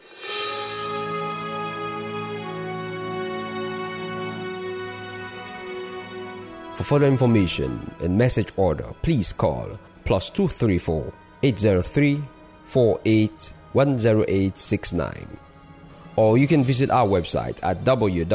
For 6.76 6.84
further 6.84 7.06
information 7.06 7.90
and 8.00 8.16
message 8.16 8.48
order, 8.56 8.86
please 9.02 9.32
call 9.32 9.78
plus 10.04 10.30
234 10.30 11.12
803 11.42 12.22
48 12.64 13.52
10869. 13.74 15.38
Or 16.16 16.38
you 16.38 16.46
can 16.46 16.64
visit 16.64 16.90
our 16.90 17.06
website 17.06 17.58
at 17.62 17.84
www.gkai.net. 17.84 18.26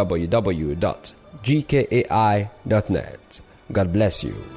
God 3.71 3.91
bless 3.91 4.23
you. 4.23 4.54